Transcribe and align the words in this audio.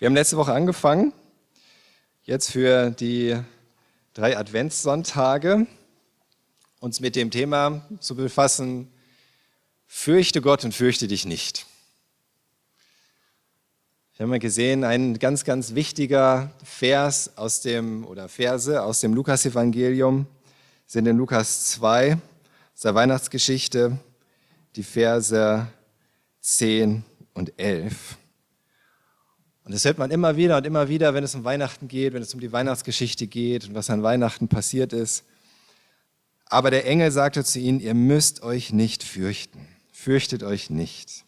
Wir 0.00 0.06
haben 0.06 0.14
letzte 0.14 0.38
Woche 0.38 0.54
angefangen, 0.54 1.12
jetzt 2.22 2.52
für 2.52 2.90
die 2.90 3.36
drei 4.14 4.38
Adventssonntage 4.38 5.66
uns 6.78 7.00
mit 7.00 7.16
dem 7.16 7.30
Thema 7.30 7.86
zu 8.00 8.16
befassen, 8.16 8.90
fürchte 9.86 10.40
Gott 10.40 10.64
und 10.64 10.72
fürchte 10.72 11.06
dich 11.06 11.26
nicht. 11.26 11.66
Wir 14.16 14.24
haben 14.24 14.32
ja 14.32 14.38
gesehen, 14.38 14.84
ein 14.84 15.18
ganz, 15.18 15.44
ganz 15.44 15.74
wichtiger 15.74 16.50
Vers 16.64 17.36
aus 17.36 17.60
dem, 17.60 18.06
oder 18.06 18.30
Verse 18.30 18.82
aus 18.82 19.00
dem 19.00 19.12
Lukasevangelium 19.12 20.26
sind 20.86 21.04
in 21.04 21.18
Lukas 21.18 21.66
2, 21.72 22.14
aus 22.14 22.80
der 22.80 22.94
Weihnachtsgeschichte, 22.94 23.98
die 24.76 24.82
Verse 24.82 25.66
10 26.40 27.04
und 27.34 27.52
11. 27.58 28.16
Und 29.70 29.74
das 29.74 29.84
hört 29.84 29.98
man 29.98 30.10
immer 30.10 30.36
wieder 30.36 30.56
und 30.56 30.66
immer 30.66 30.88
wieder, 30.88 31.14
wenn 31.14 31.22
es 31.22 31.36
um 31.36 31.44
Weihnachten 31.44 31.86
geht, 31.86 32.12
wenn 32.12 32.22
es 32.22 32.34
um 32.34 32.40
die 32.40 32.50
Weihnachtsgeschichte 32.50 33.28
geht 33.28 33.68
und 33.68 33.74
was 33.76 33.88
an 33.88 34.02
Weihnachten 34.02 34.48
passiert 34.48 34.92
ist. 34.92 35.22
Aber 36.46 36.72
der 36.72 36.88
Engel 36.88 37.12
sagte 37.12 37.44
zu 37.44 37.60
ihnen, 37.60 37.78
ihr 37.78 37.94
müsst 37.94 38.42
euch 38.42 38.72
nicht 38.72 39.04
fürchten. 39.04 39.68
Fürchtet 39.92 40.42
euch 40.42 40.70
nicht. 40.70 41.24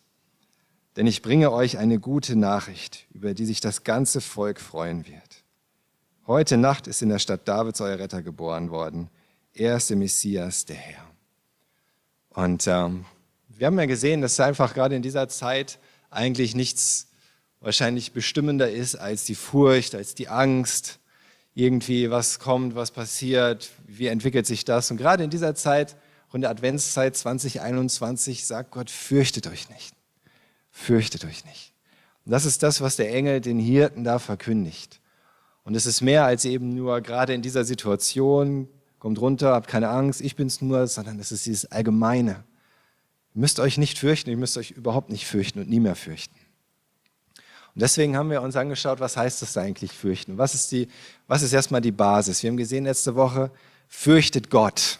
Denn 0.96 1.06
ich 1.06 1.22
bringe 1.22 1.52
euch 1.52 1.78
eine 1.78 2.00
gute 2.00 2.34
Nachricht, 2.34 3.06
über 3.12 3.32
die 3.32 3.46
sich 3.46 3.60
das 3.60 3.84
ganze 3.84 4.20
Volk 4.20 4.60
freuen 4.60 5.06
wird. 5.06 5.44
Heute 6.26 6.56
Nacht 6.56 6.88
ist 6.88 7.00
in 7.00 7.10
der 7.10 7.20
Stadt 7.20 7.46
Davids 7.46 7.80
euer 7.80 8.00
Retter 8.00 8.22
geboren 8.22 8.72
worden. 8.72 9.08
Er 9.54 9.76
ist 9.76 9.88
der 9.88 9.96
Messias, 9.98 10.64
der 10.64 10.74
Herr. 10.74 11.04
Und 12.30 12.66
ähm, 12.66 13.04
wir 13.50 13.68
haben 13.68 13.78
ja 13.78 13.86
gesehen, 13.86 14.20
dass 14.20 14.40
einfach 14.40 14.74
gerade 14.74 14.96
in 14.96 15.02
dieser 15.02 15.28
Zeit 15.28 15.78
eigentlich 16.10 16.56
nichts 16.56 17.06
wahrscheinlich 17.62 18.12
bestimmender 18.12 18.70
ist 18.70 18.96
als 18.96 19.24
die 19.24 19.34
Furcht, 19.34 19.94
als 19.94 20.14
die 20.14 20.28
Angst, 20.28 20.98
irgendwie 21.54 22.10
was 22.10 22.38
kommt, 22.38 22.74
was 22.74 22.90
passiert, 22.90 23.70
wie 23.86 24.06
entwickelt 24.06 24.46
sich 24.46 24.64
das. 24.64 24.90
Und 24.90 24.96
gerade 24.96 25.24
in 25.24 25.30
dieser 25.30 25.54
Zeit, 25.54 25.96
in 26.32 26.40
der 26.40 26.50
Adventszeit 26.50 27.16
2021, 27.16 28.46
sagt 28.46 28.70
Gott, 28.70 28.90
fürchtet 28.90 29.46
euch 29.46 29.68
nicht. 29.68 29.94
Fürchtet 30.70 31.24
euch 31.24 31.44
nicht. 31.44 31.72
Und 32.24 32.32
das 32.32 32.46
ist 32.46 32.62
das, 32.62 32.80
was 32.80 32.96
der 32.96 33.12
Engel 33.14 33.40
den 33.40 33.58
Hirten 33.58 34.04
da 34.04 34.18
verkündigt. 34.18 35.00
Und 35.64 35.74
es 35.74 35.86
ist 35.86 36.00
mehr 36.00 36.24
als 36.24 36.44
eben 36.44 36.74
nur 36.74 37.00
gerade 37.02 37.34
in 37.34 37.42
dieser 37.42 37.64
Situation, 37.64 38.68
kommt 38.98 39.20
runter, 39.20 39.52
habt 39.52 39.68
keine 39.68 39.90
Angst, 39.90 40.20
ich 40.20 40.36
bin's 40.36 40.62
nur, 40.62 40.86
sondern 40.86 41.18
es 41.18 41.32
ist 41.32 41.46
dieses 41.46 41.70
Allgemeine. 41.70 42.44
Ihr 43.34 43.40
müsst 43.40 43.60
euch 43.60 43.76
nicht 43.76 43.98
fürchten, 43.98 44.30
ihr 44.30 44.36
müsst 44.36 44.56
euch 44.56 44.70
überhaupt 44.70 45.10
nicht 45.10 45.26
fürchten 45.26 45.60
und 45.60 45.68
nie 45.68 45.80
mehr 45.80 45.96
fürchten. 45.96 46.36
Und 47.74 47.80
deswegen 47.80 48.16
haben 48.16 48.30
wir 48.30 48.42
uns 48.42 48.54
angeschaut, 48.56 49.00
was 49.00 49.16
heißt 49.16 49.40
das 49.40 49.56
eigentlich 49.56 49.92
fürchten? 49.92 50.36
Was 50.36 50.54
ist, 50.54 50.70
die, 50.72 50.88
was 51.26 51.42
ist 51.42 51.52
erstmal 51.52 51.80
die 51.80 51.92
Basis? 51.92 52.42
Wir 52.42 52.50
haben 52.50 52.58
gesehen 52.58 52.84
letzte 52.84 53.14
Woche, 53.14 53.50
fürchtet 53.88 54.50
Gott. 54.50 54.98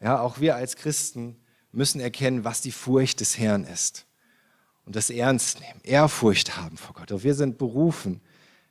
Ja, 0.00 0.20
auch 0.20 0.38
wir 0.38 0.54
als 0.54 0.76
Christen 0.76 1.36
müssen 1.72 2.00
erkennen, 2.00 2.44
was 2.44 2.60
die 2.60 2.70
Furcht 2.70 3.20
des 3.20 3.36
Herrn 3.36 3.64
ist. 3.64 4.06
Und 4.84 4.94
das 4.94 5.10
ernst 5.10 5.60
nehmen, 5.60 5.80
Ehrfurcht 5.82 6.56
haben 6.56 6.76
vor 6.76 6.94
Gott. 6.94 7.10
Und 7.10 7.24
wir 7.24 7.34
sind 7.34 7.58
berufen, 7.58 8.20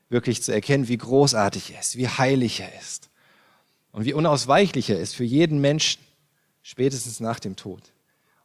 wirklich 0.09 0.41
zu 0.41 0.53
erkennen, 0.53 0.87
wie 0.87 0.97
großartig 0.97 1.73
er 1.73 1.81
ist, 1.81 1.97
wie 1.97 2.07
heilig 2.07 2.61
er 2.61 2.79
ist. 2.79 3.09
Und 3.91 4.05
wie 4.05 4.13
unausweichlich 4.13 4.89
er 4.89 4.99
ist 4.99 5.15
für 5.15 5.25
jeden 5.25 5.59
Menschen, 5.59 6.01
spätestens 6.63 7.19
nach 7.19 7.39
dem 7.39 7.57
Tod 7.57 7.91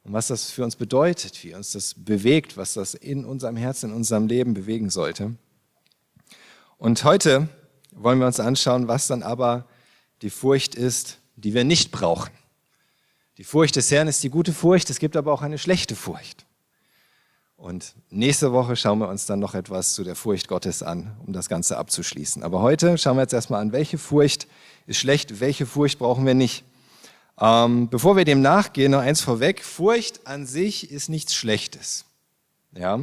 und 0.04 0.12
was 0.12 0.26
das 0.26 0.50
für 0.50 0.64
uns 0.64 0.76
bedeutet, 0.76 1.42
wie 1.44 1.54
uns 1.54 1.72
das 1.72 1.94
bewegt, 1.94 2.56
was 2.56 2.74
das 2.74 2.94
in 2.94 3.24
unserem 3.24 3.56
Herzen, 3.56 3.90
in 3.90 3.96
unserem 3.96 4.26
Leben 4.26 4.54
bewegen 4.54 4.90
sollte. 4.90 5.36
Und 6.76 7.04
heute 7.04 7.48
wollen 7.92 8.18
wir 8.18 8.26
uns 8.26 8.40
anschauen, 8.40 8.88
was 8.88 9.06
dann 9.06 9.22
aber 9.22 9.66
die 10.22 10.30
Furcht 10.30 10.74
ist, 10.74 11.18
die 11.36 11.54
wir 11.54 11.64
nicht 11.64 11.92
brauchen. 11.92 12.32
Die 13.38 13.44
Furcht 13.44 13.76
des 13.76 13.90
Herrn 13.90 14.08
ist 14.08 14.22
die 14.22 14.30
gute 14.30 14.52
Furcht, 14.52 14.90
es 14.90 14.98
gibt 14.98 15.16
aber 15.16 15.32
auch 15.32 15.42
eine 15.42 15.58
schlechte 15.58 15.94
Furcht. 15.94 16.44
Und 17.56 17.94
nächste 18.10 18.52
Woche 18.52 18.74
schauen 18.74 18.98
wir 18.98 19.08
uns 19.08 19.26
dann 19.26 19.38
noch 19.38 19.54
etwas 19.54 19.94
zu 19.94 20.02
der 20.02 20.16
Furcht 20.16 20.48
Gottes 20.48 20.82
an, 20.82 21.16
um 21.24 21.32
das 21.32 21.48
Ganze 21.48 21.78
abzuschließen. 21.78 22.42
Aber 22.42 22.60
heute 22.60 22.98
schauen 22.98 23.16
wir 23.16 23.22
jetzt 23.22 23.32
erstmal 23.32 23.60
an, 23.60 23.70
welche 23.70 23.98
Furcht 23.98 24.48
ist 24.88 24.98
schlecht, 24.98 25.38
welche 25.38 25.64
Furcht 25.64 26.00
brauchen 26.00 26.26
wir 26.26 26.34
nicht. 26.34 26.64
Ähm, 27.40 27.88
bevor 27.88 28.16
wir 28.16 28.24
dem 28.24 28.42
nachgehen, 28.42 28.92
noch 28.92 29.00
eins 29.00 29.20
vorweg. 29.20 29.64
Furcht 29.64 30.26
an 30.26 30.46
sich 30.46 30.90
ist 30.90 31.08
nichts 31.08 31.34
Schlechtes. 31.34 32.04
Ja? 32.76 33.00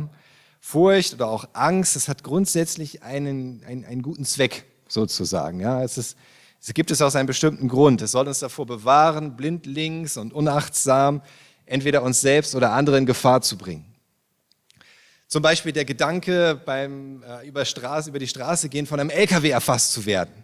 Furcht 0.61 1.13
oder 1.15 1.27
auch 1.27 1.47
Angst, 1.53 1.95
das 1.95 2.07
hat 2.07 2.23
grundsätzlich 2.23 3.03
einen, 3.03 3.63
einen, 3.65 3.85
einen 3.85 4.01
guten 4.01 4.25
Zweck 4.25 4.65
sozusagen. 4.87 5.59
Ja? 5.59 5.83
Es, 5.83 5.97
ist, 5.97 6.17
es 6.61 6.73
gibt 6.73 6.91
es 6.91 7.01
aus 7.01 7.15
einem 7.15 7.27
bestimmten 7.27 7.67
Grund. 7.67 8.01
Es 8.01 8.11
soll 8.11 8.27
uns 8.27 8.39
davor 8.39 8.65
bewahren, 8.65 9.35
blindlings 9.35 10.17
und 10.17 10.33
unachtsam 10.33 11.21
entweder 11.65 12.03
uns 12.03 12.19
selbst 12.19 12.55
oder 12.55 12.71
andere 12.71 12.97
in 12.97 13.05
Gefahr 13.05 13.41
zu 13.41 13.57
bringen. 13.57 13.85
Zum 15.27 15.43
Beispiel 15.43 15.71
der 15.71 15.85
Gedanke, 15.85 16.59
beim 16.65 17.23
äh, 17.23 17.47
über, 17.47 17.63
Straße, 17.63 18.09
über 18.09 18.17
die 18.17 18.27
Straße 18.27 18.67
gehen, 18.67 18.87
von 18.87 18.99
einem 18.99 19.11
LKW 19.11 19.51
erfasst 19.51 19.91
zu 19.93 20.07
werden. 20.07 20.43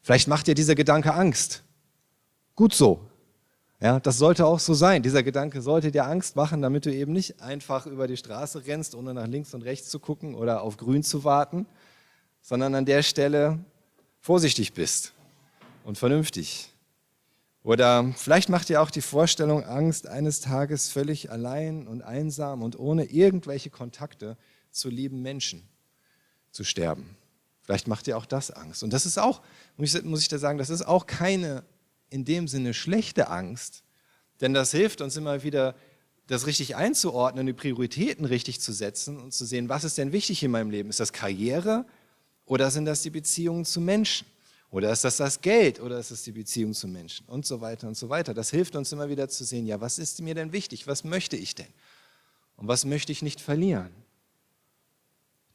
Vielleicht 0.00 0.26
macht 0.26 0.46
dir 0.46 0.54
dieser 0.54 0.74
Gedanke 0.74 1.12
Angst. 1.12 1.62
Gut 2.56 2.72
so. 2.74 3.06
Ja, 3.82 3.98
das 3.98 4.16
sollte 4.16 4.46
auch 4.46 4.60
so 4.60 4.74
sein. 4.74 5.02
Dieser 5.02 5.24
Gedanke 5.24 5.60
sollte 5.60 5.90
dir 5.90 6.04
Angst 6.04 6.36
machen, 6.36 6.62
damit 6.62 6.86
du 6.86 6.94
eben 6.94 7.12
nicht 7.12 7.42
einfach 7.42 7.84
über 7.86 8.06
die 8.06 8.16
Straße 8.16 8.64
rennst, 8.64 8.94
ohne 8.94 9.12
nach 9.12 9.26
links 9.26 9.54
und 9.54 9.62
rechts 9.62 9.88
zu 9.88 9.98
gucken 9.98 10.36
oder 10.36 10.62
auf 10.62 10.76
grün 10.76 11.02
zu 11.02 11.24
warten, 11.24 11.66
sondern 12.42 12.76
an 12.76 12.86
der 12.86 13.02
Stelle 13.02 13.58
vorsichtig 14.20 14.72
bist 14.72 15.14
und 15.82 15.98
vernünftig. 15.98 16.72
Oder 17.64 18.12
vielleicht 18.16 18.50
macht 18.50 18.68
dir 18.68 18.82
auch 18.82 18.90
die 18.90 19.00
Vorstellung 19.00 19.64
Angst, 19.64 20.06
eines 20.06 20.40
Tages 20.40 20.88
völlig 20.88 21.32
allein 21.32 21.88
und 21.88 22.02
einsam 22.02 22.62
und 22.62 22.78
ohne 22.78 23.06
irgendwelche 23.06 23.70
Kontakte 23.70 24.36
zu 24.70 24.90
lieben 24.90 25.22
Menschen 25.22 25.68
zu 26.52 26.62
sterben. 26.62 27.16
Vielleicht 27.62 27.88
macht 27.88 28.06
dir 28.06 28.16
auch 28.16 28.26
das 28.26 28.52
Angst. 28.52 28.84
Und 28.84 28.92
das 28.92 29.06
ist 29.06 29.18
auch, 29.18 29.42
muss 29.76 29.92
ich, 30.22 30.28
da 30.28 30.38
sagen, 30.38 30.58
das 30.58 30.70
ist 30.70 30.86
auch 30.86 31.08
keine 31.08 31.64
in 32.12 32.24
dem 32.24 32.48
Sinne 32.48 32.74
schlechte 32.74 33.28
Angst, 33.28 33.82
denn 34.40 34.54
das 34.54 34.70
hilft 34.72 35.00
uns 35.00 35.16
immer 35.16 35.42
wieder, 35.42 35.74
das 36.26 36.46
richtig 36.46 36.76
einzuordnen, 36.76 37.46
die 37.46 37.52
Prioritäten 37.52 38.24
richtig 38.24 38.60
zu 38.60 38.72
setzen 38.72 39.18
und 39.18 39.32
zu 39.32 39.44
sehen, 39.44 39.68
was 39.68 39.84
ist 39.84 39.98
denn 39.98 40.12
wichtig 40.12 40.42
in 40.42 40.50
meinem 40.50 40.70
Leben? 40.70 40.88
Ist 40.88 41.00
das 41.00 41.12
Karriere 41.12 41.84
oder 42.46 42.70
sind 42.70 42.84
das 42.84 43.02
die 43.02 43.10
Beziehungen 43.10 43.64
zu 43.64 43.80
Menschen? 43.80 44.26
Oder 44.70 44.90
ist 44.90 45.04
das 45.04 45.18
das 45.18 45.40
Geld 45.42 45.80
oder 45.80 45.98
ist 45.98 46.10
das 46.10 46.22
die 46.22 46.32
Beziehung 46.32 46.72
zu 46.72 46.88
Menschen? 46.88 47.26
Und 47.28 47.44
so 47.44 47.60
weiter 47.60 47.86
und 47.86 47.96
so 47.96 48.08
weiter. 48.08 48.32
Das 48.32 48.50
hilft 48.50 48.74
uns 48.74 48.90
immer 48.90 49.10
wieder 49.10 49.28
zu 49.28 49.44
sehen, 49.44 49.66
ja, 49.66 49.80
was 49.80 49.98
ist 49.98 50.22
mir 50.22 50.34
denn 50.34 50.52
wichtig? 50.52 50.86
Was 50.86 51.04
möchte 51.04 51.36
ich 51.36 51.54
denn? 51.54 51.66
Und 52.56 52.68
was 52.68 52.86
möchte 52.86 53.12
ich 53.12 53.20
nicht 53.20 53.40
verlieren? 53.40 53.90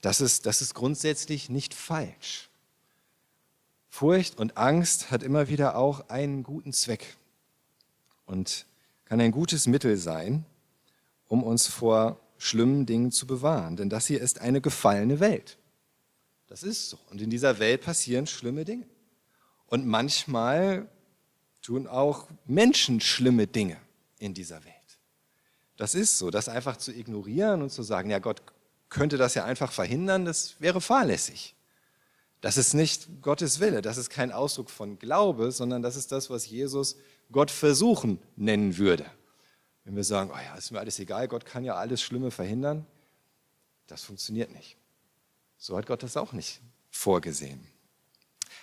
Das 0.02 0.22
ist, 0.22 0.46
das 0.46 0.62
ist 0.62 0.76
grundsätzlich 0.76 1.50
nicht 1.50 1.74
falsch. 1.74 2.50
Furcht 3.90 4.38
und 4.38 4.58
Angst 4.58 5.12
hat 5.12 5.24
immer 5.24 5.48
wieder 5.48 5.76
auch 5.76 6.10
einen 6.10 6.44
guten 6.44 6.74
Zweck 6.74 7.18
und 8.26 8.66
kann 9.06 9.22
ein 9.22 9.32
gutes 9.32 9.68
Mittel 9.68 9.98
sein, 9.98 10.46
um 11.28 11.44
uns 11.44 11.68
vor 11.68 12.20
schlimmen 12.38 12.86
Dingen 12.86 13.12
zu 13.12 13.26
bewahren. 13.26 13.78
Denn 13.78 13.90
das 13.90 14.08
hier 14.08 14.22
ist 14.22 14.42
eine 14.42 14.62
gefallene 14.62 15.20
Welt. 15.20 15.58
Das 16.48 16.64
ist 16.64 16.90
so. 16.90 17.00
Und 17.10 17.22
in 17.22 17.30
dieser 17.30 17.60
Welt 17.60 17.82
passieren 17.82 18.28
schlimme 18.28 18.66
Dinge. 18.66 18.86
Und 19.68 19.86
manchmal 19.86 20.88
tun 21.62 21.88
auch 21.88 22.28
Menschen 22.46 23.02
schlimme 23.02 23.48
Dinge 23.48 23.78
in 24.20 24.34
dieser 24.34 24.64
Welt. 24.64 24.74
Das 25.76 25.94
ist 25.96 26.18
so. 26.18 26.32
Das 26.32 26.50
einfach 26.50 26.78
zu 26.78 26.92
ignorieren 26.94 27.62
und 27.62 27.72
zu 27.72 27.84
sagen, 27.84 28.10
ja, 28.10 28.20
Gott 28.20 28.42
könnte 28.90 29.18
das 29.18 29.34
ja 29.36 29.44
einfach 29.44 29.72
verhindern, 29.72 30.26
das 30.26 30.56
wäre 30.60 30.80
fahrlässig. 30.80 31.56
Das 32.42 32.58
ist 32.58 32.74
nicht 32.74 33.22
Gottes 33.22 33.60
Wille, 33.60 33.82
das 33.82 33.98
ist 33.98 34.10
kein 34.10 34.32
Ausdruck 34.32 34.70
von 34.70 35.00
Glaube, 35.00 35.52
sondern 35.52 35.82
das 35.82 35.96
ist 35.96 36.12
das, 36.12 36.30
was 36.30 36.48
Jesus 36.48 36.96
Gott 37.32 37.50
versuchen 37.52 38.20
nennen 38.36 38.78
würde. 38.78 39.06
Wenn 39.84 39.96
wir 39.96 40.04
sagen, 40.04 40.32
oh 40.34 40.38
ja, 40.38 40.56
ist 40.56 40.72
mir 40.72 40.80
alles 40.80 41.00
egal, 41.00 41.28
Gott 41.28 41.46
kann 41.46 41.64
ja 41.64 41.76
alles 41.76 42.02
Schlimme 42.02 42.30
verhindern, 42.30 42.86
das 43.88 44.04
funktioniert 44.04 44.52
nicht. 44.52 44.78
So 45.58 45.78
hat 45.78 45.88
Gott 45.88 46.04
das 46.04 46.18
auch 46.18 46.34
nicht 46.34 46.62
vorgesehen. 46.92 47.66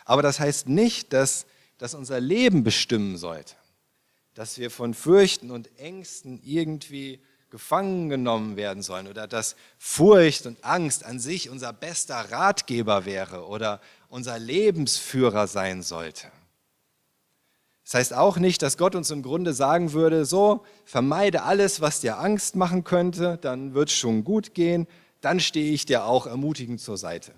Aber 0.04 0.22
das 0.22 0.38
heißt 0.38 0.68
nicht, 0.68 1.12
dass 1.12 1.46
das 1.78 1.94
unser 1.94 2.20
Leben 2.20 2.62
bestimmen 2.62 3.16
sollte, 3.16 3.54
dass 4.34 4.58
wir 4.58 4.70
von 4.70 4.94
Fürchten 4.94 5.50
und 5.50 5.76
Ängsten 5.78 6.40
irgendwie 6.44 7.20
gefangen 7.54 8.08
genommen 8.08 8.56
werden 8.56 8.82
sollen 8.82 9.06
oder 9.06 9.28
dass 9.28 9.54
Furcht 9.78 10.44
und 10.46 10.64
Angst 10.64 11.04
an 11.04 11.20
sich 11.20 11.50
unser 11.50 11.72
bester 11.72 12.16
Ratgeber 12.32 13.04
wäre 13.04 13.46
oder 13.46 13.80
unser 14.08 14.40
Lebensführer 14.40 15.46
sein 15.46 15.84
sollte. 15.84 16.26
Das 17.84 17.94
heißt 17.94 18.14
auch 18.14 18.38
nicht, 18.38 18.60
dass 18.60 18.76
Gott 18.76 18.96
uns 18.96 19.12
im 19.12 19.22
Grunde 19.22 19.52
sagen 19.52 19.92
würde, 19.92 20.24
so, 20.24 20.64
vermeide 20.84 21.44
alles, 21.44 21.80
was 21.80 22.00
dir 22.00 22.18
Angst 22.18 22.56
machen 22.56 22.82
könnte, 22.82 23.38
dann 23.40 23.72
wird 23.72 23.88
es 23.88 23.94
schon 23.94 24.24
gut 24.24 24.54
gehen, 24.54 24.88
dann 25.20 25.38
stehe 25.38 25.72
ich 25.72 25.86
dir 25.86 26.06
auch 26.06 26.26
ermutigend 26.26 26.80
zur 26.80 26.98
Seite. 26.98 27.30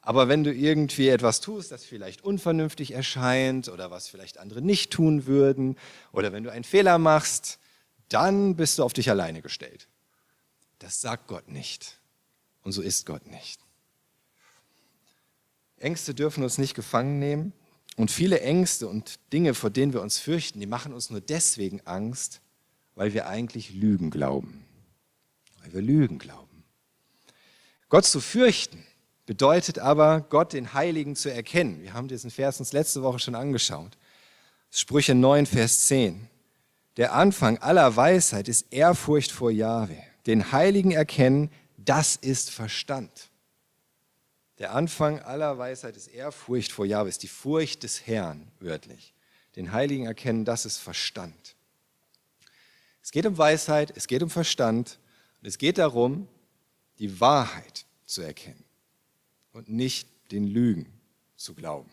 Aber 0.00 0.28
wenn 0.28 0.44
du 0.44 0.54
irgendwie 0.54 1.08
etwas 1.08 1.40
tust, 1.40 1.72
das 1.72 1.84
vielleicht 1.84 2.22
unvernünftig 2.22 2.92
erscheint 2.92 3.68
oder 3.68 3.90
was 3.90 4.06
vielleicht 4.06 4.38
andere 4.38 4.62
nicht 4.62 4.92
tun 4.92 5.26
würden, 5.26 5.76
oder 6.12 6.32
wenn 6.32 6.44
du 6.44 6.52
einen 6.52 6.62
Fehler 6.62 6.98
machst, 6.98 7.58
dann 8.08 8.56
bist 8.56 8.78
du 8.78 8.84
auf 8.84 8.92
dich 8.92 9.10
alleine 9.10 9.42
gestellt. 9.42 9.88
Das 10.78 11.00
sagt 11.00 11.26
Gott 11.26 11.48
nicht. 11.48 11.98
Und 12.62 12.72
so 12.72 12.82
ist 12.82 13.06
Gott 13.06 13.26
nicht. 13.26 13.60
Ängste 15.78 16.14
dürfen 16.14 16.42
uns 16.42 16.58
nicht 16.58 16.74
gefangen 16.74 17.18
nehmen. 17.18 17.52
Und 17.96 18.10
viele 18.10 18.40
Ängste 18.40 18.88
und 18.88 19.18
Dinge, 19.32 19.54
vor 19.54 19.70
denen 19.70 19.92
wir 19.92 20.02
uns 20.02 20.18
fürchten, 20.18 20.60
die 20.60 20.66
machen 20.66 20.92
uns 20.92 21.10
nur 21.10 21.20
deswegen 21.20 21.80
Angst, 21.86 22.40
weil 22.94 23.14
wir 23.14 23.26
eigentlich 23.26 23.72
Lügen 23.72 24.10
glauben. 24.10 24.64
Weil 25.62 25.74
wir 25.74 25.82
Lügen 25.82 26.18
glauben. 26.18 26.64
Gott 27.88 28.04
zu 28.04 28.20
fürchten 28.20 28.84
bedeutet 29.24 29.78
aber, 29.78 30.20
Gott 30.20 30.52
den 30.52 30.72
Heiligen 30.74 31.16
zu 31.16 31.32
erkennen. 31.32 31.82
Wir 31.82 31.94
haben 31.94 32.08
diesen 32.08 32.30
Vers 32.30 32.58
uns 32.60 32.72
letzte 32.72 33.02
Woche 33.02 33.18
schon 33.18 33.34
angeschaut. 33.34 33.96
Sprüche 34.70 35.14
9, 35.14 35.46
Vers 35.46 35.86
10. 35.86 36.28
Der 36.96 37.12
Anfang 37.12 37.58
aller 37.58 37.94
Weisheit 37.94 38.48
ist 38.48 38.72
Ehrfurcht 38.72 39.30
vor 39.30 39.50
Jahwe. 39.50 40.02
Den 40.26 40.52
Heiligen 40.52 40.92
erkennen, 40.92 41.50
das 41.76 42.16
ist 42.16 42.50
Verstand. 42.50 43.30
Der 44.58 44.74
Anfang 44.74 45.20
aller 45.20 45.58
Weisheit 45.58 45.96
ist 45.96 46.08
Ehrfurcht 46.08 46.72
vor 46.72 46.86
Jahwe, 46.86 47.10
ist 47.10 47.22
die 47.22 47.28
Furcht 47.28 47.82
des 47.82 48.06
Herrn, 48.06 48.50
wörtlich. 48.60 49.12
Den 49.56 49.72
Heiligen 49.72 50.06
erkennen, 50.06 50.46
das 50.46 50.64
ist 50.64 50.78
Verstand. 50.78 51.54
Es 53.02 53.12
geht 53.12 53.26
um 53.26 53.36
Weisheit, 53.36 53.92
es 53.94 54.06
geht 54.06 54.22
um 54.22 54.30
Verstand 54.30 54.98
und 55.40 55.48
es 55.48 55.58
geht 55.58 55.78
darum, 55.78 56.26
die 56.98 57.20
Wahrheit 57.20 57.84
zu 58.06 58.22
erkennen 58.22 58.64
und 59.52 59.68
nicht 59.68 60.08
den 60.32 60.46
Lügen 60.46 60.86
zu 61.36 61.54
glauben. 61.54 61.90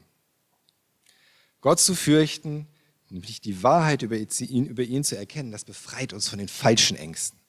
Gott 1.59 1.79
zu 1.79 1.94
fürchten, 1.94 2.67
nämlich 3.13 3.42
die 3.42 3.62
Wahrheit 3.62 4.01
über 4.01 4.18
ihn, 4.18 4.65
über 4.65 4.83
ihn 4.83 5.04
zu 5.04 5.15
erkennen, 5.15 5.51
das 5.51 5.63
befreit 5.63 6.13
uns 6.13 6.27
von 6.27 6.39
den 6.39 6.48
falschen 6.48 6.98
Ängsten, 6.98 7.39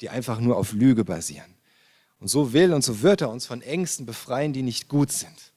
die 0.00 0.08
einfach 0.08 0.40
nur 0.40 0.56
auf 0.56 0.72
Lüge 0.72 1.04
basieren. 1.04 1.54
Und 2.18 2.28
so 2.28 2.52
will 2.52 2.72
und 2.72 2.82
so 2.82 3.02
wird 3.02 3.20
er 3.20 3.30
uns 3.30 3.46
von 3.46 3.62
Ängsten 3.62 4.06
befreien, 4.06 4.52
die 4.52 4.62
nicht 4.62 4.88
gut 4.88 5.12
sind, 5.12 5.52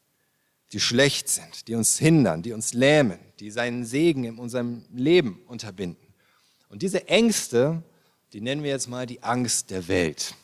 die 0.74 0.80
schlecht 0.80 1.30
sind, 1.30 1.68
die 1.68 1.76
uns 1.76 1.98
hindern, 1.98 2.42
die 2.42 2.52
uns 2.52 2.74
lähmen, 2.74 3.18
die 3.40 3.50
seinen 3.50 3.86
Segen 3.86 4.26
in 4.26 4.40
unserem 4.40 4.86
Leben 4.92 5.42
unterbinden. 5.48 6.14
Und 6.68 6.82
diese 6.82 7.08
Ängste, 7.08 7.82
die 8.34 8.42
nennen 8.42 8.64
wir 8.64 8.72
jetzt 8.72 8.90
mal 8.90 9.06
die 9.06 9.24
Angst 9.24 9.70
der 9.70 9.88
Welt. 9.88 10.36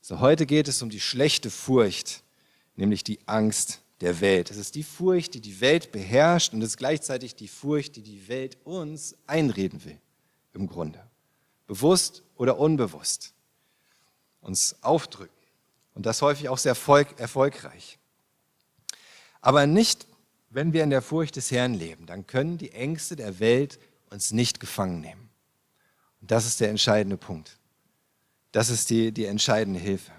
So 0.00 0.20
heute 0.20 0.46
geht 0.46 0.68
es 0.68 0.80
um 0.80 0.88
die 0.88 1.00
schlechte 1.00 1.50
Furcht, 1.50 2.22
nämlich 2.76 3.04
die 3.04 3.18
Angst 3.26 3.82
der 4.00 4.20
Welt. 4.20 4.50
Es 4.50 4.56
ist 4.56 4.74
die 4.74 4.82
Furcht, 4.82 5.34
die 5.34 5.40
die 5.40 5.60
Welt 5.60 5.92
beherrscht 5.92 6.52
und 6.52 6.62
es 6.62 6.70
ist 6.70 6.76
gleichzeitig 6.76 7.34
die 7.34 7.48
Furcht, 7.48 7.96
die 7.96 8.02
die 8.02 8.28
Welt 8.28 8.58
uns 8.64 9.16
einreden 9.26 9.84
will, 9.84 9.98
im 10.52 10.66
Grunde. 10.66 11.02
Bewusst 11.66 12.22
oder 12.36 12.58
unbewusst 12.58 13.32
uns 14.40 14.76
aufdrücken. 14.82 15.34
Und 15.94 16.06
das 16.06 16.22
häufig 16.22 16.48
auch 16.48 16.58
sehr 16.58 16.76
erfolgreich. 17.16 17.98
Aber 19.40 19.66
nicht, 19.66 20.06
wenn 20.50 20.72
wir 20.72 20.84
in 20.84 20.90
der 20.90 21.02
Furcht 21.02 21.36
des 21.36 21.50
Herrn 21.50 21.74
leben. 21.74 22.06
Dann 22.06 22.26
können 22.26 22.58
die 22.58 22.72
Ängste 22.72 23.16
der 23.16 23.40
Welt 23.40 23.78
uns 24.10 24.32
nicht 24.32 24.60
gefangen 24.60 25.00
nehmen. 25.00 25.28
Und 26.20 26.30
das 26.30 26.46
ist 26.46 26.60
der 26.60 26.70
entscheidende 26.70 27.16
Punkt. 27.16 27.58
Das 28.52 28.70
ist 28.70 28.88
die, 28.90 29.12
die 29.12 29.26
entscheidende 29.26 29.80
Hilfe. 29.80 30.12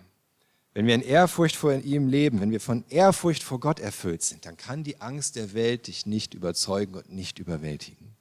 Wenn 0.78 0.86
wir 0.86 0.94
in 0.94 1.02
Ehrfurcht 1.02 1.56
vor 1.56 1.74
ihm 1.74 2.08
leben, 2.08 2.40
wenn 2.40 2.52
wir 2.52 2.62
von 2.62 2.86
Ehrfurcht 2.90 3.42
vor 3.42 3.60
Gott 3.60 3.80
erfüllt 3.80 4.22
sind, 4.22 4.46
dann 4.46 4.58
kann 4.58 4.84
die 4.84 5.02
Angst 5.02 5.36
der 5.36 5.56
Welt 5.56 5.88
dich 5.88 6.06
nicht 6.06 6.36
überzeugen 6.36 6.94
und 6.94 7.12
nicht 7.12 7.40
überwältigen. 7.40 8.16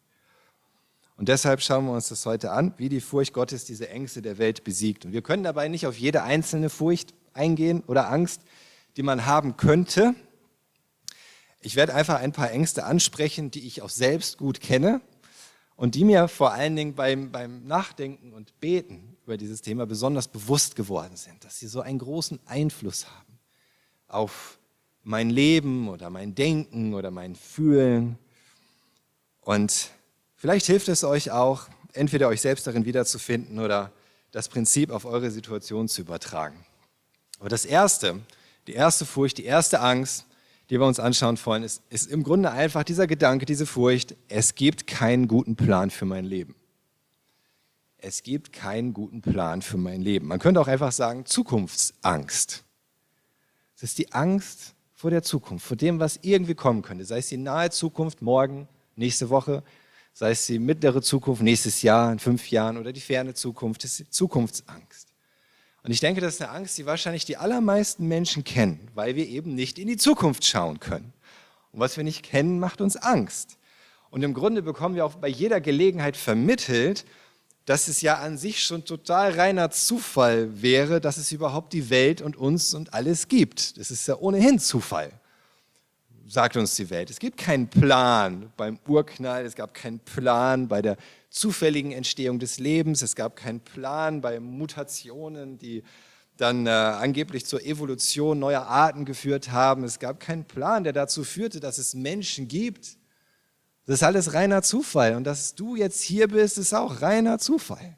Und 1.19 1.29
deshalb 1.29 1.61
schauen 1.61 1.85
wir 1.85 1.93
uns 1.93 2.09
das 2.09 2.25
heute 2.25 2.53
an, 2.53 2.73
wie 2.79 2.89
die 2.89 3.03
Furcht 3.03 3.35
Gottes 3.35 3.67
diese 3.67 3.91
Ängste 3.91 4.23
der 4.23 4.39
Welt 4.39 4.65
besiegt. 4.65 5.05
Und 5.05 5.13
wir 5.13 5.21
können 5.21 5.43
dabei 5.43 5.69
nicht 5.69 5.87
auf 5.87 5.99
jede 5.99 6.23
einzelne 6.23 6.71
Furcht 6.71 7.13
eingehen 7.35 7.83
oder 7.89 8.11
Angst, 8.11 8.41
die 8.97 9.03
man 9.03 9.27
haben 9.27 9.59
könnte. 9.59 10.15
Ich 11.61 11.77
werde 11.77 11.93
einfach 11.93 12.21
ein 12.21 12.33
paar 12.33 12.51
Ängste 12.51 12.85
ansprechen, 12.85 13.51
die 13.51 13.67
ich 13.67 13.83
auch 13.83 13.91
selbst 13.91 14.39
gut 14.39 14.63
kenne 14.63 15.03
und 15.77 15.95
die 15.95 16.05
mir 16.05 16.27
vor 16.27 16.53
allen 16.53 16.75
Dingen 16.75 16.95
beim, 16.95 17.31
beim 17.31 17.67
Nachdenken 17.67 18.33
und 18.33 18.59
Beten 18.61 19.16
über 19.27 19.37
dieses 19.37 19.61
Thema 19.61 19.87
besonders 19.87 20.29
bewusst 20.29 20.77
geworden 20.77 21.17
sind, 21.17 21.45
dass 21.45 21.59
sie 21.59 21.67
so 21.69 21.81
einen 21.81 21.99
großen 21.99 22.41
Einfluss 22.47 23.07
haben 23.07 23.39
auf 24.09 24.59
mein 25.03 25.31
Leben 25.31 25.89
oder 25.89 26.11
mein 26.11 26.35
Denken 26.35 26.95
oder 26.95 27.11
mein 27.11 27.37
Fühlen. 27.37 28.19
Und 29.41 29.91
Vielleicht 30.39 30.67
hilft 30.67 30.89
es 30.89 31.03
euch 31.03 31.31
auch, 31.31 31.67
entweder 31.95 32.29
euch 32.29 32.43
selbst 32.43 32.67
darin 32.67 32.85
wiederzufinden 32.85 33.59
oder 33.59 33.91
das 34.33 34.49
Prinzip 34.49 34.91
auf 34.91 35.07
eure 35.07 35.31
Situation 35.31 35.89
zu 35.89 36.03
übertragen. 36.03 36.67
Aber 37.41 37.49
das 37.49 37.65
Erste, 37.65 38.21
die 38.67 38.75
erste 38.75 39.07
Furcht, 39.07 39.39
die 39.39 39.45
erste 39.45 39.81
Angst, 39.81 40.27
die 40.69 40.79
wir 40.79 40.87
uns 40.87 41.01
anschauen 41.01 41.39
wollen, 41.45 41.63
ist, 41.63 41.83
ist 41.89 42.11
im 42.11 42.23
Grunde 42.23 42.51
einfach 42.51 42.85
dieser 42.85 43.07
Gedanke, 43.07 43.47
diese 43.47 43.65
Furcht, 43.65 44.15
es 44.29 44.55
gibt 44.55 44.87
keinen 44.87 45.27
guten 45.27 45.57
Plan 45.57 45.91
für 45.91 46.05
mein 46.05 46.27
Leben. 46.27 46.55
Es 47.99 48.23
gibt 48.23 48.53
keinen 48.53 48.93
guten 48.93 49.23
Plan 49.23 49.63
für 49.63 49.79
mein 49.79 50.01
Leben. 50.03 50.27
Man 50.27 50.39
könnte 50.39 50.61
auch 50.61 50.69
einfach 50.69 50.93
sagen, 50.93 51.25
Zukunftsangst. 51.25 52.65
Es 53.77 53.83
ist 53.83 53.99
die 53.99 54.13
Angst 54.13 54.75
vor 54.95 55.11
der 55.11 55.23
Zukunft, 55.23 55.67
vor 55.67 55.77
dem, 55.77 56.01
was 56.01 56.19
irgendwie 56.23 56.55
kommen 56.55 56.83
könnte, 56.83 57.05
sei 57.05 57.19
es 57.19 57.29
die 57.29 57.37
nahe 57.37 57.71
Zukunft, 57.71 58.23
morgen, 58.23 58.69
nächste 58.97 59.29
Woche, 59.29 59.63
sei 60.13 60.31
es 60.31 60.47
die 60.47 60.59
mittlere 60.59 61.03
Zukunft, 61.03 61.43
nächstes 61.43 61.83
Jahr, 61.83 62.11
in 62.11 62.19
fünf 62.19 62.51
Jahren 62.51 62.79
oder 62.79 62.93
die 62.93 63.01
ferne 63.01 63.35
Zukunft, 63.35 63.85
das 63.85 64.01
ist 64.01 64.15
Zukunftsangst. 64.15 65.09
Und 65.83 65.93
ich 65.93 66.01
denke, 66.01 66.21
das 66.21 66.35
ist 66.35 66.43
eine 66.43 66.51
Angst, 66.51 66.79
die 66.79 66.87
wahrscheinlich 66.87 67.27
die 67.27 67.37
allermeisten 67.37 68.09
Menschen 68.09 68.43
kennen, 68.43 68.89
weil 68.95 69.15
wir 69.15 69.29
eben 69.29 69.55
nicht 69.55 69.79
in 69.79 69.87
die 69.87 69.99
Zukunft 69.99 70.45
schauen 70.45 70.81
können. 70.81 71.13
Und 71.71 71.81
was 71.81 71.97
wir 71.97 72.05
nicht 72.05 72.23
kennen, 72.23 72.59
macht 72.59 72.81
uns 72.81 72.97
Angst. 72.97 73.59
Und 74.11 74.23
im 74.23 74.33
Grunde 74.33 74.63
bekommen 74.63 74.95
wir 74.95 75.05
auch 75.05 75.17
bei 75.17 75.29
jeder 75.29 75.61
Gelegenheit 75.61 76.17
vermittelt, 76.17 77.05
dass 77.67 77.89
es 77.89 78.01
ja 78.01 78.19
an 78.19 78.39
sich 78.39 78.65
schon 78.65 78.85
total 78.85 79.33
reiner 79.33 79.71
Zufall 79.71 80.63
wäre, 80.63 81.01
dass 81.01 81.19
es 81.19 81.31
überhaupt 81.33 81.73
die 81.75 81.91
Welt 81.91 82.23
und 82.23 82.37
uns 82.37 82.73
und 82.73 82.95
alles 82.95 83.29
gibt. 83.29 83.79
Das 83.79 83.91
ist 83.91 84.09
ja 84.09 84.17
ohnehin 84.17 84.59
Zufall 84.59 85.13
sagt 86.29 86.57
uns 86.57 86.75
die 86.77 86.91
Welt. 86.91 87.11
Es 87.11 87.19
gibt 87.19 87.39
keinen 87.39 87.69
Plan 87.69 88.53
beim 88.57 88.79
Urknall, 88.87 89.45
es 89.45 89.55
gab 89.55 89.75
keinen 89.75 90.01
Plan 90.01 90.69
bei 90.69 90.83
der 90.83 90.97
zufälligen 91.31 91.93
Entstehung 91.93 92.39
des 92.39 92.59
Lebens, 92.59 93.03
es 93.03 93.15
gab 93.15 93.37
keinen 93.37 93.61
Plan 93.61 94.21
bei 94.21 94.41
Mutationen, 94.41 95.59
die 95.59 95.83
dann 96.37 96.67
äh, 96.67 96.71
angeblich 96.71 97.47
zur 97.47 97.65
Evolution 97.65 98.39
neuer 98.39 98.67
Arten 98.67 99.05
geführt 99.05 99.51
haben. 99.53 99.85
Es 99.85 99.99
gab 99.99 100.21
keinen 100.21 100.45
Plan, 100.45 100.85
der 100.85 100.93
dazu 100.93 101.25
führte, 101.25 101.61
dass 101.61 101.79
es 101.79 101.95
Menschen 101.95 102.49
gibt. 102.49 102.97
Das 103.87 103.97
ist 103.97 104.03
alles 104.03 104.35
reiner 104.35 104.63
Zufall. 104.63 105.15
Und 105.15 105.25
dass 105.25 105.55
du 105.55 105.77
jetzt 105.77 106.03
hier 106.03 106.29
bist, 106.29 106.59
ist 106.59 106.75
auch 106.75 107.01
reiner 107.03 107.39
Zufall. 107.39 107.97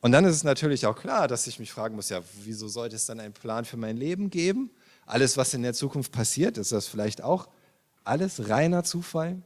Und 0.00 0.12
dann 0.12 0.24
ist 0.24 0.36
es 0.36 0.44
natürlich 0.44 0.86
auch 0.86 0.96
klar, 0.96 1.28
dass 1.28 1.46
ich 1.46 1.58
mich 1.58 1.72
fragen 1.72 1.96
muss, 1.96 2.10
ja, 2.10 2.22
wieso 2.44 2.68
sollte 2.68 2.94
es 2.94 3.06
dann 3.06 3.20
einen 3.20 3.32
Plan 3.32 3.64
für 3.64 3.76
mein 3.76 3.96
Leben 3.96 4.30
geben? 4.30 4.70
Alles, 5.06 5.36
was 5.36 5.54
in 5.54 5.62
der 5.62 5.74
Zukunft 5.74 6.12
passiert, 6.12 6.56
ist 6.56 6.72
das 6.72 6.86
vielleicht 6.86 7.22
auch 7.22 7.48
alles 8.04 8.48
reiner 8.48 8.84
Zufall? 8.84 9.42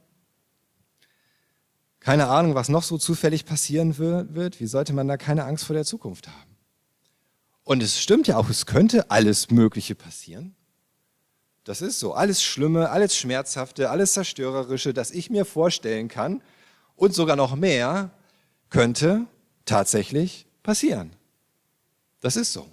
Keine 1.99 2.27
Ahnung, 2.27 2.55
was 2.55 2.69
noch 2.69 2.83
so 2.83 2.97
zufällig 2.97 3.45
passieren 3.45 3.97
wird. 3.97 4.59
Wie 4.59 4.67
sollte 4.67 4.93
man 4.93 5.07
da 5.07 5.17
keine 5.17 5.45
Angst 5.45 5.65
vor 5.65 5.73
der 5.73 5.85
Zukunft 5.85 6.27
haben? 6.27 6.57
Und 7.63 7.81
es 7.81 7.99
stimmt 7.99 8.27
ja 8.27 8.37
auch, 8.37 8.49
es 8.49 8.65
könnte 8.65 9.09
alles 9.11 9.51
Mögliche 9.51 9.95
passieren. 9.95 10.55
Das 11.69 11.83
ist 11.83 11.99
so. 11.99 12.15
Alles 12.15 12.41
Schlimme, 12.41 12.89
alles 12.89 13.15
Schmerzhafte, 13.15 13.91
alles 13.91 14.13
Zerstörerische, 14.13 14.91
das 14.91 15.11
ich 15.11 15.29
mir 15.29 15.45
vorstellen 15.45 16.07
kann 16.07 16.41
und 16.95 17.13
sogar 17.13 17.35
noch 17.35 17.55
mehr, 17.55 18.09
könnte 18.71 19.27
tatsächlich 19.65 20.47
passieren. 20.63 21.11
Das 22.21 22.37
ist 22.37 22.53
so. 22.53 22.67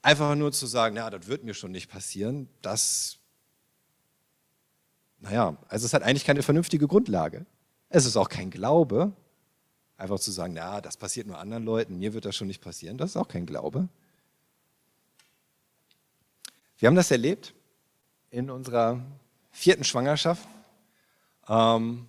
Einfach 0.00 0.34
nur 0.34 0.50
zu 0.50 0.66
sagen, 0.66 0.96
ja, 0.96 1.10
das 1.10 1.26
wird 1.26 1.44
mir 1.44 1.52
schon 1.52 1.72
nicht 1.72 1.90
passieren, 1.90 2.48
das, 2.62 3.18
naja, 5.20 5.58
also 5.68 5.84
es 5.84 5.92
hat 5.92 6.04
eigentlich 6.04 6.24
keine 6.24 6.42
vernünftige 6.42 6.88
Grundlage. 6.88 7.44
Es 7.90 8.06
ist 8.06 8.16
auch 8.16 8.30
kein 8.30 8.48
Glaube, 8.48 9.12
einfach 9.98 10.18
zu 10.18 10.30
sagen, 10.30 10.56
ja, 10.56 10.80
das 10.80 10.96
passiert 10.96 11.26
nur 11.26 11.38
anderen 11.38 11.66
Leuten, 11.66 11.98
mir 11.98 12.14
wird 12.14 12.24
das 12.24 12.34
schon 12.34 12.48
nicht 12.48 12.62
passieren, 12.62 12.96
das 12.96 13.10
ist 13.10 13.16
auch 13.18 13.28
kein 13.28 13.44
Glaube. 13.44 13.90
Wir 16.78 16.88
haben 16.88 16.96
das 16.96 17.10
erlebt 17.10 17.54
in 18.30 18.50
unserer 18.50 19.00
vierten 19.50 19.84
Schwangerschaft. 19.84 20.46
Ähm, 21.48 22.06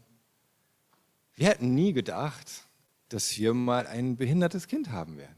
wir 1.36 1.48
hätten 1.48 1.74
nie 1.74 1.94
gedacht, 1.94 2.68
dass 3.10 3.38
wir 3.38 3.54
mal 3.54 3.88
ein 3.88 4.18
behindertes 4.18 4.68
Kind 4.68 4.90
haben 4.90 5.18
werden. 5.18 5.36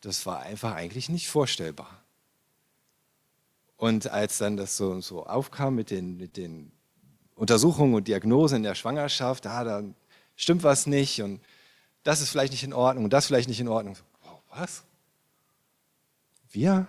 das 0.00 0.26
war 0.26 0.40
einfach 0.40 0.74
eigentlich 0.74 1.08
nicht 1.08 1.28
vorstellbar. 1.28 2.04
Und 3.76 4.08
als 4.10 4.38
dann 4.38 4.56
das 4.56 4.76
so, 4.76 5.00
so 5.00 5.24
aufkam 5.24 5.74
mit 5.74 5.90
den, 5.90 6.16
mit 6.16 6.36
den 6.36 6.70
Untersuchungen 7.34 7.94
und 7.94 8.06
Diagnosen 8.06 8.56
in 8.56 8.62
der 8.64 8.74
Schwangerschaft, 8.74 9.46
ah, 9.46 9.64
da 9.64 9.82
stimmt 10.36 10.62
was 10.62 10.86
nicht 10.86 11.22
und 11.22 11.40
das 12.02 12.20
ist 12.20 12.30
vielleicht 12.30 12.52
nicht 12.52 12.64
in 12.64 12.72
Ordnung 12.72 13.04
und 13.04 13.12
das 13.12 13.26
vielleicht 13.26 13.48
nicht 13.48 13.60
in 13.60 13.68
Ordnung. 13.68 13.96
Wow, 14.22 14.42
was? 14.50 14.84
Wir? 16.50 16.86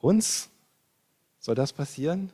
Uns? 0.00 0.48
Soll 1.38 1.54
das 1.54 1.72
passieren? 1.72 2.32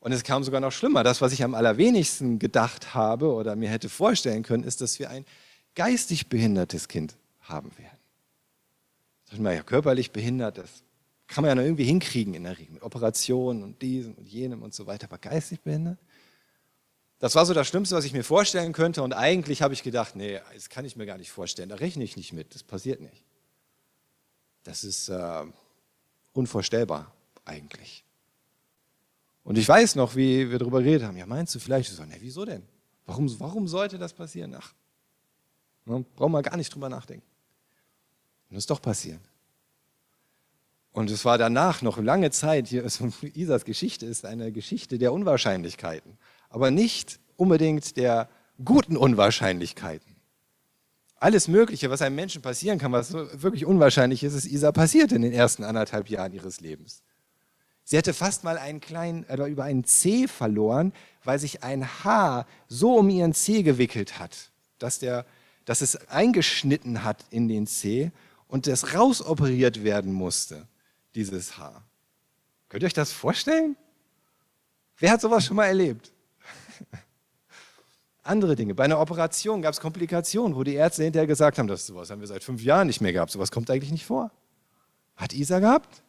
Und 0.00 0.12
es 0.12 0.22
kam 0.22 0.44
sogar 0.44 0.60
noch 0.60 0.72
schlimmer. 0.72 1.02
Das, 1.02 1.20
was 1.20 1.32
ich 1.32 1.42
am 1.42 1.54
allerwenigsten 1.54 2.38
gedacht 2.38 2.94
habe 2.94 3.32
oder 3.32 3.56
mir 3.56 3.68
hätte 3.68 3.88
vorstellen 3.88 4.42
können, 4.42 4.62
ist, 4.62 4.80
dass 4.80 4.98
wir 4.98 5.10
ein 5.10 5.24
geistig 5.74 6.28
behindertes 6.28 6.88
Kind 6.88 7.16
haben 7.40 7.76
werden. 7.76 7.98
Sag 9.30 9.40
mal, 9.40 9.54
ja, 9.54 9.62
körperlich 9.62 10.12
behindert, 10.12 10.58
das 10.58 10.84
kann 11.26 11.42
man 11.42 11.48
ja 11.48 11.54
noch 11.56 11.62
irgendwie 11.62 11.84
hinkriegen 11.84 12.34
in 12.34 12.44
der 12.44 12.56
Regel, 12.56 12.74
mit 12.74 12.82
Operationen 12.82 13.64
und 13.64 13.82
diesem 13.82 14.14
und 14.14 14.28
jenem 14.28 14.62
und 14.62 14.74
so 14.74 14.86
weiter, 14.86 15.06
aber 15.06 15.18
geistig 15.18 15.60
behindert? 15.60 15.98
Das 17.18 17.34
war 17.34 17.46
so 17.46 17.54
das 17.54 17.66
Schlimmste, 17.66 17.96
was 17.96 18.04
ich 18.04 18.12
mir 18.12 18.22
vorstellen 18.22 18.72
könnte 18.72 19.02
und 19.02 19.12
eigentlich 19.12 19.62
habe 19.62 19.74
ich 19.74 19.82
gedacht, 19.82 20.14
nee, 20.14 20.40
das 20.54 20.68
kann 20.68 20.84
ich 20.84 20.96
mir 20.96 21.06
gar 21.06 21.18
nicht 21.18 21.30
vorstellen, 21.30 21.68
da 21.68 21.76
rechne 21.76 22.04
ich 22.04 22.16
nicht 22.16 22.32
mit, 22.32 22.54
das 22.54 22.62
passiert 22.62 23.00
nicht. 23.00 23.24
Das 24.62 24.84
ist 24.84 25.08
äh, 25.08 25.44
unvorstellbar 26.36 27.12
eigentlich. 27.44 28.04
Und 29.44 29.58
ich 29.58 29.68
weiß 29.68 29.94
noch, 29.94 30.16
wie 30.16 30.50
wir 30.50 30.58
darüber 30.58 30.82
geredet 30.82 31.06
haben. 31.06 31.16
Ja, 31.16 31.26
meinst 31.26 31.54
du 31.54 31.60
vielleicht? 31.60 31.88
Ich 31.90 31.96
so, 31.96 32.04
nee, 32.04 32.16
wieso 32.18 32.44
denn? 32.44 32.62
Warum, 33.06 33.38
warum 33.38 33.68
sollte 33.68 33.96
das 33.96 34.12
passieren? 34.12 34.56
Ach, 34.58 34.74
ne, 35.84 36.04
brauchen 36.16 36.32
wir 36.32 36.42
gar 36.42 36.56
nicht 36.56 36.74
drüber 36.74 36.88
nachdenken. 36.88 37.26
Und 38.50 38.56
es 38.56 38.62
ist 38.62 38.70
doch 38.70 38.82
passiert. 38.82 39.20
Und 40.90 41.10
es 41.10 41.24
war 41.24 41.38
danach 41.38 41.82
noch 41.82 41.98
lange 41.98 42.30
Zeit, 42.30 42.68
hier 42.68 42.82
ist 42.82 43.00
Isas 43.34 43.64
Geschichte 43.64 44.06
ist 44.06 44.24
eine 44.24 44.50
Geschichte 44.50 44.98
der 44.98 45.12
Unwahrscheinlichkeiten, 45.12 46.18
aber 46.48 46.70
nicht 46.70 47.20
unbedingt 47.36 47.96
der 47.96 48.28
guten 48.64 48.96
Unwahrscheinlichkeiten. 48.96 50.15
Alles 51.18 51.48
Mögliche, 51.48 51.90
was 51.90 52.02
einem 52.02 52.16
Menschen 52.16 52.42
passieren 52.42 52.78
kann, 52.78 52.92
was 52.92 53.12
wirklich 53.12 53.64
unwahrscheinlich 53.64 54.22
ist, 54.22 54.34
ist 54.34 54.46
Isa 54.46 54.70
passiert 54.70 55.12
in 55.12 55.22
den 55.22 55.32
ersten 55.32 55.64
anderthalb 55.64 56.10
Jahren 56.10 56.32
ihres 56.32 56.60
Lebens. 56.60 57.02
Sie 57.84 57.96
hätte 57.96 58.12
fast 58.12 58.44
mal 58.44 58.58
einen 58.58 58.80
kleinen, 58.80 59.24
oder 59.24 59.46
über 59.46 59.64
einen 59.64 59.84
C 59.84 60.26
verloren, 60.28 60.92
weil 61.24 61.38
sich 61.38 61.62
ein 61.62 61.86
Haar 62.04 62.46
so 62.68 62.96
um 62.98 63.08
ihren 63.08 63.32
C 63.32 63.62
gewickelt 63.62 64.18
hat, 64.18 64.50
dass, 64.78 64.98
der, 64.98 65.24
dass 65.64 65.80
es 65.80 66.08
eingeschnitten 66.08 67.04
hat 67.04 67.24
in 67.30 67.48
den 67.48 67.66
C 67.66 68.10
und 68.48 68.66
das 68.66 68.94
rausoperiert 68.94 69.84
werden 69.84 70.12
musste 70.12 70.66
dieses 71.14 71.56
Haar. 71.58 71.82
Könnt 72.68 72.82
ihr 72.82 72.88
euch 72.88 72.92
das 72.92 73.12
vorstellen? 73.12 73.76
Wer 74.98 75.12
hat 75.12 75.20
sowas 75.20 75.44
schon 75.44 75.56
mal 75.56 75.66
erlebt? 75.66 76.12
Andere 78.26 78.56
Dinge. 78.56 78.74
Bei 78.74 78.84
einer 78.84 79.00
Operation 79.00 79.62
gab 79.62 79.72
es 79.72 79.80
Komplikationen, 79.80 80.56
wo 80.56 80.64
die 80.64 80.74
Ärzte 80.74 81.04
hinterher 81.04 81.26
gesagt 81.26 81.58
haben, 81.58 81.68
das 81.68 81.86
sowas 81.86 82.10
haben 82.10 82.20
wir 82.20 82.26
seit 82.26 82.44
fünf 82.44 82.62
Jahren 82.62 82.86
nicht 82.86 83.00
mehr 83.00 83.12
gehabt. 83.12 83.30
Sowas 83.30 83.50
kommt 83.50 83.70
eigentlich 83.70 83.92
nicht 83.92 84.06
vor. 84.06 84.30
Hat 85.16 85.32
Isa 85.32 85.58
gehabt? 85.58 86.02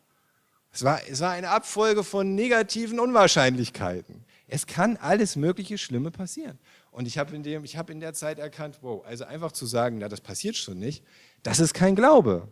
Es 0.71 0.83
war, 0.83 0.99
es 1.09 1.21
war 1.21 1.31
eine 1.31 1.49
Abfolge 1.49 2.03
von 2.03 2.35
negativen 2.35 2.99
Unwahrscheinlichkeiten. 2.99 4.25
Es 4.47 4.67
kann 4.67 4.97
alles 4.97 5.35
mögliche 5.35 5.77
Schlimme 5.77 6.11
passieren. 6.11 6.59
Und 6.91 7.07
ich 7.07 7.17
habe 7.17 7.35
in, 7.35 7.43
hab 7.43 7.89
in 7.89 7.99
der 7.99 8.13
Zeit 8.13 8.39
erkannt, 8.39 8.79
wow, 8.81 9.03
also 9.05 9.25
einfach 9.25 9.51
zu 9.51 9.65
sagen, 9.65 9.97
na, 9.99 10.07
das 10.07 10.21
passiert 10.21 10.55
schon 10.55 10.79
nicht, 10.79 11.03
das 11.43 11.59
ist 11.59 11.73
kein 11.73 11.95
Glaube. 11.95 12.47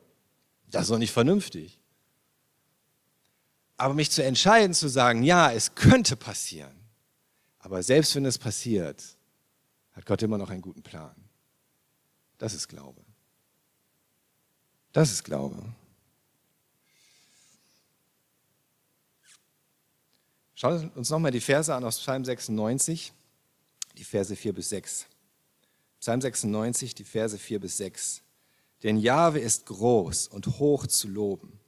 Das 0.71 0.83
ist 0.83 0.91
auch 0.91 0.97
nicht 0.97 1.11
vernünftig. 1.11 1.79
Aber 3.77 3.93
mich 3.93 4.11
zu 4.11 4.23
entscheiden, 4.23 4.73
zu 4.73 4.87
sagen, 4.87 5.23
ja, 5.23 5.51
es 5.51 5.75
könnte 5.75 6.15
passieren, 6.15 6.75
aber 7.59 7.83
selbst 7.83 8.15
wenn 8.15 8.25
es 8.25 8.37
passiert, 8.37 9.14
hat 9.95 10.05
Gott 10.05 10.21
immer 10.21 10.37
noch 10.37 10.49
einen 10.49 10.61
guten 10.61 10.83
Plan. 10.83 11.15
Das 12.37 12.53
ist 12.53 12.67
Glaube. 12.67 13.01
Das 14.91 15.11
ist 15.11 15.23
Glaube. 15.23 15.57
Schauen 20.53 20.81
wir 20.81 20.97
uns 20.97 21.09
nochmal 21.09 21.31
die 21.31 21.41
Verse 21.41 21.73
an 21.73 21.83
aus 21.83 21.99
Psalm 21.99 22.23
96, 22.23 23.11
die 23.97 24.03
Verse 24.03 24.35
4 24.35 24.53
bis 24.53 24.69
6. 24.69 25.05
Psalm 25.99 26.21
96, 26.21 26.95
die 26.95 27.03
Verse 27.03 27.37
4 27.37 27.59
bis 27.59 27.77
6. 27.77 28.21
Denn 28.83 28.97
Jahwe 28.97 29.39
ist 29.39 29.65
groß 29.65 30.27
und 30.27 30.59
hoch 30.59 30.87
zu 30.87 31.07
loben 31.07 31.59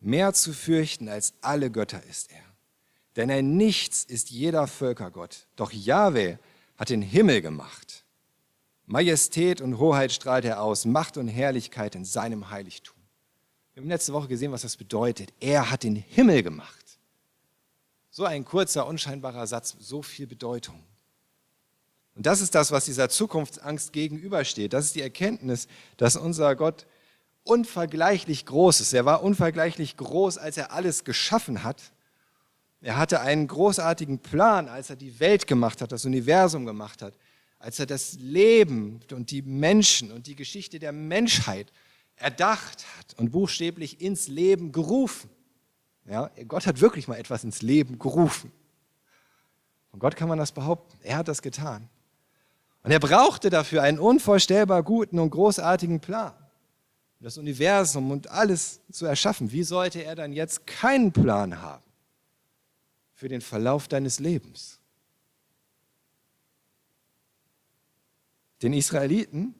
Mehr 0.00 0.32
zu 0.32 0.54
fürchten 0.54 1.08
als 1.08 1.34
alle 1.42 1.70
Götter 1.70 2.02
ist 2.04 2.32
er. 2.32 2.42
Denn 3.16 3.30
ein 3.30 3.56
Nichts 3.56 4.04
ist 4.04 4.30
jeder 4.30 4.66
Völkergott. 4.66 5.46
Doch 5.56 5.72
Jahwe 5.72 6.38
hat 6.80 6.88
den 6.88 7.02
Himmel 7.02 7.42
gemacht. 7.42 8.06
Majestät 8.86 9.60
und 9.60 9.78
Hoheit 9.78 10.12
strahlt 10.12 10.46
er 10.46 10.62
aus, 10.62 10.86
Macht 10.86 11.18
und 11.18 11.28
Herrlichkeit 11.28 11.94
in 11.94 12.06
seinem 12.06 12.48
Heiligtum. 12.48 12.96
Wir 13.74 13.82
haben 13.82 13.90
letzte 13.90 14.14
Woche 14.14 14.28
gesehen, 14.28 14.50
was 14.50 14.62
das 14.62 14.78
bedeutet. 14.78 15.30
Er 15.40 15.70
hat 15.70 15.82
den 15.82 15.94
Himmel 15.94 16.42
gemacht. 16.42 16.98
So 18.10 18.24
ein 18.24 18.46
kurzer, 18.46 18.86
unscheinbarer 18.86 19.46
Satz, 19.46 19.76
so 19.78 20.00
viel 20.00 20.26
Bedeutung. 20.26 20.82
Und 22.14 22.24
das 22.24 22.40
ist 22.40 22.54
das, 22.54 22.72
was 22.72 22.86
dieser 22.86 23.10
Zukunftsangst 23.10 23.92
gegenübersteht. 23.92 24.72
Das 24.72 24.86
ist 24.86 24.94
die 24.94 25.02
Erkenntnis, 25.02 25.68
dass 25.98 26.16
unser 26.16 26.56
Gott 26.56 26.86
unvergleichlich 27.44 28.46
groß 28.46 28.80
ist. 28.80 28.94
Er 28.94 29.04
war 29.04 29.22
unvergleichlich 29.22 29.98
groß, 29.98 30.38
als 30.38 30.56
er 30.56 30.72
alles 30.72 31.04
geschaffen 31.04 31.62
hat. 31.62 31.92
Er 32.82 32.96
hatte 32.96 33.20
einen 33.20 33.46
großartigen 33.46 34.20
Plan, 34.20 34.68
als 34.68 34.90
er 34.90 34.96
die 34.96 35.20
Welt 35.20 35.46
gemacht 35.46 35.82
hat, 35.82 35.92
das 35.92 36.06
Universum 36.06 36.64
gemacht 36.64 37.02
hat, 37.02 37.14
als 37.58 37.78
er 37.78 37.86
das 37.86 38.14
Leben 38.14 39.00
und 39.12 39.30
die 39.30 39.42
Menschen 39.42 40.10
und 40.10 40.26
die 40.26 40.34
Geschichte 40.34 40.78
der 40.78 40.92
Menschheit 40.92 41.72
erdacht 42.16 42.84
hat 42.96 43.18
und 43.18 43.32
buchstäblich 43.32 44.00
ins 44.00 44.28
Leben 44.28 44.72
gerufen. 44.72 45.28
Ja, 46.06 46.30
Gott 46.48 46.66
hat 46.66 46.80
wirklich 46.80 47.06
mal 47.06 47.16
etwas 47.16 47.44
ins 47.44 47.60
Leben 47.60 47.98
gerufen. 47.98 48.50
Von 49.90 50.00
Gott 50.00 50.16
kann 50.16 50.28
man 50.28 50.38
das 50.38 50.52
behaupten. 50.52 50.98
Er 51.02 51.18
hat 51.18 51.28
das 51.28 51.42
getan. 51.42 51.88
Und 52.82 52.92
er 52.92 53.00
brauchte 53.00 53.50
dafür 53.50 53.82
einen 53.82 53.98
unvorstellbar 53.98 54.82
guten 54.82 55.18
und 55.18 55.30
großartigen 55.30 56.00
Plan 56.00 56.32
das 57.22 57.36
Universum 57.36 58.10
und 58.10 58.30
alles 58.30 58.80
zu 58.90 59.04
erschaffen, 59.04 59.52
wie 59.52 59.62
sollte 59.62 60.02
er 60.02 60.14
dann 60.14 60.32
jetzt 60.32 60.66
keinen 60.66 61.12
Plan 61.12 61.60
haben 61.60 61.82
für 63.20 63.28
den 63.28 63.42
Verlauf 63.42 63.86
deines 63.86 64.18
Lebens? 64.18 64.78
Den 68.62 68.72
Israeliten 68.72 69.54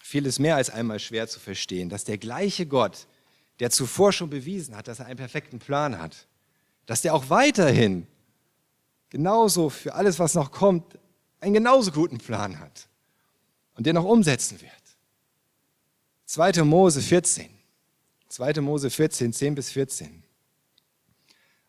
fiel 0.00 0.24
es 0.26 0.38
mehr 0.38 0.54
als 0.54 0.70
einmal 0.70 1.00
schwer 1.00 1.26
zu 1.26 1.40
verstehen, 1.40 1.88
dass 1.88 2.04
der 2.04 2.18
gleiche 2.18 2.64
Gott, 2.64 3.08
der 3.58 3.70
zuvor 3.70 4.12
schon 4.12 4.30
bewiesen 4.30 4.76
hat, 4.76 4.86
dass 4.86 5.00
er 5.00 5.06
einen 5.06 5.16
perfekten 5.16 5.58
Plan 5.58 5.98
hat, 5.98 6.28
dass 6.86 7.02
der 7.02 7.14
auch 7.14 7.30
weiterhin 7.30 8.06
genauso 9.10 9.68
für 9.68 9.94
alles, 9.94 10.20
was 10.20 10.34
noch 10.34 10.52
kommt, 10.52 11.00
einen 11.40 11.54
genauso 11.54 11.90
guten 11.90 12.18
Plan 12.18 12.60
hat 12.60 12.86
und 13.74 13.86
den 13.86 13.96
auch 13.96 14.04
umsetzen 14.04 14.60
wird. 14.60 14.70
2. 16.26 16.62
Mose 16.62 17.02
14. 17.02 17.50
2. 18.28 18.60
Mose 18.60 18.88
14, 18.88 19.32
10 19.32 19.54
bis 19.56 19.70
14. 19.72 20.22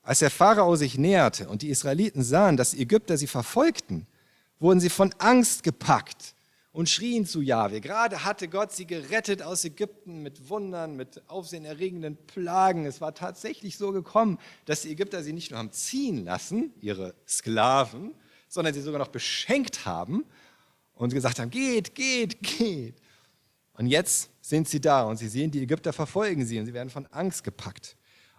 Als 0.08 0.20
der 0.20 0.32
Pharao 0.32 0.78
sich 0.78 0.98
näherte 0.98 1.50
und 1.50 1.64
die 1.64 1.68
Israeliten 1.68 2.24
sahen, 2.24 2.56
dass 2.56 2.72
die 2.72 2.82
Ägypter 2.82 3.18
sie 3.18 3.28
verfolgten, 3.28 4.08
wurden 4.58 4.80
sie 4.80 4.90
von 4.90 5.14
Angst 5.18 5.64
gepackt 5.64 6.34
und 6.72 6.88
schrien 6.88 7.26
zu 7.26 7.42
Jahwe. 7.42 7.82
Gerade 7.82 8.24
hatte 8.24 8.48
Gott 8.48 8.72
sie 8.72 8.88
gerettet 8.88 9.42
aus 9.44 9.66
Ägypten 9.66 10.24
mit 10.24 10.48
Wundern, 10.48 10.96
mit 10.96 11.22
aufsehenerregenden 11.28 12.16
Plagen. 12.26 12.86
Es 12.86 13.02
war 13.02 13.16
tatsächlich 13.16 13.78
so 13.78 13.92
gekommen, 13.92 14.40
dass 14.64 14.84
die 14.84 14.92
Ägypter 14.92 15.24
sie 15.24 15.34
nicht 15.34 15.52
nur 15.52 15.60
haben 15.60 15.74
ziehen 15.74 16.24
lassen, 16.24 16.72
ihre 16.80 17.14
Sklaven, 17.28 18.14
sondern 18.48 18.74
sie 18.74 18.82
sogar 18.82 19.00
noch 19.00 19.10
beschenkt 19.10 19.86
haben 19.86 20.24
und 20.94 21.14
gesagt 21.14 21.38
haben, 21.38 21.50
geht, 21.50 21.96
geht, 21.96 22.42
geht. 22.42 22.96
Und 23.74 23.88
jetzt 23.88 24.30
sind 24.40 24.70
sie 24.70 24.80
da 24.80 25.04
und 25.04 25.18
sie 25.18 25.28
sehen, 25.28 25.52
die 25.52 25.64
Ägypter 25.64 25.92
verfolgen 25.92 26.46
sie 26.46 26.58
und 26.60 26.66
sie 26.66 26.74
werden 26.74 26.90
von 26.90 27.08
Angst 27.08 27.44
gepackt. 27.44 27.98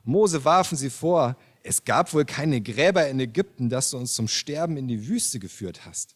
Mose 0.08 0.42
warfen 0.42 0.78
sie 0.78 0.88
vor, 0.88 1.36
es 1.62 1.84
gab 1.84 2.12
wohl 2.14 2.24
keine 2.24 2.60
Gräber 2.60 3.08
in 3.08 3.20
Ägypten, 3.20 3.68
dass 3.68 3.90
du 3.90 3.98
uns 3.98 4.14
zum 4.14 4.28
Sterben 4.28 4.76
in 4.76 4.88
die 4.88 5.08
Wüste 5.08 5.38
geführt 5.38 5.86
hast. 5.86 6.14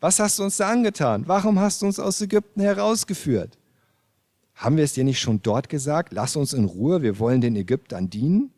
Was 0.00 0.18
hast 0.18 0.38
du 0.38 0.44
uns 0.44 0.58
da 0.58 0.70
angetan? 0.70 1.24
Warum 1.26 1.58
hast 1.58 1.82
du 1.82 1.86
uns 1.86 1.98
aus 1.98 2.20
Ägypten 2.20 2.60
herausgeführt? 2.60 3.56
Haben 4.54 4.76
wir 4.76 4.84
es 4.84 4.92
dir 4.92 5.04
nicht 5.04 5.20
schon 5.20 5.42
dort 5.42 5.68
gesagt? 5.68 6.12
Lass 6.12 6.36
uns 6.36 6.52
in 6.52 6.64
Ruhe, 6.64 7.02
wir 7.02 7.18
wollen 7.18 7.40
den 7.40 7.56
Ägyptern 7.56 8.10
dienen. 8.10 8.50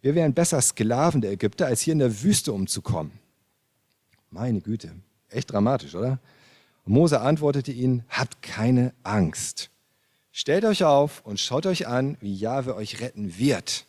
Wir 0.00 0.14
wären 0.14 0.34
besser 0.34 0.60
Sklaven 0.60 1.20
der 1.20 1.32
Ägypter, 1.32 1.66
als 1.66 1.80
hier 1.80 1.92
in 1.92 2.00
der 2.00 2.22
Wüste 2.22 2.52
umzukommen. 2.52 3.12
Meine 4.30 4.60
Güte, 4.60 4.92
echt 5.28 5.52
dramatisch, 5.52 5.94
oder? 5.94 6.18
Mose 6.84 7.20
antwortete 7.20 7.70
ihnen, 7.70 8.02
habt 8.08 8.42
keine 8.42 8.92
Angst. 9.04 9.70
Stellt 10.32 10.64
euch 10.64 10.84
auf 10.84 11.20
und 11.24 11.38
schaut 11.38 11.66
euch 11.66 11.86
an, 11.86 12.16
wie 12.20 12.34
Jahwe 12.34 12.74
euch 12.74 13.00
retten 13.00 13.38
wird. 13.38 13.86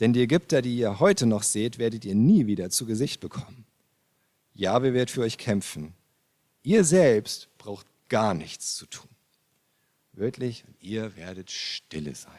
Denn 0.00 0.14
die 0.14 0.22
Ägypter, 0.22 0.62
die 0.62 0.76
ihr 0.76 0.98
heute 0.98 1.26
noch 1.26 1.42
seht, 1.42 1.78
werdet 1.78 2.04
ihr 2.06 2.14
nie 2.14 2.46
wieder 2.46 2.70
zu 2.70 2.86
Gesicht 2.86 3.20
bekommen. 3.20 3.66
Jahwe 4.54 4.94
wird 4.94 5.10
für 5.10 5.20
euch 5.20 5.36
kämpfen. 5.36 5.94
Ihr 6.62 6.84
selbst 6.84 7.48
braucht 7.58 7.86
gar 8.08 8.34
nichts 8.34 8.76
zu 8.76 8.86
tun. 8.86 9.08
Wörtlich, 10.12 10.64
ihr 10.80 11.16
werdet 11.16 11.50
stille 11.50 12.14
sein. 12.14 12.32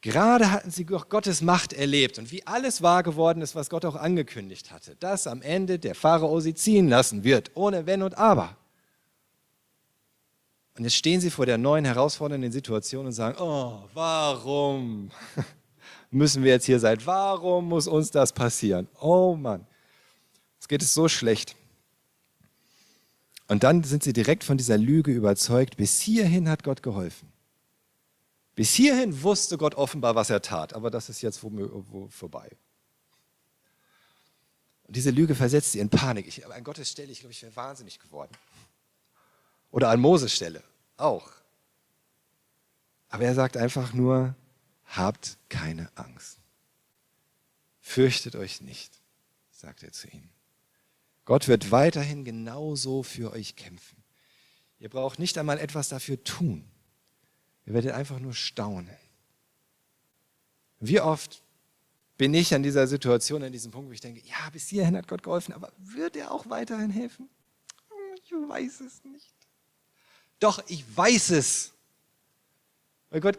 Gerade 0.00 0.50
hatten 0.50 0.70
sie 0.70 0.84
Gottes 0.84 1.40
Macht 1.40 1.72
erlebt 1.72 2.18
und 2.18 2.30
wie 2.30 2.46
alles 2.46 2.82
wahr 2.82 3.02
geworden 3.02 3.40
ist, 3.40 3.54
was 3.54 3.70
Gott 3.70 3.84
auch 3.84 3.94
angekündigt 3.94 4.70
hatte, 4.70 4.96
dass 4.96 5.26
am 5.26 5.40
Ende 5.40 5.78
der 5.78 5.94
Pharao 5.94 6.40
sie 6.40 6.54
ziehen 6.54 6.88
lassen 6.88 7.24
wird, 7.24 7.52
ohne 7.54 7.86
Wenn 7.86 8.02
und 8.02 8.18
Aber. 8.18 8.56
Und 10.76 10.84
jetzt 10.84 10.96
stehen 10.96 11.20
sie 11.20 11.30
vor 11.30 11.46
der 11.46 11.56
neuen 11.56 11.84
herausfordernden 11.84 12.52
Situation 12.52 13.06
und 13.06 13.12
sagen, 13.12 13.38
oh, 13.40 13.84
warum 13.94 15.10
müssen 16.14 16.42
wir 16.44 16.52
jetzt 16.52 16.66
hier 16.66 16.80
sein? 16.80 16.98
Warum 17.04 17.68
muss 17.68 17.86
uns 17.86 18.10
das 18.10 18.32
passieren? 18.32 18.88
Oh 19.00 19.36
Mann, 19.36 19.66
es 20.60 20.68
geht 20.68 20.82
es 20.82 20.94
so 20.94 21.08
schlecht. 21.08 21.56
Und 23.48 23.62
dann 23.62 23.84
sind 23.84 24.02
sie 24.02 24.12
direkt 24.12 24.44
von 24.44 24.56
dieser 24.56 24.78
Lüge 24.78 25.12
überzeugt, 25.12 25.76
bis 25.76 26.00
hierhin 26.00 26.48
hat 26.48 26.62
Gott 26.62 26.82
geholfen. 26.82 27.30
Bis 28.54 28.72
hierhin 28.72 29.22
wusste 29.22 29.58
Gott 29.58 29.74
offenbar, 29.74 30.14
was 30.14 30.30
er 30.30 30.40
tat, 30.40 30.72
aber 30.72 30.90
das 30.90 31.08
ist 31.08 31.20
jetzt 31.20 31.38
vorbei. 31.38 32.50
Und 34.86 34.96
diese 34.96 35.10
Lüge 35.10 35.34
versetzt 35.34 35.72
sie 35.72 35.80
in 35.80 35.88
Panik. 35.88 36.26
Ich, 36.28 36.46
an 36.46 36.64
Gottes 36.64 36.90
Stelle, 36.90 37.10
ich 37.10 37.20
glaube, 37.20 37.32
ich 37.32 37.42
wäre 37.42 37.54
wahnsinnig 37.56 37.98
geworden. 37.98 38.32
Oder 39.70 39.90
an 39.90 40.00
Moses 40.00 40.32
Stelle 40.32 40.62
auch. 40.96 41.30
Aber 43.08 43.24
er 43.24 43.34
sagt 43.34 43.56
einfach 43.56 43.92
nur, 43.92 44.34
habt 44.86 45.38
keine 45.48 45.90
Angst. 45.94 46.38
Fürchtet 47.80 48.36
euch 48.36 48.60
nicht, 48.60 48.92
sagt 49.50 49.82
er 49.82 49.92
zu 49.92 50.08
ihnen. 50.08 50.30
Gott 51.24 51.48
wird 51.48 51.70
weiterhin 51.70 52.24
genauso 52.24 53.02
für 53.02 53.32
euch 53.32 53.56
kämpfen. 53.56 54.02
Ihr 54.78 54.88
braucht 54.90 55.18
nicht 55.18 55.38
einmal 55.38 55.58
etwas 55.58 55.88
dafür 55.88 56.22
tun. 56.22 56.64
Ihr 57.66 57.72
werdet 57.72 57.92
einfach 57.92 58.18
nur 58.18 58.34
staunen. 58.34 58.96
Wie 60.80 61.00
oft 61.00 61.42
bin 62.18 62.34
ich 62.34 62.54
an 62.54 62.62
dieser 62.62 62.86
Situation, 62.86 63.42
an 63.42 63.52
diesem 63.52 63.70
Punkt, 63.70 63.88
wo 63.88 63.92
ich 63.92 64.00
denke, 64.00 64.20
ja, 64.20 64.50
bis 64.50 64.68
hierhin 64.68 64.96
hat 64.96 65.08
Gott 65.08 65.22
geholfen, 65.22 65.54
aber 65.54 65.72
wird 65.78 66.16
er 66.16 66.30
auch 66.30 66.48
weiterhin 66.50 66.90
helfen? 66.90 67.28
Ich 68.22 68.32
weiß 68.32 68.80
es 68.80 69.04
nicht. 69.04 69.34
Doch, 70.40 70.62
ich 70.68 70.84
weiß 70.96 71.30
es. 71.30 71.72
Weil 73.10 73.20
Gott 73.20 73.38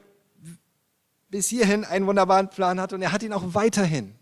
bis 1.35 1.49
hierhin 1.49 1.83
einen 1.83 2.07
wunderbaren 2.07 2.49
Plan 2.49 2.79
hat 2.79 2.93
und 2.93 3.01
er 3.01 3.11
hat 3.11 3.21
ihn 3.21 3.33
auch 3.33 3.43
weiterhin. 3.53 4.15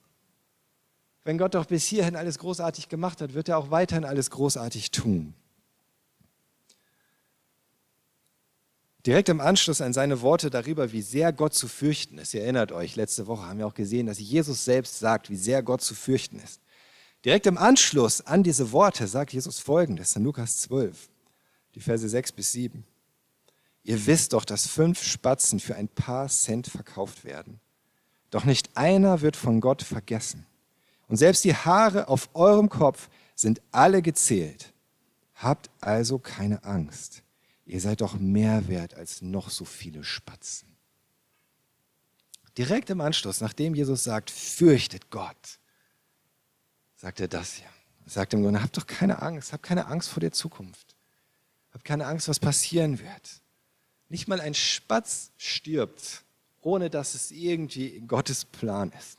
Wenn 1.23 1.37
Gott 1.37 1.53
doch 1.53 1.67
bis 1.67 1.85
hierhin 1.85 2.15
alles 2.15 2.39
großartig 2.39 2.89
gemacht 2.89 3.21
hat, 3.21 3.35
wird 3.35 3.49
er 3.49 3.59
auch 3.59 3.69
weiterhin 3.69 4.03
alles 4.03 4.31
großartig 4.31 4.89
tun. 4.89 5.35
Direkt 9.05 9.29
im 9.29 9.39
Anschluss 9.39 9.79
an 9.79 9.93
seine 9.93 10.21
Worte 10.21 10.49
darüber, 10.49 10.91
wie 10.91 11.03
sehr 11.03 11.31
Gott 11.31 11.53
zu 11.53 11.67
fürchten 11.67 12.17
ist. 12.17 12.33
Ihr 12.33 12.41
erinnert 12.41 12.71
euch, 12.71 12.95
letzte 12.95 13.27
Woche 13.27 13.45
haben 13.45 13.59
wir 13.59 13.67
auch 13.67 13.75
gesehen, 13.75 14.07
dass 14.07 14.17
Jesus 14.17 14.65
selbst 14.65 14.97
sagt, 14.97 15.29
wie 15.29 15.35
sehr 15.35 15.61
Gott 15.61 15.81
zu 15.81 15.93
fürchten 15.93 16.39
ist. 16.39 16.61
Direkt 17.23 17.45
im 17.45 17.59
Anschluss 17.59 18.21
an 18.21 18.41
diese 18.41 18.71
Worte 18.71 19.05
sagt 19.05 19.33
Jesus 19.33 19.59
folgendes 19.59 20.15
in 20.15 20.23
Lukas 20.23 20.57
12, 20.61 21.09
die 21.75 21.79
Verse 21.79 22.09
6 22.09 22.31
bis 22.31 22.53
7. 22.53 22.83
Ihr 23.83 24.05
wisst 24.05 24.33
doch, 24.33 24.45
dass 24.45 24.67
fünf 24.67 25.03
Spatzen 25.03 25.59
für 25.59 25.75
ein 25.75 25.89
paar 25.89 26.29
Cent 26.29 26.67
verkauft 26.67 27.25
werden. 27.25 27.59
Doch 28.29 28.45
nicht 28.45 28.75
einer 28.77 29.21
wird 29.21 29.35
von 29.35 29.59
Gott 29.59 29.83
vergessen. 29.83 30.45
Und 31.07 31.17
selbst 31.17 31.43
die 31.43 31.55
Haare 31.55 32.07
auf 32.07 32.29
eurem 32.33 32.69
Kopf 32.69 33.09
sind 33.35 33.61
alle 33.71 34.01
gezählt. 34.01 34.73
Habt 35.35 35.69
also 35.81 36.17
keine 36.17 36.63
Angst. 36.63 37.23
Ihr 37.65 37.81
seid 37.81 38.01
doch 38.01 38.15
mehr 38.15 38.67
wert 38.67 38.95
als 38.95 39.21
noch 39.21 39.49
so 39.49 39.65
viele 39.65 40.03
Spatzen. 40.03 40.69
Direkt 42.57 42.89
im 42.89 43.01
Anschluss, 43.01 43.41
nachdem 43.41 43.75
Jesus 43.75 44.03
sagt, 44.03 44.29
fürchtet 44.29 45.09
Gott, 45.09 45.59
sagt 46.95 47.19
er 47.19 47.27
das 47.27 47.53
hier. 47.53 47.69
Er 48.05 48.11
sagt 48.11 48.33
im 48.33 48.43
Grunde, 48.43 48.61
habt 48.61 48.77
doch 48.77 48.85
keine 48.85 49.21
Angst, 49.21 49.53
habt 49.53 49.63
keine 49.63 49.87
Angst 49.87 50.09
vor 50.09 50.21
der 50.21 50.31
Zukunft. 50.31 50.95
Habt 51.71 51.85
keine 51.85 52.05
Angst, 52.05 52.27
was 52.27 52.39
passieren 52.39 52.99
wird. 52.99 53.41
Nicht 54.13 54.27
mal 54.27 54.39
ein 54.39 54.53
Spatz 54.53 55.31
stirbt, 55.37 56.21
ohne 56.61 56.91
dass 56.91 57.15
es 57.15 57.31
irgendwie 57.31 57.99
Gottes 58.01 58.45
Plan 58.45 58.91
ist. 58.91 59.17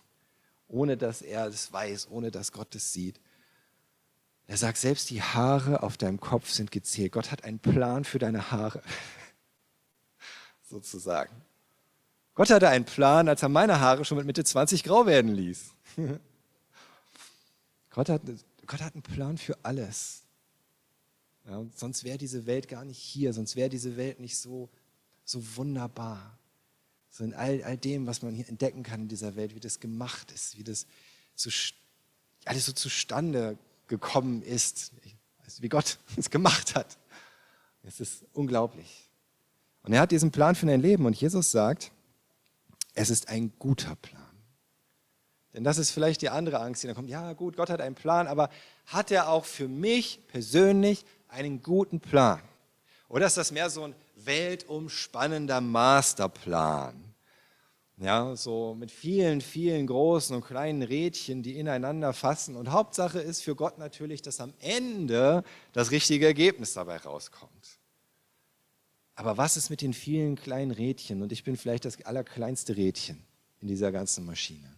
Ohne 0.68 0.96
dass 0.96 1.20
er 1.20 1.48
es 1.48 1.72
weiß, 1.72 2.07
ohne 2.11 2.30
dass 2.30 2.52
Gott 2.52 2.72
es 2.76 2.92
sieht. 2.92 3.18
Er 4.46 4.57
sagt, 4.57 4.78
selbst 4.78 5.11
die 5.11 5.20
Haare 5.20 5.83
auf 5.83 5.96
deinem 5.96 6.20
Kopf 6.20 6.48
sind 6.48 6.70
gezählt. 6.70 7.11
Gott 7.11 7.33
hat 7.33 7.42
einen 7.42 7.59
Plan 7.59 8.04
für 8.04 8.20
deine 8.20 8.52
Haare. 8.52 8.85
Sozusagen. 10.70 11.42
Gott 12.37 12.50
hatte 12.50 12.68
einen 12.68 12.85
Plan, 12.85 13.28
als 13.28 13.42
er 13.42 13.48
meine 13.48 13.80
Haare 13.80 14.04
schon 14.04 14.18
mit 14.18 14.28
Mitte 14.28 14.44
20 14.44 14.85
grau 14.85 15.07
werden 15.07 15.35
ließ. 15.35 15.72
Gott, 17.90 18.09
hat, 18.09 18.22
Gott 18.64 18.80
hat 18.80 18.94
einen 18.94 19.02
Plan 19.02 19.38
für 19.38 19.59
alles. 19.64 20.22
Ja, 21.46 21.66
sonst 21.74 22.04
wäre 22.04 22.16
diese 22.16 22.46
Welt 22.46 22.68
gar 22.68 22.85
nicht 22.85 22.98
hier, 22.98 23.33
sonst 23.33 23.57
wäre 23.57 23.68
diese 23.68 23.96
Welt 23.96 24.20
nicht 24.20 24.38
so, 24.38 24.70
so 25.24 25.56
wunderbar. 25.56 26.38
So 27.10 27.24
in 27.24 27.34
all, 27.34 27.62
all 27.62 27.76
dem, 27.76 28.06
was 28.06 28.22
man 28.22 28.34
hier 28.34 28.48
entdecken 28.48 28.82
kann 28.82 29.02
in 29.02 29.08
dieser 29.08 29.37
Welt, 29.37 29.54
wie 29.54 29.60
das 29.60 29.80
gemacht 29.80 30.32
ist, 30.32 30.58
wie 30.58 30.64
das 30.64 30.87
zu, 31.34 31.50
alles 32.44 32.66
so 32.66 32.72
zustande 32.72 33.56
gekommen 33.87 34.42
ist, 34.42 34.92
wie 35.60 35.68
Gott 35.68 35.98
es 36.16 36.30
gemacht 36.30 36.74
hat. 36.74 36.98
Es 37.82 38.00
ist 38.00 38.24
unglaublich. 38.32 39.10
Und 39.82 39.92
er 39.92 40.00
hat 40.00 40.10
diesen 40.10 40.30
Plan 40.30 40.54
für 40.54 40.66
dein 40.66 40.80
Leben 40.80 41.04
und 41.04 41.14
Jesus 41.14 41.50
sagt, 41.50 41.92
es 42.94 43.10
ist 43.10 43.28
ein 43.28 43.52
guter 43.58 43.96
Plan. 43.96 44.22
Denn 45.52 45.62
das 45.62 45.78
ist 45.78 45.90
vielleicht 45.90 46.22
die 46.22 46.30
andere 46.30 46.60
Angst, 46.60 46.82
die 46.82 46.87
dann 46.87 46.96
kommt. 46.96 47.10
Ja, 47.10 47.32
gut, 47.32 47.56
Gott 47.56 47.70
hat 47.70 47.80
einen 47.80 47.94
Plan, 47.94 48.26
aber 48.26 48.50
hat 48.87 49.10
er 49.10 49.28
auch 49.28 49.44
für 49.44 49.68
mich 49.68 50.20
persönlich 50.28 51.04
einen 51.28 51.62
guten 51.62 52.00
Plan? 52.00 52.40
Oder 53.08 53.26
ist 53.26 53.37
das 53.37 53.52
mehr 53.52 53.70
so 53.70 53.84
ein 53.84 53.94
weltumspannender 54.26 55.60
Masterplan? 55.60 57.14
Ja, 57.96 58.34
so 58.34 58.74
mit 58.74 58.90
vielen, 58.90 59.40
vielen 59.40 59.87
großen 59.87 60.34
und 60.34 60.44
kleinen 60.44 60.82
Rädchen, 60.82 61.44
die 61.44 61.58
ineinander 61.58 62.12
fassen. 62.12 62.56
Und 62.56 62.72
Hauptsache 62.72 63.20
ist 63.20 63.42
für 63.42 63.54
Gott 63.54 63.78
natürlich, 63.78 64.20
dass 64.20 64.40
am 64.40 64.52
Ende 64.58 65.44
das 65.72 65.92
richtige 65.92 66.26
Ergebnis 66.26 66.72
dabei 66.72 66.96
rauskommt. 66.96 67.78
Aber 69.14 69.37
was 69.37 69.56
ist 69.56 69.70
mit 69.70 69.80
den 69.80 69.94
vielen 69.94 70.34
kleinen 70.34 70.72
Rädchen? 70.72 71.22
Und 71.22 71.30
ich 71.30 71.44
bin 71.44 71.56
vielleicht 71.56 71.84
das 71.84 72.04
allerkleinste 72.04 72.76
Rädchen 72.76 73.24
in 73.60 73.68
dieser 73.68 73.92
ganzen 73.92 74.26
Maschine. 74.26 74.74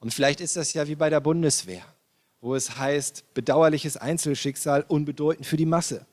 Und 0.00 0.12
vielleicht 0.12 0.40
ist 0.40 0.56
das 0.56 0.72
ja 0.72 0.88
wie 0.88 0.96
bei 0.96 1.10
der 1.10 1.20
Bundeswehr, 1.20 1.84
wo 2.40 2.56
es 2.56 2.76
heißt, 2.76 3.32
bedauerliches 3.32 3.96
Einzelschicksal, 3.96 4.84
unbedeutend 4.88 5.46
für 5.46 5.56
die 5.56 5.66
Masse. 5.66 6.04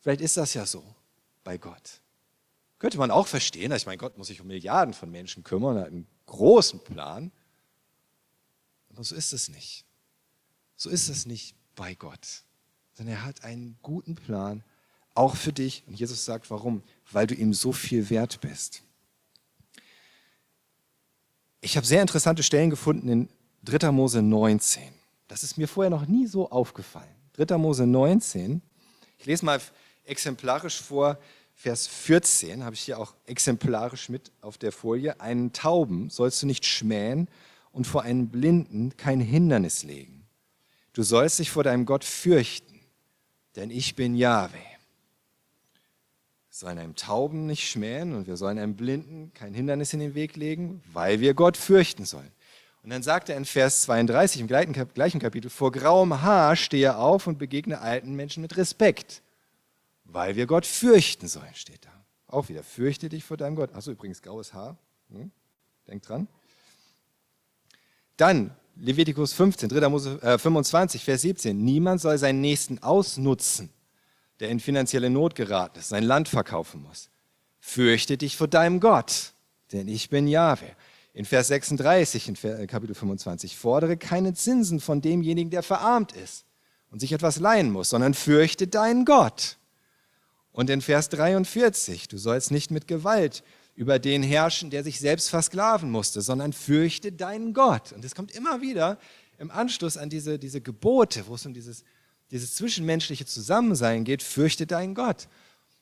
Vielleicht 0.00 0.20
ist 0.20 0.36
das 0.36 0.54
ja 0.54 0.66
so 0.66 0.82
bei 1.44 1.58
Gott. 1.58 2.00
Könnte 2.78 2.98
man 2.98 3.10
auch 3.10 3.26
verstehen. 3.26 3.72
Ich 3.72 3.86
meine, 3.86 3.98
Gott 3.98 4.18
muss 4.18 4.26
sich 4.26 4.40
um 4.40 4.46
Milliarden 4.48 4.94
von 4.94 5.10
Menschen 5.10 5.44
kümmern, 5.44 5.78
hat 5.78 5.86
einen 5.86 6.06
großen 6.26 6.80
Plan. 6.80 7.30
Aber 8.90 9.04
so 9.04 9.14
ist 9.14 9.32
es 9.32 9.48
nicht. 9.48 9.84
So 10.76 10.90
ist 10.90 11.08
es 11.08 11.26
nicht 11.26 11.54
bei 11.76 11.94
Gott. 11.94 12.42
Sondern 12.94 13.16
er 13.16 13.24
hat 13.24 13.44
einen 13.44 13.78
guten 13.82 14.14
Plan, 14.14 14.64
auch 15.14 15.36
für 15.36 15.52
dich. 15.52 15.84
Und 15.86 15.98
Jesus 15.98 16.24
sagt, 16.24 16.50
warum? 16.50 16.82
Weil 17.10 17.26
du 17.26 17.34
ihm 17.34 17.54
so 17.54 17.72
viel 17.72 18.10
wert 18.10 18.40
bist. 18.40 18.82
Ich 21.60 21.76
habe 21.76 21.86
sehr 21.86 22.02
interessante 22.02 22.42
Stellen 22.42 22.70
gefunden 22.70 23.08
in 23.08 23.28
3. 23.62 23.90
Mose 23.92 24.20
19. 24.20 24.82
Das 25.28 25.42
ist 25.42 25.56
mir 25.56 25.66
vorher 25.66 25.90
noch 25.90 26.06
nie 26.06 26.26
so 26.26 26.50
aufgefallen. 26.50 27.14
3. 27.32 27.56
Mose 27.56 27.86
19. 27.86 28.60
Ich 29.18 29.26
lese 29.26 29.44
mal 29.44 29.60
exemplarisch 30.04 30.80
vor, 30.80 31.18
Vers 31.54 31.86
14 31.86 32.64
habe 32.64 32.74
ich 32.74 32.80
hier 32.80 32.98
auch 32.98 33.14
exemplarisch 33.26 34.08
mit 34.08 34.32
auf 34.40 34.58
der 34.58 34.72
Folie. 34.72 35.20
Einen 35.20 35.52
Tauben 35.52 36.10
sollst 36.10 36.42
du 36.42 36.46
nicht 36.46 36.66
schmähen 36.66 37.28
und 37.70 37.86
vor 37.86 38.02
einen 38.02 38.28
Blinden 38.28 38.96
kein 38.96 39.20
Hindernis 39.20 39.82
legen. 39.84 40.26
Du 40.92 41.02
sollst 41.02 41.38
dich 41.38 41.50
vor 41.50 41.64
deinem 41.64 41.86
Gott 41.86 42.04
fürchten, 42.04 42.80
denn 43.56 43.70
ich 43.70 43.94
bin 43.96 44.14
Yahweh. 44.14 44.58
Wir 46.48 46.58
sollen 46.58 46.78
einem 46.78 46.96
Tauben 46.96 47.46
nicht 47.46 47.68
schmähen 47.68 48.14
und 48.14 48.26
wir 48.26 48.36
sollen 48.36 48.58
einem 48.58 48.76
Blinden 48.76 49.32
kein 49.34 49.54
Hindernis 49.54 49.92
in 49.92 50.00
den 50.00 50.14
Weg 50.14 50.36
legen, 50.36 50.82
weil 50.92 51.20
wir 51.20 51.34
Gott 51.34 51.56
fürchten 51.56 52.04
sollen. 52.04 52.30
Und 52.82 52.90
dann 52.90 53.02
sagt 53.02 53.28
er 53.28 53.36
in 53.36 53.44
Vers 53.44 53.82
32 53.82 54.42
im 54.42 54.46
gleichen 54.46 55.20
Kapitel, 55.20 55.50
vor 55.50 55.72
grauem 55.72 56.20
Haar 56.20 56.54
stehe 56.54 56.96
auf 56.96 57.26
und 57.26 57.38
begegne 57.38 57.80
alten 57.80 58.14
Menschen 58.14 58.42
mit 58.42 58.56
Respekt 58.56 59.22
weil 60.14 60.36
wir 60.36 60.46
Gott 60.46 60.64
fürchten 60.64 61.26
sollen, 61.26 61.54
steht 61.54 61.84
da. 61.84 61.90
Auch 62.28 62.48
wieder, 62.48 62.62
fürchte 62.62 63.08
dich 63.08 63.24
vor 63.24 63.36
deinem 63.36 63.56
Gott. 63.56 63.74
Achso, 63.74 63.90
übrigens, 63.90 64.22
graues 64.22 64.54
Haar. 64.54 64.78
Hm? 65.10 65.32
Denk 65.88 66.02
dran. 66.04 66.28
Dann 68.16 68.54
Levitikus 68.76 69.32
15, 69.32 69.68
3. 69.68 69.88
Mose, 69.88 70.22
äh, 70.22 70.38
25, 70.38 71.04
Vers 71.04 71.22
17. 71.22 71.64
Niemand 71.64 72.00
soll 72.00 72.16
seinen 72.16 72.40
Nächsten 72.40 72.78
ausnutzen, 72.78 73.70
der 74.38 74.50
in 74.50 74.60
finanzielle 74.60 75.10
Not 75.10 75.34
geraten 75.34 75.80
ist, 75.80 75.88
sein 75.88 76.04
Land 76.04 76.28
verkaufen 76.28 76.82
muss. 76.82 77.10
Fürchte 77.58 78.16
dich 78.16 78.36
vor 78.36 78.48
deinem 78.48 78.78
Gott, 78.78 79.32
denn 79.72 79.88
ich 79.88 80.10
bin 80.10 80.28
Jahwe. 80.28 80.66
In 81.12 81.24
Vers 81.24 81.48
36, 81.48 82.28
in 82.28 82.36
äh, 82.42 82.66
Kapitel 82.68 82.94
25, 82.94 83.56
fordere 83.56 83.96
keine 83.96 84.32
Zinsen 84.34 84.80
von 84.80 85.00
demjenigen, 85.00 85.50
der 85.50 85.64
verarmt 85.64 86.12
ist 86.12 86.44
und 86.90 87.00
sich 87.00 87.12
etwas 87.12 87.40
leihen 87.40 87.70
muss, 87.70 87.90
sondern 87.90 88.14
fürchte 88.14 88.68
deinen 88.68 89.04
Gott. 89.04 89.58
Und 90.54 90.70
in 90.70 90.80
Vers 90.80 91.08
43, 91.08 92.06
du 92.06 92.16
sollst 92.16 92.52
nicht 92.52 92.70
mit 92.70 92.86
Gewalt 92.86 93.42
über 93.74 93.98
den 93.98 94.22
herrschen, 94.22 94.70
der 94.70 94.84
sich 94.84 95.00
selbst 95.00 95.28
versklaven 95.28 95.90
musste, 95.90 96.22
sondern 96.22 96.52
fürchte 96.52 97.10
deinen 97.10 97.52
Gott. 97.54 97.92
Und 97.92 98.04
es 98.04 98.14
kommt 98.14 98.30
immer 98.30 98.60
wieder 98.60 98.96
im 99.38 99.50
Anschluss 99.50 99.96
an 99.96 100.10
diese, 100.10 100.38
diese 100.38 100.60
Gebote, 100.60 101.26
wo 101.26 101.34
es 101.34 101.44
um 101.44 101.54
dieses, 101.54 101.82
dieses 102.30 102.54
zwischenmenschliche 102.54 103.26
Zusammensein 103.26 104.04
geht, 104.04 104.22
fürchte 104.22 104.64
deinen 104.64 104.94
Gott. 104.94 105.26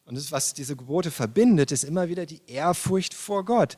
Und 0.07 0.17
das, 0.17 0.33
was 0.33 0.55
diese 0.55 0.75
Gebote 0.75 1.11
verbindet, 1.11 1.71
ist 1.71 1.85
immer 1.85 2.09
wieder 2.09 2.25
die 2.25 2.41
Ehrfurcht 2.47 3.13
vor 3.13 3.45
Gott. 3.45 3.77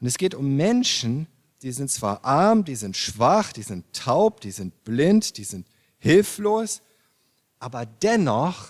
Und 0.00 0.06
es 0.06 0.16
geht 0.16 0.34
um 0.34 0.56
Menschen, 0.56 1.26
die 1.60 1.72
sind 1.72 1.90
zwar 1.90 2.24
arm, 2.24 2.64
die 2.64 2.76
sind 2.76 2.96
schwach, 2.96 3.52
die 3.52 3.62
sind 3.62 3.84
taub, 3.92 4.40
die 4.40 4.52
sind 4.52 4.84
blind, 4.84 5.36
die 5.36 5.44
sind 5.44 5.66
hilflos, 5.98 6.80
aber 7.58 7.84
dennoch 7.84 8.68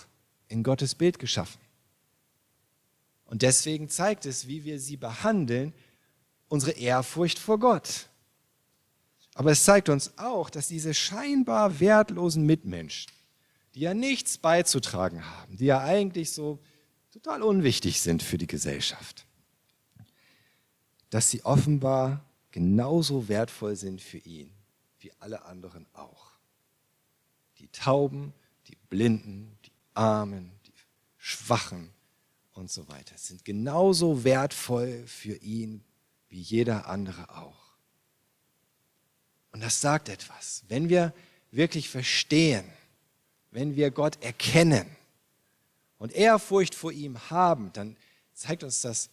in 0.49 0.63
Gottes 0.63 0.95
Bild 0.95 1.17
geschaffen. 1.17 1.60
Und 3.31 3.43
deswegen 3.43 3.87
zeigt 3.87 4.25
es, 4.25 4.49
wie 4.49 4.65
wir 4.65 4.77
sie 4.77 4.97
behandeln, 4.97 5.73
unsere 6.49 6.73
Ehrfurcht 6.73 7.39
vor 7.39 7.59
Gott. 7.59 8.09
Aber 9.35 9.51
es 9.51 9.63
zeigt 9.63 9.87
uns 9.87 10.17
auch, 10.17 10.49
dass 10.49 10.67
diese 10.67 10.93
scheinbar 10.93 11.79
wertlosen 11.79 12.45
Mitmenschen, 12.45 13.09
die 13.73 13.79
ja 13.79 13.93
nichts 13.93 14.37
beizutragen 14.37 15.25
haben, 15.25 15.55
die 15.55 15.67
ja 15.67 15.79
eigentlich 15.79 16.33
so 16.33 16.59
total 17.09 17.41
unwichtig 17.41 18.01
sind 18.01 18.21
für 18.21 18.37
die 18.37 18.47
Gesellschaft, 18.47 19.25
dass 21.09 21.29
sie 21.29 21.45
offenbar 21.45 22.25
genauso 22.51 23.29
wertvoll 23.29 23.77
sind 23.77 24.01
für 24.01 24.17
ihn 24.17 24.51
wie 24.99 25.13
alle 25.19 25.45
anderen 25.45 25.85
auch. 25.93 26.31
Die 27.59 27.69
Tauben, 27.69 28.33
die 28.67 28.75
Blinden, 28.89 29.57
die 29.65 29.71
Armen, 29.93 30.51
die 30.67 30.73
Schwachen 31.17 31.93
und 32.61 32.71
so 32.71 32.87
weiter 32.87 33.17
sind 33.17 33.43
genauso 33.43 34.23
wertvoll 34.23 35.03
für 35.07 35.35
ihn 35.35 35.83
wie 36.29 36.39
jeder 36.39 36.87
andere 36.87 37.29
auch. 37.35 37.73
Und 39.51 39.61
das 39.61 39.81
sagt 39.81 40.07
etwas. 40.07 40.63
Wenn 40.69 40.87
wir 40.87 41.13
wirklich 41.49 41.89
verstehen, 41.89 42.63
wenn 43.49 43.75
wir 43.75 43.91
Gott 43.91 44.23
erkennen 44.23 44.85
und 45.97 46.13
Ehrfurcht 46.13 46.73
vor 46.73 46.93
ihm 46.93 47.29
haben, 47.29 47.73
dann 47.73 47.97
zeigt 48.33 48.63
uns 48.63 48.81
das, 48.81 49.09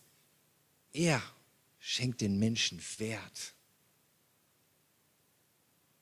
er 0.93 1.21
schenkt 1.81 2.21
den 2.21 2.39
Menschen 2.39 2.81
Wert. 2.99 3.55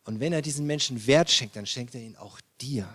Und 0.04 0.20
wenn 0.20 0.32
er 0.32 0.42
diesen 0.42 0.66
Menschen 0.66 1.06
Wert 1.06 1.30
schenkt, 1.30 1.56
dann 1.56 1.66
schenkt 1.66 1.94
er 1.94 2.00
ihn 2.00 2.16
auch 2.16 2.40
dir. 2.60 2.92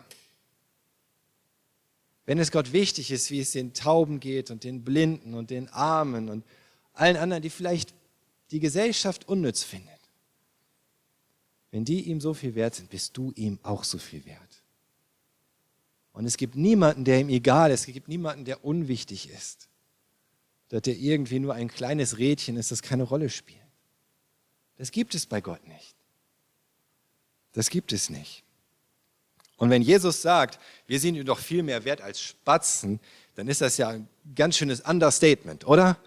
Wenn 2.25 2.39
es 2.39 2.51
Gott 2.51 2.71
wichtig 2.73 3.11
ist, 3.11 3.31
wie 3.31 3.39
es 3.39 3.51
den 3.51 3.73
Tauben 3.73 4.19
geht 4.19 4.51
und 4.51 4.63
den 4.63 4.83
Blinden 4.83 5.33
und 5.33 5.49
den 5.49 5.69
Armen 5.69 6.29
und 6.29 6.45
allen 6.93 7.17
anderen, 7.17 7.41
die 7.41 7.49
vielleicht 7.49 7.93
die 8.51 8.59
Gesellschaft 8.59 9.27
unnütz 9.27 9.63
findet, 9.63 9.89
wenn 11.71 11.85
die 11.85 12.01
ihm 12.01 12.19
so 12.21 12.33
viel 12.33 12.55
wert 12.55 12.75
sind, 12.75 12.89
bist 12.89 13.17
du 13.17 13.31
ihm 13.35 13.59
auch 13.63 13.83
so 13.83 13.97
viel 13.97 14.25
wert. 14.25 14.63
Und 16.13 16.25
es 16.25 16.37
gibt 16.37 16.55
niemanden, 16.55 17.05
der 17.05 17.19
ihm 17.19 17.29
egal 17.29 17.71
ist, 17.71 17.87
es 17.87 17.93
gibt 17.93 18.09
niemanden, 18.09 18.43
der 18.43 18.65
unwichtig 18.65 19.29
ist, 19.29 19.69
dass 20.67 20.81
der 20.81 20.97
irgendwie 20.97 21.39
nur 21.39 21.53
ein 21.53 21.69
kleines 21.69 22.17
Rädchen 22.17 22.57
ist, 22.57 22.71
das 22.71 22.81
keine 22.81 23.03
Rolle 23.03 23.29
spielt. 23.29 23.59
Das 24.77 24.91
gibt 24.91 25.15
es 25.15 25.25
bei 25.25 25.41
Gott 25.41 25.65
nicht. 25.67 25.95
Das 27.53 27.69
gibt 27.69 27.93
es 27.93 28.09
nicht. 28.09 28.43
Und 29.61 29.69
wenn 29.69 29.83
Jesus 29.83 30.23
sagt, 30.23 30.59
wir 30.87 30.99
sind 30.99 31.13
ihm 31.13 31.23
doch 31.23 31.37
viel 31.37 31.61
mehr 31.61 31.85
wert 31.85 32.01
als 32.01 32.19
Spatzen, 32.19 32.99
dann 33.35 33.47
ist 33.47 33.61
das 33.61 33.77
ja 33.77 33.89
ein 33.89 34.07
ganz 34.33 34.57
schönes 34.57 34.81
Understatement, 34.81 35.67
oder? 35.67 35.99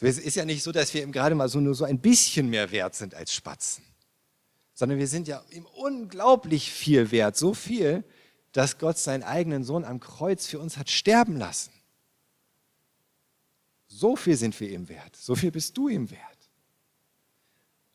Es 0.00 0.18
ist 0.18 0.34
ja 0.34 0.46
nicht 0.46 0.62
so, 0.62 0.72
dass 0.72 0.94
wir 0.94 1.02
ihm 1.02 1.12
gerade 1.12 1.34
mal 1.34 1.50
so 1.50 1.60
nur 1.60 1.74
so 1.74 1.84
ein 1.84 1.98
bisschen 1.98 2.48
mehr 2.48 2.70
wert 2.72 2.94
sind 2.94 3.14
als 3.14 3.34
Spatzen, 3.34 3.84
sondern 4.72 4.98
wir 4.98 5.08
sind 5.08 5.28
ja 5.28 5.44
ihm 5.50 5.66
unglaublich 5.74 6.72
viel 6.72 7.10
wert, 7.10 7.36
so 7.36 7.52
viel, 7.52 8.02
dass 8.52 8.78
Gott 8.78 8.96
seinen 8.96 9.24
eigenen 9.24 9.62
Sohn 9.62 9.84
am 9.84 10.00
Kreuz 10.00 10.46
für 10.46 10.58
uns 10.58 10.78
hat 10.78 10.88
sterben 10.88 11.36
lassen. 11.36 11.70
So 13.88 14.16
viel 14.16 14.38
sind 14.38 14.58
wir 14.58 14.70
ihm 14.70 14.88
wert, 14.88 15.14
so 15.16 15.34
viel 15.34 15.50
bist 15.50 15.76
du 15.76 15.88
ihm 15.88 16.10
wert. 16.10 16.48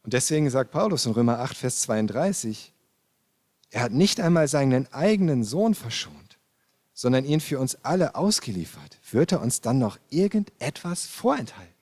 Und 0.04 0.14
deswegen 0.14 0.48
sagt 0.52 0.70
Paulus 0.70 1.08
in 1.08 1.14
Römer 1.14 1.40
8, 1.40 1.58
Vers 1.58 1.82
32, 1.82 2.72
er 3.72 3.82
hat 3.82 3.92
nicht 3.92 4.20
einmal 4.20 4.48
seinen 4.48 4.92
eigenen 4.94 5.44
Sohn 5.44 5.76
verschont, 5.76 6.40
sondern 6.94 7.26
ihn 7.26 7.40
für 7.40 7.60
uns 7.60 7.76
alle 7.84 8.16
ausgeliefert. 8.16 9.00
Wird 9.12 9.32
er 9.32 9.42
uns 9.42 9.62
dann 9.62 9.80
noch 9.80 10.00
irgendetwas 10.10 11.06
vorenthalten? 11.06 11.74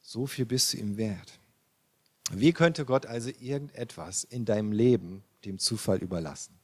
So 0.00 0.26
viel 0.26 0.44
bist 0.44 0.72
du 0.72 0.78
ihm 0.78 0.96
wert. 0.96 1.38
Wie 2.30 2.52
könnte 2.52 2.84
Gott 2.84 3.06
also 3.06 3.30
irgendetwas 3.40 4.24
in 4.24 4.44
deinem 4.44 4.72
Leben 4.72 5.22
dem 5.44 5.58
Zufall 5.58 5.98
überlassen? 5.98 6.54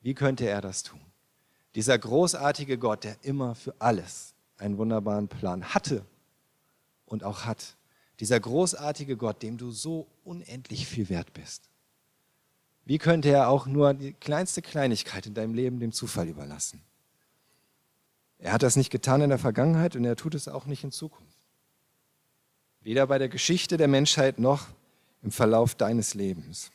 Wie 0.00 0.14
könnte 0.14 0.48
er 0.48 0.60
das 0.60 0.82
tun? 0.82 1.00
Dieser 1.74 1.98
großartige 1.98 2.78
Gott, 2.78 3.04
der 3.04 3.16
immer 3.22 3.54
für 3.54 3.74
alles 3.78 4.34
einen 4.56 4.78
wunderbaren 4.78 5.28
Plan 5.28 5.74
hatte 5.74 6.04
und 7.04 7.22
auch 7.22 7.44
hat, 7.44 7.76
dieser 8.20 8.40
großartige 8.40 9.16
Gott, 9.16 9.42
dem 9.42 9.58
du 9.58 9.70
so 9.70 10.06
unendlich 10.24 10.86
viel 10.86 11.08
wert 11.08 11.32
bist. 11.32 11.68
Wie 12.84 12.98
könnte 12.98 13.28
er 13.28 13.48
auch 13.48 13.66
nur 13.66 13.94
die 13.94 14.12
kleinste 14.12 14.62
Kleinigkeit 14.62 15.26
in 15.26 15.34
deinem 15.34 15.54
Leben 15.54 15.80
dem 15.80 15.92
Zufall 15.92 16.28
überlassen? 16.28 16.82
Er 18.38 18.52
hat 18.52 18.62
das 18.62 18.76
nicht 18.76 18.90
getan 18.90 19.22
in 19.22 19.30
der 19.30 19.38
Vergangenheit 19.38 19.96
und 19.96 20.04
er 20.04 20.16
tut 20.16 20.34
es 20.34 20.46
auch 20.46 20.66
nicht 20.66 20.84
in 20.84 20.92
Zukunft. 20.92 21.38
Weder 22.80 23.06
bei 23.06 23.18
der 23.18 23.28
Geschichte 23.28 23.76
der 23.76 23.88
Menschheit 23.88 24.38
noch 24.38 24.68
im 25.22 25.32
Verlauf 25.32 25.74
deines 25.74 26.14
Lebens. 26.14 26.70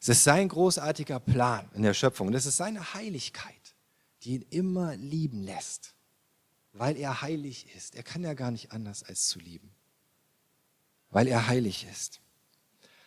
Es 0.00 0.10
ist 0.10 0.24
sein 0.24 0.48
großartiger 0.48 1.20
Plan 1.20 1.68
in 1.74 1.82
der 1.82 1.94
Schöpfung 1.94 2.28
und 2.28 2.34
es 2.34 2.46
ist 2.46 2.56
seine 2.56 2.94
Heiligkeit, 2.94 3.74
die 4.22 4.34
ihn 4.34 4.46
immer 4.50 4.96
lieben 4.96 5.42
lässt 5.42 5.94
weil 6.72 6.96
er 6.96 7.22
heilig 7.22 7.66
ist. 7.76 7.94
Er 7.94 8.02
kann 8.02 8.22
ja 8.22 8.34
gar 8.34 8.50
nicht 8.50 8.72
anders 8.72 9.02
als 9.02 9.28
zu 9.28 9.38
lieben, 9.38 9.70
weil 11.10 11.26
er 11.26 11.48
heilig 11.48 11.86
ist. 11.90 12.20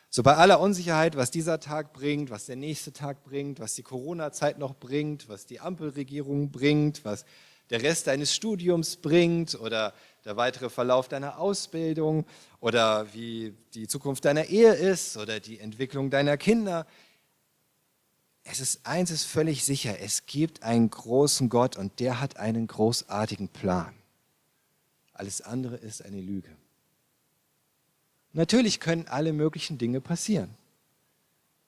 So 0.09 0.21
bei 0.21 0.35
aller 0.35 0.59
Unsicherheit, 0.59 1.15
was 1.15 1.31
dieser 1.31 1.59
Tag 1.59 1.91
bringt, 1.91 2.29
was 2.29 2.45
der 2.45 2.55
nächste 2.55 2.93
Tag 2.93 3.23
bringt, 3.23 3.59
was 3.59 3.73
die 3.73 3.81
Corona-Zeit 3.81 4.59
noch 4.59 4.75
bringt, 4.75 5.27
was 5.27 5.47
die 5.47 5.59
Ampelregierung 5.59 6.51
bringt, 6.51 7.03
was 7.03 7.25
der 7.71 7.81
Rest 7.81 8.05
deines 8.05 8.35
Studiums 8.35 8.97
bringt 8.97 9.55
oder 9.55 9.93
der 10.25 10.37
weitere 10.37 10.69
Verlauf 10.69 11.07
deiner 11.07 11.39
Ausbildung 11.39 12.25
oder 12.59 13.11
wie 13.13 13.55
die 13.73 13.87
Zukunft 13.87 14.25
deiner 14.25 14.45
Ehe 14.45 14.73
ist 14.73 15.17
oder 15.17 15.39
die 15.39 15.59
Entwicklung 15.59 16.11
deiner 16.11 16.37
Kinder 16.37 16.85
es 18.43 18.59
ist 18.59 18.85
eins 18.85 19.09
ist 19.09 19.23
völlig 19.23 19.63
sicher, 19.63 19.99
es 19.99 20.25
gibt 20.25 20.63
einen 20.63 20.89
großen 20.89 21.49
Gott 21.49 21.77
und 21.77 21.99
der 21.99 22.19
hat 22.19 22.37
einen 22.37 22.67
großartigen 22.67 23.47
Plan. 23.47 23.93
Alles 25.13 25.41
andere 25.41 25.77
ist 25.77 26.03
eine 26.03 26.19
Lüge. 26.19 26.49
Natürlich 28.33 28.79
können 28.79 29.07
alle 29.07 29.31
möglichen 29.31 29.77
Dinge 29.77 30.01
passieren. 30.01 30.49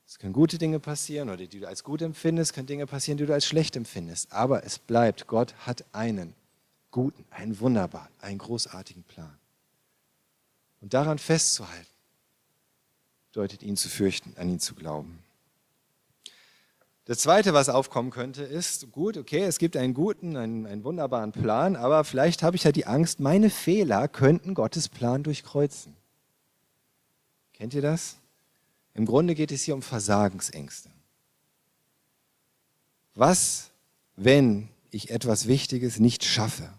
Es 0.07 0.19
können 0.19 0.33
gute 0.33 0.57
Dinge 0.57 0.79
passieren 0.79 1.29
oder 1.29 1.47
die 1.47 1.59
du 1.59 1.67
als 1.67 1.83
gut 1.83 2.01
empfindest, 2.01 2.53
können 2.53 2.67
Dinge 2.67 2.85
passieren, 2.85 3.17
die 3.17 3.25
du 3.25 3.33
als 3.33 3.45
schlecht 3.45 3.75
empfindest. 3.75 4.31
Aber 4.31 4.63
es 4.63 4.77
bleibt, 4.77 5.27
Gott 5.27 5.55
hat 5.65 5.85
einen 5.93 6.35
guten, 6.91 7.25
einen 7.31 7.59
wunderbaren, 7.59 8.11
einen 8.21 8.38
großartigen 8.38 9.03
Plan. 9.03 9.38
Und 10.81 10.93
daran 10.93 11.17
festzuhalten, 11.17 11.88
bedeutet 13.31 13.63
ihn 13.63 13.77
zu 13.77 13.89
fürchten, 13.89 14.33
an 14.38 14.49
ihn 14.49 14.59
zu 14.59 14.75
glauben. 14.75 15.24
Das 17.05 17.19
Zweite, 17.19 17.53
was 17.53 17.69
aufkommen 17.69 18.09
könnte, 18.09 18.41
ist, 18.43 18.91
gut, 18.91 19.15
okay, 19.15 19.43
es 19.43 19.59
gibt 19.59 19.77
einen 19.77 19.93
guten, 19.93 20.35
einen, 20.35 20.65
einen 20.65 20.83
wunderbaren 20.83 21.31
Plan, 21.31 21.75
aber 21.75 22.03
vielleicht 22.03 22.41
habe 22.41 22.55
ich 22.55 22.63
ja 22.63 22.71
die 22.71 22.87
Angst, 22.87 23.19
meine 23.19 23.51
Fehler 23.51 24.07
könnten 24.07 24.55
Gottes 24.55 24.89
Plan 24.89 25.21
durchkreuzen. 25.21 25.95
Kennt 27.53 27.75
ihr 27.75 27.83
das? 27.83 28.17
Im 28.95 29.05
Grunde 29.05 29.35
geht 29.35 29.51
es 29.51 29.61
hier 29.61 29.75
um 29.75 29.83
Versagensängste. 29.83 30.89
Was, 33.13 33.69
wenn 34.15 34.69
ich 34.89 35.11
etwas 35.11 35.47
Wichtiges 35.47 35.99
nicht 35.99 36.23
schaffe? 36.23 36.73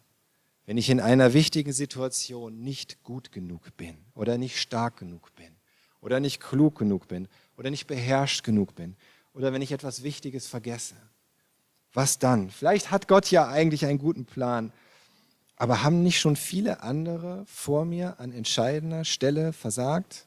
Wenn 0.67 0.77
ich 0.77 0.91
in 0.91 0.99
einer 0.99 1.35
wichtigen 1.35 1.73
Situation 1.73 2.65
nicht 2.65 3.05
gut 3.05 3.31
genug 3.31 3.77
bin 3.77 3.97
oder 4.15 4.39
nicht 4.39 4.61
stark 4.61 4.97
genug 4.97 5.33
bin 5.37 5.55
oder 6.01 6.19
nicht 6.19 6.41
klug 6.41 6.77
genug 6.77 7.07
bin 7.07 7.29
oder 7.57 7.71
nicht 7.71 7.87
beherrscht 7.87 8.43
genug 8.43 8.75
bin 8.75 8.97
oder 9.37 9.53
wenn 9.53 9.61
ich 9.61 9.71
etwas 9.71 10.03
Wichtiges 10.03 10.47
vergesse? 10.47 10.97
Was 11.93 12.19
dann? 12.19 12.51
Vielleicht 12.51 12.91
hat 12.91 13.07
Gott 13.07 13.31
ja 13.31 13.47
eigentlich 13.47 13.85
einen 13.85 13.99
guten 13.99 14.25
Plan, 14.25 14.73
aber 15.57 15.83
haben 15.83 16.03
nicht 16.03 16.19
schon 16.19 16.37
viele 16.37 16.83
andere 16.83 17.45
vor 17.47 17.85
mir 17.85 18.19
an 18.19 18.33
entscheidender 18.33 19.05
Stelle 19.05 19.53
versagt? 19.53 20.27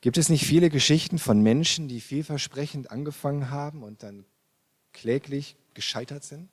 Gibt 0.00 0.16
es 0.16 0.30
nicht 0.30 0.46
viele 0.46 0.70
Geschichten 0.70 1.18
von 1.18 1.42
Menschen, 1.42 1.86
die 1.86 2.00
vielversprechend 2.00 2.90
angefangen 2.90 3.50
haben 3.50 3.82
und 3.82 4.02
dann 4.02 4.24
kläglich 4.92 5.56
gescheitert 5.74 6.24
sind? 6.24 6.48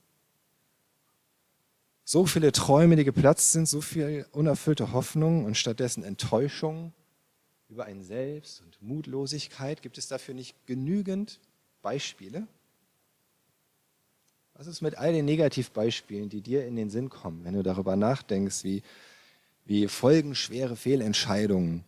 So 2.04 2.26
viele 2.26 2.52
Träume, 2.52 2.97
die 2.97 3.06
geplatzt 3.06 3.54
sind, 3.54 3.65
so 3.65 3.80
viel 3.80 4.26
unerfüllte 4.32 4.91
Hoffnung 4.91 5.45
und 5.45 5.56
stattdessen 5.56 6.04
Enttäuschung 6.04 6.93
über 7.71 7.86
ein 7.86 8.03
Selbst 8.03 8.62
und 8.62 8.81
Mutlosigkeit. 8.81 9.81
Gibt 9.81 9.97
es 9.97 10.07
dafür 10.07 10.36
nicht 10.36 10.55
genügend 10.67 11.39
Beispiele? 11.81 12.45
Was 14.53 14.67
ist 14.67 14.81
mit 14.81 14.97
all 14.97 15.13
den 15.13 15.25
Negativbeispielen, 15.25 16.29
die 16.29 16.41
dir 16.41 16.67
in 16.67 16.75
den 16.75 16.89
Sinn 16.89 17.10
kommen, 17.10 17.45
wenn 17.45 17.53
du 17.53 17.63
darüber 17.63 17.95
nachdenkst, 17.95 18.63
wie, 18.65 18.84
wie 19.65 19.88
folgenschwere 19.88 20.75
Fehlentscheidungen 20.75 21.86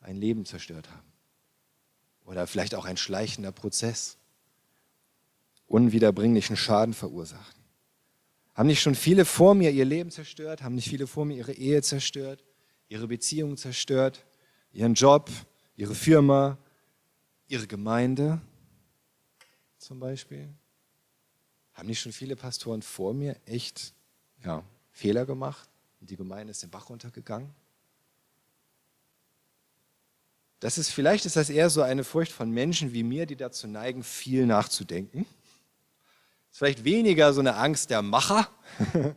ein 0.00 0.16
Leben 0.16 0.44
zerstört 0.44 0.90
haben. 0.90 1.12
Oder 2.24 2.46
vielleicht 2.46 2.74
auch 2.74 2.84
ein 2.84 2.96
schleichender 2.96 3.52
Prozess 3.52 4.16
unwiederbringlichen 5.68 6.56
Schaden 6.56 6.94
verursacht. 6.94 7.56
Haben 8.54 8.68
nicht 8.68 8.82
schon 8.82 8.94
viele 8.94 9.24
vor 9.24 9.54
mir 9.54 9.70
ihr 9.70 9.84
Leben 9.84 10.10
zerstört? 10.10 10.62
Haben 10.62 10.74
nicht 10.74 10.88
viele 10.88 11.06
vor 11.06 11.24
mir 11.24 11.36
ihre 11.36 11.52
Ehe 11.52 11.82
zerstört, 11.82 12.42
ihre 12.88 13.06
Beziehung 13.06 13.56
zerstört, 13.56 14.24
ihren 14.76 14.94
Job, 14.94 15.30
ihre 15.76 15.94
Firma, 15.94 16.58
ihre 17.48 17.66
Gemeinde 17.66 18.40
zum 19.78 19.98
Beispiel? 19.98 20.48
Haben 21.72 21.88
nicht 21.88 22.00
schon 22.00 22.12
viele 22.12 22.36
Pastoren 22.36 22.82
vor 22.82 23.14
mir 23.14 23.36
echt 23.46 23.94
ja, 24.44 24.62
Fehler 24.92 25.24
gemacht 25.24 25.68
und 26.00 26.10
die 26.10 26.16
Gemeinde 26.16 26.50
ist 26.50 26.62
den 26.62 26.70
Bach 26.70 26.90
runtergegangen? 26.90 27.50
Das 30.60 30.78
ist, 30.78 30.90
vielleicht 30.90 31.24
ist 31.26 31.36
das 31.36 31.50
eher 31.50 31.70
so 31.70 31.82
eine 31.82 32.04
Furcht 32.04 32.32
von 32.32 32.50
Menschen 32.50 32.92
wie 32.92 33.02
mir, 33.02 33.26
die 33.26 33.36
dazu 33.36 33.66
neigen, 33.66 34.02
viel 34.02 34.46
nachzudenken. 34.46 35.24
Das 35.24 36.52
ist 36.52 36.58
vielleicht 36.58 36.84
weniger 36.84 37.32
so 37.32 37.40
eine 37.40 37.56
Angst 37.56 37.90
der 37.90 38.02
Macher, 38.02 38.48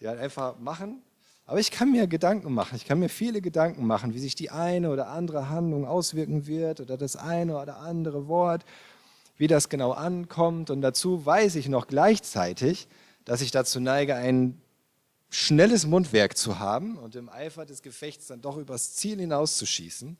die 0.00 0.08
halt 0.08 0.20
einfach 0.20 0.58
machen. 0.58 1.02
Aber 1.46 1.60
ich 1.60 1.70
kann 1.70 1.92
mir 1.92 2.08
Gedanken 2.08 2.52
machen, 2.52 2.74
ich 2.74 2.84
kann 2.84 2.98
mir 2.98 3.08
viele 3.08 3.40
Gedanken 3.40 3.86
machen, 3.86 4.14
wie 4.14 4.18
sich 4.18 4.34
die 4.34 4.50
eine 4.50 4.90
oder 4.90 5.08
andere 5.08 5.48
Handlung 5.48 5.86
auswirken 5.86 6.48
wird 6.48 6.80
oder 6.80 6.96
das 6.96 7.14
eine 7.14 7.60
oder 7.60 7.78
andere 7.78 8.26
Wort, 8.26 8.64
wie 9.36 9.46
das 9.46 9.68
genau 9.68 9.92
ankommt. 9.92 10.70
Und 10.70 10.82
dazu 10.82 11.24
weiß 11.24 11.54
ich 11.54 11.68
noch 11.68 11.86
gleichzeitig, 11.86 12.88
dass 13.24 13.40
ich 13.40 13.52
dazu 13.52 13.78
neige, 13.78 14.16
ein 14.16 14.60
schnelles 15.30 15.86
Mundwerk 15.86 16.36
zu 16.36 16.58
haben 16.58 16.96
und 16.98 17.14
im 17.14 17.28
Eifer 17.28 17.64
des 17.64 17.82
Gefechts 17.82 18.26
dann 18.26 18.40
doch 18.40 18.56
übers 18.56 18.94
Ziel 18.94 19.20
hinauszuschießen. 19.20 20.16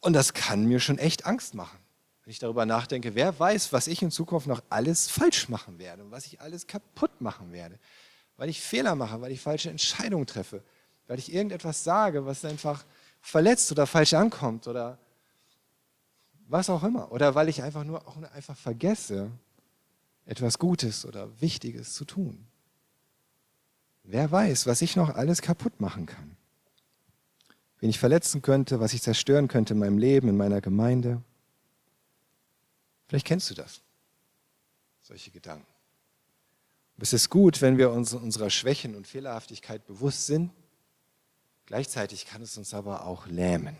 Und 0.00 0.12
das 0.12 0.34
kann 0.34 0.66
mir 0.66 0.80
schon 0.80 0.98
echt 0.98 1.24
Angst 1.24 1.54
machen, 1.54 1.78
wenn 2.24 2.32
ich 2.32 2.38
darüber 2.40 2.66
nachdenke, 2.66 3.14
wer 3.14 3.38
weiß, 3.38 3.72
was 3.72 3.86
ich 3.86 4.02
in 4.02 4.10
Zukunft 4.10 4.48
noch 4.48 4.62
alles 4.70 5.08
falsch 5.08 5.48
machen 5.48 5.78
werde 5.78 6.02
und 6.02 6.10
was 6.10 6.26
ich 6.26 6.40
alles 6.40 6.66
kaputt 6.66 7.20
machen 7.20 7.52
werde, 7.52 7.78
weil 8.38 8.48
ich 8.48 8.62
Fehler 8.62 8.94
mache, 8.94 9.20
weil 9.20 9.32
ich 9.32 9.42
falsche 9.42 9.68
Entscheidungen 9.68 10.26
treffe, 10.26 10.62
weil 11.06 11.18
ich 11.18 11.32
irgendetwas 11.34 11.84
sage, 11.84 12.24
was 12.24 12.42
einfach 12.46 12.86
verletzt 13.20 13.70
oder 13.70 13.86
falsch 13.86 14.14
ankommt 14.14 14.66
oder 14.66 14.98
was 16.48 16.70
auch 16.70 16.82
immer. 16.82 17.12
Oder 17.12 17.34
weil 17.34 17.50
ich 17.50 17.62
einfach 17.62 17.84
nur 17.84 18.08
auch 18.08 18.16
einfach 18.32 18.56
vergesse, 18.56 19.30
etwas 20.24 20.58
Gutes 20.58 21.04
oder 21.04 21.28
Wichtiges 21.42 21.92
zu 21.92 22.06
tun. 22.06 22.46
Wer 24.04 24.30
weiß, 24.30 24.66
was 24.66 24.80
ich 24.80 24.96
noch 24.96 25.10
alles 25.14 25.42
kaputt 25.42 25.82
machen 25.82 26.06
kann 26.06 26.38
wen 27.80 27.90
ich 27.90 27.98
verletzen 27.98 28.42
könnte, 28.42 28.80
was 28.80 28.92
ich 28.92 29.02
zerstören 29.02 29.48
könnte 29.48 29.74
in 29.74 29.80
meinem 29.80 29.98
Leben, 29.98 30.28
in 30.28 30.36
meiner 30.36 30.60
Gemeinde. 30.60 31.22
Vielleicht 33.06 33.26
kennst 33.26 33.50
du 33.50 33.54
das, 33.54 33.80
solche 35.00 35.30
Gedanken. 35.30 35.66
Es 37.00 37.12
ist 37.12 37.30
gut, 37.30 37.62
wenn 37.62 37.78
wir 37.78 37.90
uns 37.90 38.12
unserer 38.12 38.50
Schwächen 38.50 38.96
und 38.96 39.06
Fehlerhaftigkeit 39.06 39.86
bewusst 39.86 40.26
sind. 40.26 40.50
Gleichzeitig 41.66 42.26
kann 42.26 42.42
es 42.42 42.58
uns 42.58 42.74
aber 42.74 43.06
auch 43.06 43.26
lähmen. 43.28 43.76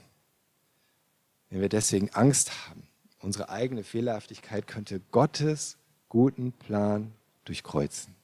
Wenn 1.51 1.61
wir 1.61 1.69
deswegen 1.69 2.11
Angst 2.11 2.53
haben, 2.69 2.87
unsere 3.21 3.49
eigene 3.49 3.83
Fehlerhaftigkeit 3.83 4.67
könnte 4.67 5.01
Gottes 5.11 5.77
guten 6.09 6.53
Plan 6.53 7.13
durchkreuzen. 7.45 8.15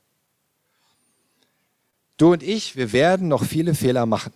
Du 2.16 2.32
und 2.32 2.42
ich, 2.42 2.76
wir 2.76 2.92
werden 2.92 3.26
noch 3.26 3.44
viele 3.44 3.74
Fehler 3.74 4.06
machen. 4.06 4.32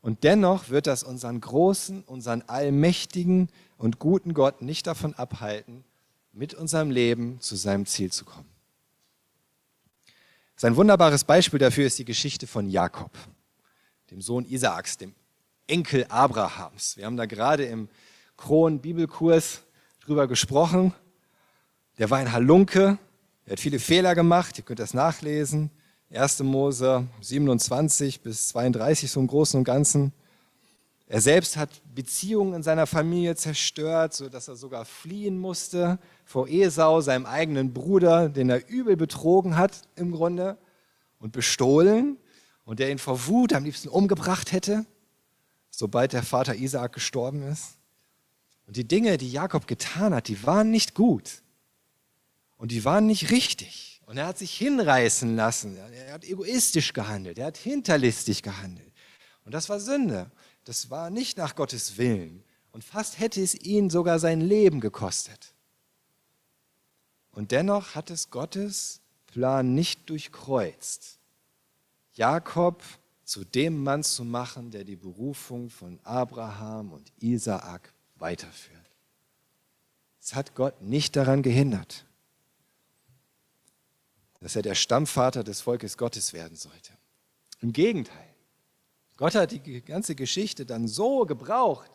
Und 0.00 0.24
dennoch 0.24 0.70
wird 0.70 0.86
das 0.86 1.02
unseren 1.02 1.42
großen, 1.42 2.04
unseren 2.04 2.42
allmächtigen 2.42 3.50
und 3.76 3.98
guten 3.98 4.32
Gott 4.32 4.62
nicht 4.62 4.86
davon 4.86 5.12
abhalten, 5.12 5.84
mit 6.32 6.54
unserem 6.54 6.90
Leben 6.90 7.38
zu 7.40 7.56
seinem 7.56 7.84
Ziel 7.84 8.10
zu 8.10 8.24
kommen. 8.24 8.49
Sein 10.62 10.76
wunderbares 10.76 11.24
Beispiel 11.24 11.58
dafür 11.58 11.86
ist 11.86 11.98
die 11.98 12.04
Geschichte 12.04 12.46
von 12.46 12.68
Jakob, 12.68 13.12
dem 14.10 14.20
Sohn 14.20 14.44
Isaaks, 14.44 14.98
dem 14.98 15.14
Enkel 15.66 16.04
Abrahams. 16.10 16.98
Wir 16.98 17.06
haben 17.06 17.16
da 17.16 17.24
gerade 17.24 17.64
im 17.64 17.88
Kron-Bibelkurs 18.36 19.62
drüber 20.04 20.28
gesprochen. 20.28 20.92
Der 21.96 22.10
war 22.10 22.18
ein 22.18 22.30
Halunke, 22.30 22.98
er 23.46 23.52
hat 23.52 23.60
viele 23.60 23.78
Fehler 23.78 24.14
gemacht, 24.14 24.58
ihr 24.58 24.64
könnt 24.64 24.80
das 24.80 24.92
nachlesen. 24.92 25.70
1. 26.12 26.40
Mose 26.40 27.08
27 27.22 28.20
bis 28.20 28.48
32 28.48 29.10
so 29.10 29.18
im 29.18 29.28
Großen 29.28 29.56
und 29.56 29.64
Ganzen. 29.64 30.12
Er 31.10 31.20
selbst 31.20 31.56
hat 31.56 31.82
Beziehungen 31.92 32.54
in 32.54 32.62
seiner 32.62 32.86
Familie 32.86 33.34
zerstört, 33.34 34.14
sodass 34.14 34.46
er 34.46 34.54
sogar 34.54 34.84
fliehen 34.84 35.40
musste 35.40 35.98
vor 36.24 36.46
Esau, 36.46 37.00
seinem 37.00 37.26
eigenen 37.26 37.74
Bruder, 37.74 38.28
den 38.28 38.48
er 38.48 38.68
übel 38.68 38.96
betrogen 38.96 39.56
hat 39.56 39.82
im 39.96 40.12
Grunde 40.12 40.56
und 41.18 41.32
bestohlen 41.32 42.16
und 42.64 42.78
der 42.78 42.92
ihn 42.92 42.98
vor 42.98 43.26
Wut 43.26 43.52
am 43.54 43.64
liebsten 43.64 43.88
umgebracht 43.88 44.52
hätte, 44.52 44.86
sobald 45.68 46.12
der 46.12 46.22
Vater 46.22 46.54
Isaak 46.54 46.92
gestorben 46.92 47.42
ist. 47.42 47.76
Und 48.68 48.76
die 48.76 48.86
Dinge, 48.86 49.18
die 49.18 49.32
Jakob 49.32 49.66
getan 49.66 50.14
hat, 50.14 50.28
die 50.28 50.46
waren 50.46 50.70
nicht 50.70 50.94
gut 50.94 51.42
und 52.56 52.70
die 52.70 52.84
waren 52.84 53.08
nicht 53.08 53.32
richtig. 53.32 54.00
Und 54.06 54.16
er 54.16 54.28
hat 54.28 54.38
sich 54.38 54.56
hinreißen 54.56 55.34
lassen. 55.34 55.76
Er 55.76 56.12
hat 56.12 56.24
egoistisch 56.24 56.92
gehandelt. 56.92 57.40
Er 57.40 57.46
hat 57.46 57.56
hinterlistig 57.56 58.44
gehandelt. 58.44 58.92
Und 59.44 59.54
das 59.54 59.68
war 59.68 59.80
Sünde. 59.80 60.30
Das 60.64 60.90
war 60.90 61.10
nicht 61.10 61.38
nach 61.38 61.54
Gottes 61.56 61.96
Willen. 61.98 62.42
Und 62.72 62.84
fast 62.84 63.18
hätte 63.18 63.42
es 63.42 63.54
ihn 63.54 63.90
sogar 63.90 64.18
sein 64.18 64.40
Leben 64.40 64.80
gekostet. 64.80 65.54
Und 67.32 67.50
dennoch 67.52 67.94
hat 67.94 68.10
es 68.10 68.30
Gottes 68.30 69.00
Plan 69.26 69.74
nicht 69.74 70.08
durchkreuzt, 70.10 71.18
Jakob 72.14 72.82
zu 73.24 73.44
dem 73.44 73.82
Mann 73.82 74.02
zu 74.02 74.24
machen, 74.24 74.70
der 74.70 74.84
die 74.84 74.96
Berufung 74.96 75.70
von 75.70 76.00
Abraham 76.02 76.92
und 76.92 77.12
Isaak 77.20 77.92
weiterführt. 78.16 78.78
Es 80.20 80.34
hat 80.34 80.54
Gott 80.54 80.82
nicht 80.82 81.14
daran 81.14 81.42
gehindert 81.42 82.04
dass 84.40 84.56
er 84.56 84.62
der 84.62 84.74
Stammvater 84.74 85.44
des 85.44 85.60
Volkes 85.60 85.96
Gottes 85.96 86.32
werden 86.32 86.56
sollte. 86.56 86.92
Im 87.60 87.72
Gegenteil, 87.72 88.29
Gott 89.20 89.34
hat 89.34 89.50
die 89.50 89.82
ganze 89.82 90.14
Geschichte 90.14 90.64
dann 90.64 90.88
so 90.88 91.26
gebraucht, 91.26 91.90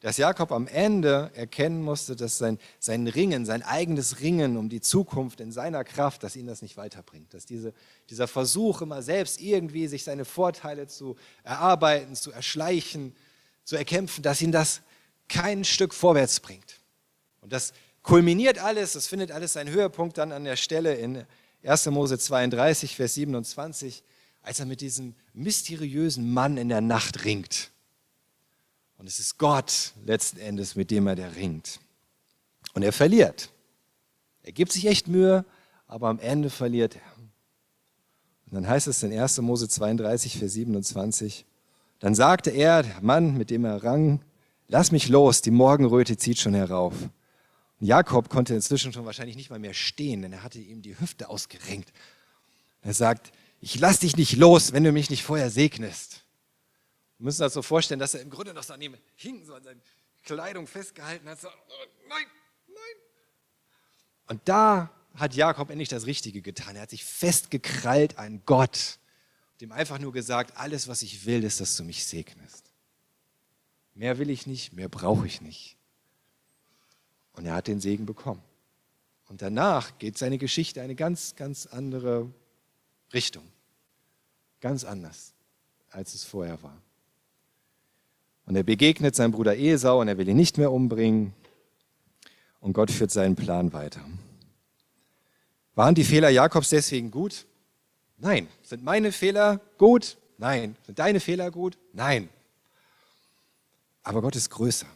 dass 0.00 0.18
Jakob 0.18 0.52
am 0.52 0.66
Ende 0.66 1.30
erkennen 1.32 1.82
musste, 1.82 2.16
dass 2.16 2.36
sein, 2.36 2.58
sein 2.78 3.06
Ringen, 3.06 3.46
sein 3.46 3.62
eigenes 3.62 4.20
Ringen 4.20 4.58
um 4.58 4.68
die 4.68 4.82
Zukunft 4.82 5.40
in 5.40 5.52
seiner 5.52 5.84
Kraft, 5.84 6.22
dass 6.22 6.36
ihn 6.36 6.46
das 6.46 6.60
nicht 6.60 6.76
weiterbringt. 6.76 7.32
Dass 7.32 7.46
diese, 7.46 7.72
dieser 8.10 8.28
Versuch, 8.28 8.82
immer 8.82 9.00
selbst 9.00 9.40
irgendwie 9.40 9.86
sich 9.86 10.04
seine 10.04 10.26
Vorteile 10.26 10.86
zu 10.86 11.16
erarbeiten, 11.44 12.14
zu 12.14 12.30
erschleichen, 12.30 13.16
zu 13.64 13.76
erkämpfen, 13.76 14.22
dass 14.22 14.42
ihn 14.42 14.52
das 14.52 14.82
kein 15.28 15.64
Stück 15.64 15.94
vorwärts 15.94 16.40
bringt. 16.40 16.78
Und 17.40 17.54
das 17.54 17.72
kulminiert 18.02 18.58
alles, 18.58 18.92
das 18.92 19.06
findet 19.06 19.32
alles 19.32 19.54
seinen 19.54 19.70
Höhepunkt 19.70 20.18
dann 20.18 20.30
an 20.30 20.44
der 20.44 20.56
Stelle 20.56 20.92
in 20.96 21.24
1. 21.64 21.86
Mose 21.86 22.18
32, 22.18 22.96
Vers 22.96 23.14
27, 23.14 24.04
als 24.46 24.60
er 24.60 24.66
mit 24.66 24.80
diesem 24.80 25.16
mysteriösen 25.34 26.32
Mann 26.32 26.56
in 26.56 26.68
der 26.68 26.80
Nacht 26.80 27.24
ringt. 27.24 27.72
Und 28.96 29.08
es 29.08 29.18
ist 29.18 29.38
Gott 29.38 29.92
letzten 30.04 30.38
Endes, 30.38 30.76
mit 30.76 30.92
dem 30.92 31.08
er 31.08 31.16
der 31.16 31.34
ringt. 31.34 31.80
Und 32.72 32.84
er 32.84 32.92
verliert. 32.92 33.50
Er 34.44 34.52
gibt 34.52 34.70
sich 34.70 34.86
echt 34.86 35.08
Mühe, 35.08 35.44
aber 35.88 36.08
am 36.08 36.20
Ende 36.20 36.48
verliert 36.48 36.94
er. 36.94 37.16
Und 38.46 38.54
dann 38.54 38.68
heißt 38.68 38.86
es 38.86 39.02
in 39.02 39.12
1. 39.12 39.38
Mose 39.38 39.68
32, 39.68 40.38
Vers 40.38 40.52
27, 40.52 41.44
dann 41.98 42.14
sagte 42.14 42.50
er, 42.50 42.84
der 42.84 43.00
Mann, 43.02 43.36
mit 43.36 43.50
dem 43.50 43.64
er 43.64 43.82
rang, 43.82 44.20
lass 44.68 44.92
mich 44.92 45.08
los, 45.08 45.42
die 45.42 45.50
Morgenröte 45.50 46.16
zieht 46.18 46.38
schon 46.38 46.54
herauf. 46.54 46.94
Und 47.80 47.86
Jakob 47.86 48.28
konnte 48.28 48.54
inzwischen 48.54 48.92
schon 48.92 49.06
wahrscheinlich 49.06 49.36
nicht 49.36 49.50
mal 49.50 49.58
mehr 49.58 49.74
stehen, 49.74 50.22
denn 50.22 50.32
er 50.32 50.44
hatte 50.44 50.60
ihm 50.60 50.82
die 50.82 51.00
Hüfte 51.00 51.28
ausgerenkt. 51.28 51.92
Er 52.82 52.94
sagt, 52.94 53.32
ich 53.60 53.78
lass 53.78 54.00
dich 54.00 54.16
nicht 54.16 54.36
los, 54.36 54.72
wenn 54.72 54.84
du 54.84 54.92
mich 54.92 55.10
nicht 55.10 55.22
vorher 55.22 55.50
segnest. 55.50 56.24
Wir 57.18 57.24
müssen 57.24 57.42
uns 57.42 57.48
das 57.48 57.54
so 57.54 57.62
vorstellen, 57.62 58.00
dass 58.00 58.14
er 58.14 58.20
im 58.20 58.30
Grunde 58.30 58.52
noch 58.52 58.62
so 58.62 58.74
an 58.74 58.82
ihm 58.82 58.96
hing, 59.14 59.44
so 59.44 59.54
an 59.54 59.62
seiner 59.62 59.80
Kleidung 60.22 60.66
festgehalten 60.66 61.28
hat. 61.28 61.40
So, 61.40 61.48
oh, 61.48 61.86
nein, 62.08 62.26
nein. 62.68 62.96
Und 64.28 64.40
da 64.44 64.90
hat 65.14 65.34
Jakob 65.34 65.70
endlich 65.70 65.88
das 65.88 66.06
Richtige 66.06 66.42
getan. 66.42 66.76
Er 66.76 66.82
hat 66.82 66.90
sich 66.90 67.04
festgekrallt 67.04 68.18
an 68.18 68.42
Gott, 68.44 68.98
dem 69.60 69.72
einfach 69.72 69.98
nur 69.98 70.12
gesagt, 70.12 70.56
alles, 70.58 70.88
was 70.88 71.02
ich 71.02 71.24
will, 71.24 71.42
ist, 71.42 71.60
dass 71.60 71.76
du 71.76 71.84
mich 71.84 72.04
segnest. 72.04 72.70
Mehr 73.94 74.18
will 74.18 74.28
ich 74.28 74.46
nicht, 74.46 74.74
mehr 74.74 74.90
brauche 74.90 75.26
ich 75.26 75.40
nicht. 75.40 75.76
Und 77.32 77.46
er 77.46 77.54
hat 77.54 77.66
den 77.66 77.80
Segen 77.80 78.04
bekommen. 78.04 78.42
Und 79.28 79.40
danach 79.40 79.98
geht 79.98 80.18
seine 80.18 80.36
Geschichte 80.36 80.82
eine 80.82 80.94
ganz, 80.94 81.34
ganz 81.34 81.66
andere 81.66 82.30
Richtung. 83.16 83.44
Ganz 84.60 84.84
anders, 84.84 85.32
als 85.90 86.14
es 86.14 86.22
vorher 86.22 86.62
war. 86.62 86.76
Und 88.44 88.54
er 88.54 88.62
begegnet 88.62 89.16
seinem 89.16 89.32
Bruder 89.32 89.56
Esau 89.56 90.00
und 90.00 90.08
er 90.08 90.18
will 90.18 90.28
ihn 90.28 90.36
nicht 90.36 90.58
mehr 90.58 90.70
umbringen. 90.70 91.32
Und 92.60 92.74
Gott 92.74 92.90
führt 92.90 93.10
seinen 93.10 93.34
Plan 93.34 93.72
weiter. 93.72 94.02
Waren 95.74 95.94
die 95.94 96.04
Fehler 96.04 96.28
Jakobs 96.28 96.68
deswegen 96.68 97.10
gut? 97.10 97.46
Nein. 98.18 98.48
Sind 98.62 98.84
meine 98.84 99.12
Fehler 99.12 99.60
gut? 99.78 100.18
Nein. 100.38 100.76
Sind 100.84 100.98
deine 100.98 101.20
Fehler 101.20 101.50
gut? 101.50 101.78
Nein. 101.92 102.28
Aber 104.02 104.20
Gott 104.20 104.36
ist 104.36 104.50
größer. 104.50 104.86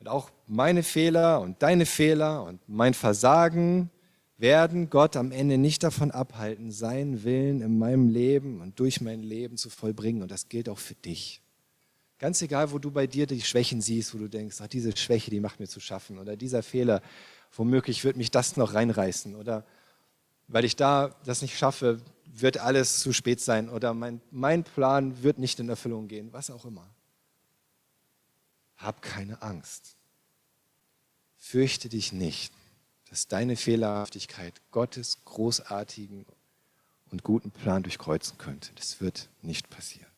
Und 0.00 0.08
auch 0.08 0.30
meine 0.46 0.82
Fehler 0.82 1.40
und 1.40 1.62
deine 1.62 1.86
Fehler 1.86 2.44
und 2.44 2.60
mein 2.66 2.94
Versagen 2.94 3.90
werden 4.38 4.88
Gott 4.88 5.16
am 5.16 5.32
Ende 5.32 5.58
nicht 5.58 5.82
davon 5.82 6.10
abhalten, 6.10 6.70
seinen 6.70 7.24
Willen 7.24 7.60
in 7.60 7.78
meinem 7.78 8.08
Leben 8.08 8.60
und 8.60 8.78
durch 8.78 9.00
mein 9.00 9.22
Leben 9.22 9.56
zu 9.56 9.68
vollbringen. 9.68 10.22
Und 10.22 10.30
das 10.30 10.48
gilt 10.48 10.68
auch 10.68 10.78
für 10.78 10.94
dich. 10.94 11.42
Ganz 12.18 12.40
egal, 12.42 12.72
wo 12.72 12.78
du 12.78 12.90
bei 12.90 13.06
dir 13.06 13.26
die 13.26 13.40
Schwächen 13.40 13.80
siehst, 13.80 14.14
wo 14.14 14.18
du 14.18 14.28
denkst, 14.28 14.56
ach, 14.60 14.68
diese 14.68 14.96
Schwäche, 14.96 15.30
die 15.30 15.40
macht 15.40 15.60
mir 15.60 15.68
zu 15.68 15.80
schaffen. 15.80 16.18
Oder 16.18 16.36
dieser 16.36 16.62
Fehler, 16.62 17.02
womöglich 17.52 18.04
wird 18.04 18.16
mich 18.16 18.30
das 18.30 18.56
noch 18.56 18.74
reinreißen 18.74 19.34
oder 19.34 19.64
weil 20.48 20.64
ich 20.64 20.76
da 20.76 21.14
das 21.24 21.42
nicht 21.42 21.58
schaffe, 21.58 22.00
wird 22.24 22.58
alles 22.58 23.00
zu 23.00 23.12
spät 23.12 23.40
sein 23.40 23.68
oder 23.68 23.94
mein, 23.94 24.20
mein 24.30 24.64
Plan 24.64 25.22
wird 25.22 25.38
nicht 25.38 25.60
in 25.60 25.68
Erfüllung 25.68 26.08
gehen, 26.08 26.32
was 26.32 26.50
auch 26.50 26.64
immer. 26.64 26.88
Hab 28.76 29.02
keine 29.02 29.42
Angst. 29.42 29.96
Fürchte 31.36 31.88
dich 31.88 32.12
nicht, 32.12 32.52
dass 33.10 33.28
deine 33.28 33.56
Fehlerhaftigkeit 33.56 34.60
Gottes 34.70 35.24
großartigen 35.24 36.26
und 37.10 37.22
guten 37.22 37.50
Plan 37.50 37.82
durchkreuzen 37.82 38.38
könnte. 38.38 38.72
Das 38.74 39.00
wird 39.00 39.28
nicht 39.42 39.70
passieren. 39.70 40.10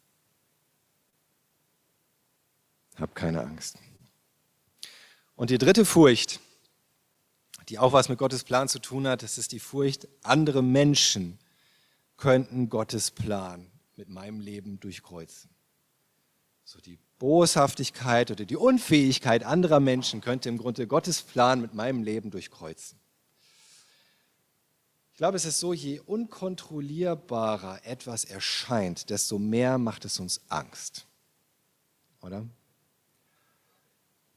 Hab 2.96 3.14
keine 3.14 3.42
Angst. 3.42 3.79
Und 5.37 5.50
die 5.50 5.59
dritte 5.59 5.85
Furcht, 5.85 6.40
die 7.68 7.79
auch 7.79 7.92
was 7.92 8.09
mit 8.09 8.18
Gottes 8.18 8.44
Plan 8.44 8.68
zu 8.68 8.81
tun 8.81 9.07
hat. 9.07 9.22
Das 9.22 9.38
ist 9.38 9.53
die 9.53 9.61
Furcht, 9.61 10.09
andere 10.22 10.62
Menschen 10.62 11.38
könnten 12.16 12.68
Gottes 12.68 13.11
Plan 13.11 13.70
mit 13.96 14.09
meinem 14.09 14.40
Leben 14.40 14.81
durchkreuzen. 14.81 15.50
So 16.64 16.81
die 16.81 16.98
Boshaftigkeit 17.20 18.30
oder 18.30 18.44
die 18.46 18.56
Unfähigkeit 18.56 19.44
anderer 19.44 19.78
Menschen 19.78 20.20
könnte 20.20 20.48
im 20.48 20.59
Grunde 20.59 20.88
Gottes 20.88 21.22
Plan 21.22 21.61
mit 21.61 21.74
meinem 21.74 22.02
Leben 22.02 22.30
durchkreuzen. 22.30 22.98
Ich 25.12 25.18
glaube, 25.18 25.37
es 25.37 25.44
ist 25.44 25.61
so, 25.61 25.74
je 25.74 26.00
unkontrollierbarer 26.00 27.85
etwas 27.85 28.24
erscheint, 28.24 29.11
desto 29.11 29.38
mehr 29.38 29.76
macht 29.76 30.06
es 30.06 30.18
uns 30.18 30.40
Angst. 30.48 31.06
Oder? 32.22 32.46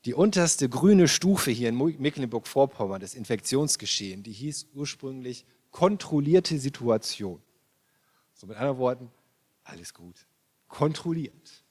Die 0.04 0.14
unterste 0.14 0.68
grüne 0.68 1.08
Stufe 1.08 1.52
hier 1.52 1.70
in 1.70 1.78
Mecklenburg-Vorpommern, 1.78 3.00
das 3.00 3.16
Infektionsgeschehen, 3.16 4.24
die 4.24 4.34
hieß 4.34 4.68
ursprünglich 4.74 5.46
kontrollierte 5.72 6.60
Situation. 6.60 7.42
So 8.34 8.46
mit 8.46 8.58
anderen 8.58 8.78
Worten, 8.78 9.12
alles 9.64 9.94
gut. 9.94 10.28
Kontrolliert. 10.68 11.63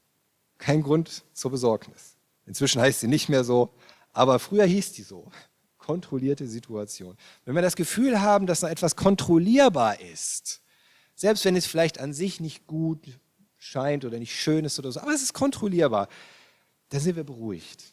Kein 0.63 0.83
Grund 0.83 1.25
zur 1.33 1.51
Besorgnis. 1.51 2.17
Inzwischen 2.47 2.81
heißt 2.81 3.01
sie 3.01 3.09
nicht 3.09 3.29
mehr 3.29 3.45
so, 3.45 3.75
aber 4.13 4.39
früher 4.39 4.65
hieß 4.65 4.93
die 4.93 5.03
so. 5.03 5.31
Kontrollierte 5.79 6.47
Situation. 6.47 7.17
Wenn 7.45 7.55
wir 7.55 7.63
das 7.63 7.75
Gefühl 7.75 8.21
haben, 8.21 8.47
dass 8.47 8.61
da 8.61 8.71
etwas 8.71 8.95
kontrollierbar 8.95 10.01
ist, 10.01 10.63
selbst 11.15 11.45
wenn 11.45 11.57
es 11.57 11.67
vielleicht 11.67 11.99
an 11.99 12.13
sich 12.13 12.41
nicht 12.41 12.67
gut 12.67 13.19
scheint 13.59 14.05
oder 14.05 14.19
nicht 14.19 14.41
schön 14.41 14.65
ist 14.65 14.79
oder 14.79 14.93
so, 14.93 15.01
aber 15.01 15.13
es 15.13 15.23
ist 15.23 15.33
kontrollierbar, 15.33 16.09
dann 16.91 17.01
sind 17.01 17.17
wir 17.17 17.25
beruhigt 17.25 17.93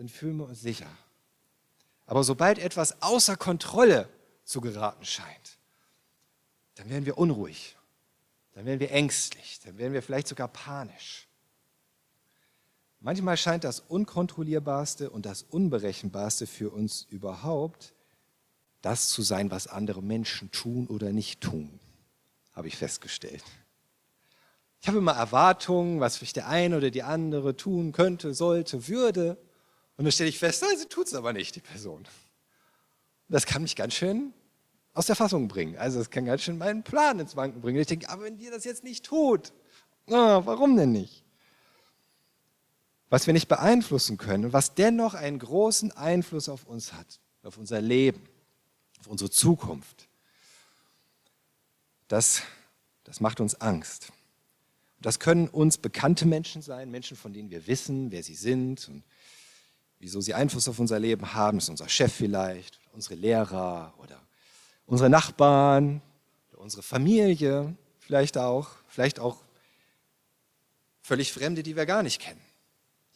dann 0.00 0.08
fühlen 0.08 0.38
wir 0.38 0.48
uns 0.48 0.62
sicher. 0.62 0.86
Aber 2.06 2.24
sobald 2.24 2.58
etwas 2.58 3.02
außer 3.02 3.36
Kontrolle 3.36 4.08
zu 4.44 4.62
geraten 4.62 5.04
scheint, 5.04 5.58
dann 6.76 6.88
werden 6.88 7.04
wir 7.04 7.18
unruhig, 7.18 7.76
dann 8.54 8.64
werden 8.64 8.80
wir 8.80 8.92
ängstlich, 8.92 9.60
dann 9.62 9.76
werden 9.76 9.92
wir 9.92 10.02
vielleicht 10.02 10.26
sogar 10.26 10.48
panisch. 10.48 11.28
Manchmal 13.02 13.38
scheint 13.38 13.64
das 13.64 13.80
Unkontrollierbarste 13.80 15.08
und 15.08 15.24
das 15.24 15.42
Unberechenbarste 15.42 16.46
für 16.46 16.70
uns 16.70 17.06
überhaupt 17.08 17.94
das 18.82 19.08
zu 19.08 19.22
sein, 19.22 19.50
was 19.50 19.66
andere 19.66 20.02
Menschen 20.02 20.50
tun 20.50 20.86
oder 20.86 21.10
nicht 21.10 21.40
tun, 21.40 21.80
habe 22.52 22.68
ich 22.68 22.76
festgestellt. 22.76 23.44
Ich 24.82 24.88
habe 24.88 24.98
immer 24.98 25.12
Erwartungen, 25.12 26.00
was 26.00 26.16
vielleicht 26.16 26.36
der 26.36 26.48
eine 26.48 26.76
oder 26.76 26.90
die 26.90 27.02
andere 27.02 27.56
tun 27.56 27.92
könnte, 27.92 28.32
sollte, 28.32 28.88
würde. 28.88 29.36
Und 29.96 30.04
dann 30.04 30.12
stelle 30.12 30.30
ich 30.30 30.38
fest, 30.38 30.62
nein, 30.62 30.78
sie 30.78 30.86
tut 30.86 31.06
es 31.06 31.14
aber 31.14 31.32
nicht, 31.32 31.56
die 31.56 31.60
Person. 31.60 32.06
Das 33.28 33.46
kann 33.46 33.62
mich 33.62 33.76
ganz 33.76 33.94
schön 33.94 34.32
aus 34.94 35.06
der 35.06 35.16
Fassung 35.16 35.48
bringen. 35.48 35.76
Also 35.76 35.98
das 35.98 36.10
kann 36.10 36.24
ganz 36.24 36.42
schön 36.42 36.58
meinen 36.58 36.82
Plan 36.82 37.18
ins 37.18 37.36
Wanken 37.36 37.60
bringen. 37.60 37.78
Ich 37.78 37.86
denke, 37.86 38.08
aber 38.08 38.24
wenn 38.24 38.38
die 38.38 38.50
das 38.50 38.64
jetzt 38.64 38.84
nicht 38.84 39.04
tut, 39.04 39.52
oh, 40.06 40.42
warum 40.44 40.76
denn 40.76 40.92
nicht? 40.92 41.24
Was 43.10 43.26
wir 43.26 43.34
nicht 43.34 43.48
beeinflussen 43.48 44.16
können 44.16 44.46
und 44.46 44.52
was 44.52 44.74
dennoch 44.74 45.14
einen 45.14 45.38
großen 45.38 45.92
Einfluss 45.92 46.48
auf 46.48 46.64
uns 46.64 46.92
hat, 46.92 47.20
auf 47.42 47.58
unser 47.58 47.80
Leben, 47.80 48.22
auf 49.00 49.08
unsere 49.08 49.30
Zukunft, 49.30 50.08
das, 52.08 52.42
das 53.04 53.20
macht 53.20 53.40
uns 53.40 53.60
Angst. 53.60 54.12
Das 55.00 55.18
können 55.18 55.48
uns 55.48 55.78
bekannte 55.78 56.26
Menschen 56.26 56.62
sein, 56.62 56.90
Menschen, 56.90 57.16
von 57.16 57.32
denen 57.32 57.50
wir 57.50 57.66
wissen, 57.66 58.10
wer 58.10 58.22
sie 58.22 58.34
sind 58.34 58.88
und 58.88 59.02
wieso 59.98 60.20
sie 60.20 60.34
Einfluss 60.34 60.68
auf 60.68 60.78
unser 60.78 60.98
Leben 60.98 61.34
haben. 61.34 61.58
Das 61.58 61.64
ist 61.64 61.70
unser 61.70 61.88
Chef 61.88 62.12
vielleicht, 62.12 62.80
unsere 62.92 63.14
Lehrer 63.14 63.94
oder 63.98 64.20
unsere 64.86 65.08
Nachbarn, 65.08 66.02
unsere 66.56 66.82
Familie 66.82 67.76
vielleicht 67.98 68.36
auch, 68.36 68.68
vielleicht 68.88 69.18
auch 69.18 69.38
völlig 71.00 71.32
Fremde, 71.32 71.62
die 71.62 71.76
wir 71.76 71.86
gar 71.86 72.02
nicht 72.02 72.20
kennen, 72.20 72.40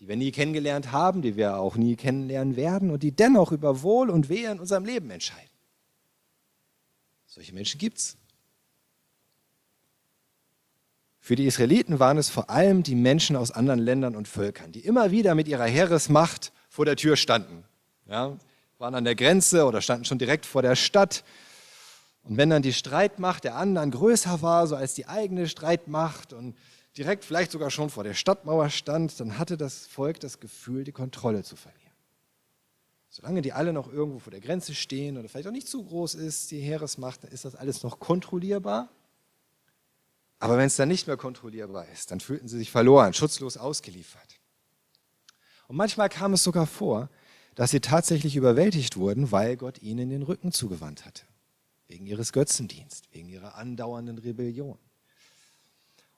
die 0.04 0.08
wir 0.08 0.16
nie 0.16 0.32
kennengelernt 0.32 0.92
haben, 0.92 1.22
die 1.22 1.34
wir 1.34 1.56
auch 1.56 1.76
nie 1.76 1.96
kennenlernen 1.96 2.56
werden 2.56 2.90
und 2.90 3.02
die 3.02 3.12
dennoch 3.12 3.52
über 3.52 3.80
Wohl 3.80 4.10
und 4.10 4.28
Wehe 4.28 4.52
in 4.52 4.60
unserem 4.60 4.84
Leben 4.84 5.10
entscheiden. 5.10 5.48
Solche 7.24 7.54
Menschen 7.54 7.78
gibt 7.78 7.96
es. 7.96 8.18
Für 11.20 11.36
die 11.36 11.46
Israeliten 11.46 12.00
waren 12.00 12.18
es 12.18 12.28
vor 12.28 12.50
allem 12.50 12.82
die 12.82 12.96
Menschen 12.96 13.34
aus 13.34 13.50
anderen 13.50 13.80
Ländern 13.80 14.14
und 14.14 14.28
Völkern, 14.28 14.72
die 14.72 14.80
immer 14.80 15.10
wieder 15.10 15.34
mit 15.34 15.48
ihrer 15.48 15.64
Heeresmacht 15.64 16.52
vor 16.68 16.84
der 16.84 16.96
Tür 16.96 17.16
standen. 17.16 17.64
Ja, 18.06 18.36
waren 18.76 18.94
an 18.94 19.04
der 19.04 19.14
Grenze 19.14 19.64
oder 19.64 19.80
standen 19.80 20.04
schon 20.04 20.18
direkt 20.18 20.44
vor 20.44 20.60
der 20.60 20.76
Stadt. 20.76 21.24
Und 22.24 22.36
wenn 22.36 22.50
dann 22.50 22.60
die 22.60 22.74
Streitmacht 22.74 23.44
der 23.44 23.56
anderen 23.56 23.90
größer 23.90 24.42
war, 24.42 24.66
so 24.66 24.76
als 24.76 24.92
die 24.92 25.06
eigene 25.06 25.48
Streitmacht 25.48 26.34
und 26.34 26.54
direkt 26.96 27.24
vielleicht 27.24 27.50
sogar 27.50 27.70
schon 27.70 27.90
vor 27.90 28.04
der 28.04 28.14
Stadtmauer 28.14 28.70
stand, 28.70 29.18
dann 29.20 29.38
hatte 29.38 29.56
das 29.56 29.86
Volk 29.86 30.20
das 30.20 30.40
Gefühl, 30.40 30.84
die 30.84 30.92
Kontrolle 30.92 31.42
zu 31.42 31.56
verlieren. 31.56 31.84
Solange 33.08 33.42
die 33.42 33.52
alle 33.52 33.72
noch 33.72 33.92
irgendwo 33.92 34.18
vor 34.18 34.32
der 34.32 34.40
Grenze 34.40 34.74
stehen 34.74 35.16
oder 35.16 35.28
vielleicht 35.28 35.46
auch 35.46 35.52
nicht 35.52 35.68
zu 35.68 35.84
groß 35.84 36.14
ist, 36.16 36.50
die 36.50 36.60
Heeresmacht, 36.60 37.22
dann 37.22 37.30
ist 37.30 37.44
das 37.44 37.54
alles 37.54 37.82
noch 37.82 38.00
kontrollierbar. 38.00 38.88
Aber 40.40 40.58
wenn 40.58 40.66
es 40.66 40.76
dann 40.76 40.88
nicht 40.88 41.06
mehr 41.06 41.16
kontrollierbar 41.16 41.86
ist, 41.92 42.10
dann 42.10 42.20
fühlten 42.20 42.48
sie 42.48 42.58
sich 42.58 42.70
verloren, 42.70 43.14
schutzlos 43.14 43.56
ausgeliefert. 43.56 44.40
Und 45.68 45.76
manchmal 45.76 46.08
kam 46.08 46.32
es 46.32 46.42
sogar 46.42 46.66
vor, 46.66 47.08
dass 47.54 47.70
sie 47.70 47.80
tatsächlich 47.80 48.36
überwältigt 48.36 48.96
wurden, 48.96 49.30
weil 49.30 49.56
Gott 49.56 49.80
ihnen 49.80 50.10
den 50.10 50.22
Rücken 50.22 50.52
zugewandt 50.52 51.06
hatte. 51.06 51.22
Wegen 51.86 52.06
ihres 52.06 52.32
Götzendienst, 52.32 53.08
wegen 53.12 53.28
ihrer 53.28 53.54
andauernden 53.54 54.18
Rebellion. 54.18 54.78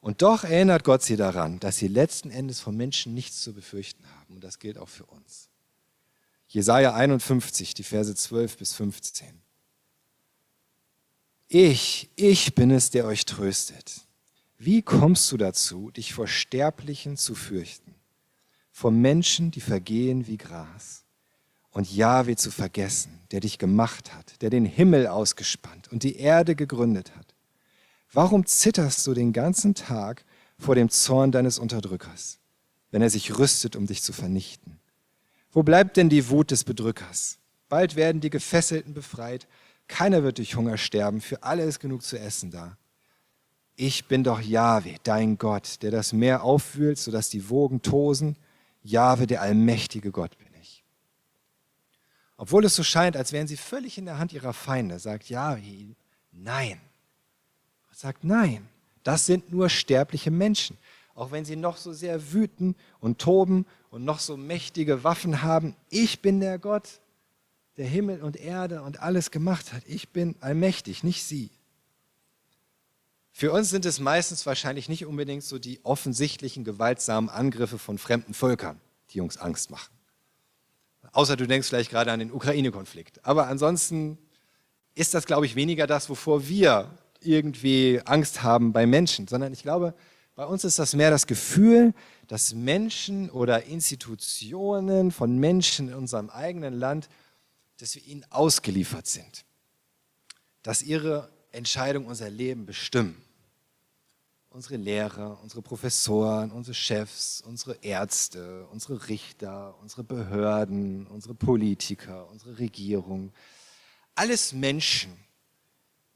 Und 0.00 0.22
doch 0.22 0.44
erinnert 0.44 0.84
Gott 0.84 1.02
sie 1.02 1.16
daran, 1.16 1.58
dass 1.58 1.78
sie 1.78 1.88
letzten 1.88 2.30
Endes 2.30 2.60
von 2.60 2.76
Menschen 2.76 3.14
nichts 3.14 3.42
zu 3.42 3.52
befürchten 3.52 4.04
haben. 4.16 4.34
Und 4.34 4.44
das 4.44 4.58
gilt 4.58 4.78
auch 4.78 4.88
für 4.88 5.06
uns. 5.06 5.48
Jesaja 6.48 6.94
51, 6.94 7.74
die 7.74 7.82
Verse 7.82 8.14
12 8.14 8.56
bis 8.56 8.74
15. 8.74 9.26
Ich, 11.48 12.10
ich 12.16 12.54
bin 12.54 12.70
es, 12.70 12.90
der 12.90 13.06
euch 13.06 13.24
tröstet. 13.24 14.00
Wie 14.58 14.82
kommst 14.82 15.30
du 15.30 15.36
dazu, 15.36 15.90
dich 15.90 16.14
vor 16.14 16.26
Sterblichen 16.26 17.16
zu 17.16 17.34
fürchten? 17.34 17.94
Vor 18.72 18.90
Menschen, 18.90 19.50
die 19.50 19.60
vergehen 19.60 20.26
wie 20.26 20.38
Gras. 20.38 21.04
Und 21.70 21.94
Jahwe 21.94 22.36
zu 22.36 22.50
vergessen, 22.50 23.20
der 23.30 23.40
dich 23.40 23.58
gemacht 23.58 24.14
hat, 24.14 24.40
der 24.40 24.50
den 24.50 24.64
Himmel 24.64 25.06
ausgespannt 25.06 25.92
und 25.92 26.02
die 26.04 26.16
Erde 26.16 26.56
gegründet 26.56 27.14
hat. 27.16 27.25
Warum 28.12 28.46
zitterst 28.46 29.06
du 29.06 29.14
den 29.14 29.32
ganzen 29.32 29.74
Tag 29.74 30.24
vor 30.58 30.74
dem 30.74 30.88
Zorn 30.88 31.32
deines 31.32 31.58
Unterdrückers, 31.58 32.38
wenn 32.90 33.02
er 33.02 33.10
sich 33.10 33.38
rüstet, 33.38 33.76
um 33.76 33.86
dich 33.86 34.02
zu 34.02 34.12
vernichten? 34.12 34.78
Wo 35.52 35.62
bleibt 35.62 35.96
denn 35.96 36.08
die 36.08 36.28
Wut 36.28 36.50
des 36.50 36.64
Bedrückers? 36.64 37.38
Bald 37.68 37.96
werden 37.96 38.20
die 38.20 38.30
Gefesselten 38.30 38.94
befreit. 38.94 39.48
Keiner 39.88 40.22
wird 40.22 40.38
durch 40.38 40.54
Hunger 40.54 40.76
sterben. 40.76 41.20
Für 41.20 41.42
alle 41.42 41.64
ist 41.64 41.80
genug 41.80 42.02
zu 42.02 42.18
essen 42.18 42.50
da. 42.50 42.76
Ich 43.74 44.06
bin 44.06 44.24
doch 44.24 44.40
Jahwe, 44.40 44.96
dein 45.02 45.36
Gott, 45.36 45.82
der 45.82 45.90
das 45.90 46.12
Meer 46.12 46.42
aufwühlt, 46.42 46.98
sodass 46.98 47.28
die 47.28 47.50
Wogen 47.50 47.82
tosen. 47.82 48.36
Jahwe, 48.82 49.26
der 49.26 49.42
allmächtige 49.42 50.12
Gott 50.12 50.38
bin 50.38 50.48
ich. 50.60 50.84
Obwohl 52.36 52.64
es 52.64 52.74
so 52.74 52.82
scheint, 52.82 53.16
als 53.16 53.32
wären 53.32 53.48
sie 53.48 53.56
völlig 53.56 53.98
in 53.98 54.06
der 54.06 54.18
Hand 54.18 54.32
ihrer 54.32 54.52
Feinde, 54.52 54.98
sagt 54.98 55.28
Jahwe, 55.28 55.96
nein 56.32 56.80
sagt, 57.96 58.24
nein, 58.24 58.68
das 59.04 59.24
sind 59.24 59.50
nur 59.50 59.70
sterbliche 59.70 60.30
Menschen. 60.30 60.76
Auch 61.14 61.30
wenn 61.30 61.46
sie 61.46 61.56
noch 61.56 61.78
so 61.78 61.94
sehr 61.94 62.32
wüten 62.32 62.76
und 63.00 63.18
toben 63.18 63.64
und 63.90 64.04
noch 64.04 64.18
so 64.18 64.36
mächtige 64.36 65.02
Waffen 65.02 65.42
haben, 65.42 65.74
ich 65.88 66.20
bin 66.20 66.40
der 66.40 66.58
Gott, 66.58 67.00
der 67.78 67.86
Himmel 67.86 68.22
und 68.22 68.36
Erde 68.36 68.82
und 68.82 69.00
alles 69.00 69.30
gemacht 69.30 69.72
hat. 69.72 69.82
Ich 69.86 70.10
bin 70.10 70.36
allmächtig, 70.40 71.04
nicht 71.04 71.24
sie. 71.24 71.50
Für 73.32 73.52
uns 73.52 73.70
sind 73.70 73.86
es 73.86 73.98
meistens 73.98 74.44
wahrscheinlich 74.44 74.90
nicht 74.90 75.06
unbedingt 75.06 75.44
so 75.44 75.58
die 75.58 75.80
offensichtlichen 75.82 76.64
gewaltsamen 76.64 77.30
Angriffe 77.30 77.78
von 77.78 77.96
fremden 77.96 78.34
Völkern, 78.34 78.78
die 79.10 79.20
uns 79.20 79.38
Angst 79.38 79.70
machen. 79.70 79.92
Außer 81.12 81.36
du 81.36 81.46
denkst 81.46 81.68
vielleicht 81.68 81.90
gerade 81.90 82.12
an 82.12 82.18
den 82.18 82.32
Ukraine-Konflikt. 82.32 83.24
Aber 83.24 83.46
ansonsten 83.46 84.18
ist 84.94 85.14
das, 85.14 85.24
glaube 85.24 85.46
ich, 85.46 85.54
weniger 85.54 85.86
das, 85.86 86.10
wovor 86.10 86.46
wir 86.46 86.90
irgendwie 87.20 88.00
Angst 88.04 88.42
haben 88.42 88.72
bei 88.72 88.86
Menschen, 88.86 89.28
sondern 89.28 89.52
ich 89.52 89.62
glaube, 89.62 89.94
bei 90.36 90.44
uns 90.44 90.64
ist 90.64 90.78
das 90.78 90.94
mehr 90.94 91.10
das 91.10 91.26
Gefühl, 91.26 91.94
dass 92.28 92.52
Menschen 92.54 93.30
oder 93.30 93.64
Institutionen 93.64 95.10
von 95.10 95.38
Menschen 95.38 95.88
in 95.88 95.94
unserem 95.94 96.28
eigenen 96.28 96.74
Land, 96.74 97.08
dass 97.78 97.94
wir 97.94 98.04
ihnen 98.06 98.24
ausgeliefert 98.30 99.06
sind, 99.06 99.44
dass 100.62 100.82
ihre 100.82 101.30
Entscheidungen 101.52 102.06
unser 102.06 102.28
Leben 102.28 102.66
bestimmen. 102.66 103.22
Unsere 104.50 104.76
Lehrer, 104.76 105.38
unsere 105.42 105.60
Professoren, 105.60 106.50
unsere 106.50 106.74
Chefs, 106.74 107.42
unsere 107.42 107.74
Ärzte, 107.82 108.66
unsere 108.70 109.08
Richter, 109.08 109.74
unsere 109.80 110.02
Behörden, 110.02 111.06
unsere 111.06 111.34
Politiker, 111.34 112.28
unsere 112.30 112.58
Regierung. 112.58 113.32
Alles 114.14 114.54
Menschen, 114.54 115.12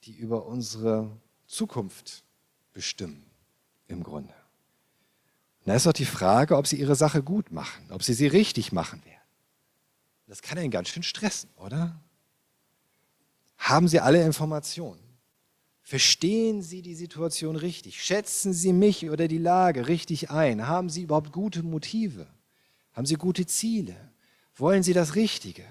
die 0.04 0.12
über 0.12 0.46
unsere 0.46 1.10
Zukunft 1.46 2.24
bestimmen, 2.72 3.24
im 3.88 4.02
Grunde. 4.02 4.34
da 5.64 5.74
ist 5.74 5.86
doch 5.86 5.92
die 5.92 6.04
Frage, 6.04 6.56
ob 6.56 6.66
sie 6.66 6.76
ihre 6.76 6.96
Sache 6.96 7.22
gut 7.22 7.52
machen, 7.52 7.90
ob 7.90 8.02
sie 8.02 8.14
sie 8.14 8.26
richtig 8.26 8.72
machen 8.72 9.04
werden. 9.04 9.20
Das 10.26 10.42
kann 10.42 10.58
einen 10.58 10.70
ganz 10.70 10.88
schön 10.88 11.02
stressen, 11.02 11.50
oder? 11.56 12.00
Haben 13.56 13.88
Sie 13.88 14.00
alle 14.00 14.24
Informationen? 14.24 15.02
Verstehen 15.82 16.62
Sie 16.62 16.82
die 16.82 16.94
Situation 16.94 17.56
richtig? 17.56 18.02
Schätzen 18.02 18.52
Sie 18.52 18.72
mich 18.72 19.10
oder 19.10 19.26
die 19.28 19.38
Lage 19.38 19.88
richtig 19.88 20.30
ein? 20.30 20.66
Haben 20.66 20.88
Sie 20.88 21.02
überhaupt 21.02 21.32
gute 21.32 21.62
Motive? 21.62 22.26
Haben 22.92 23.06
Sie 23.06 23.16
gute 23.16 23.44
Ziele? 23.44 23.96
Wollen 24.54 24.82
Sie 24.82 24.92
das 24.92 25.14
Richtige? 25.14 25.64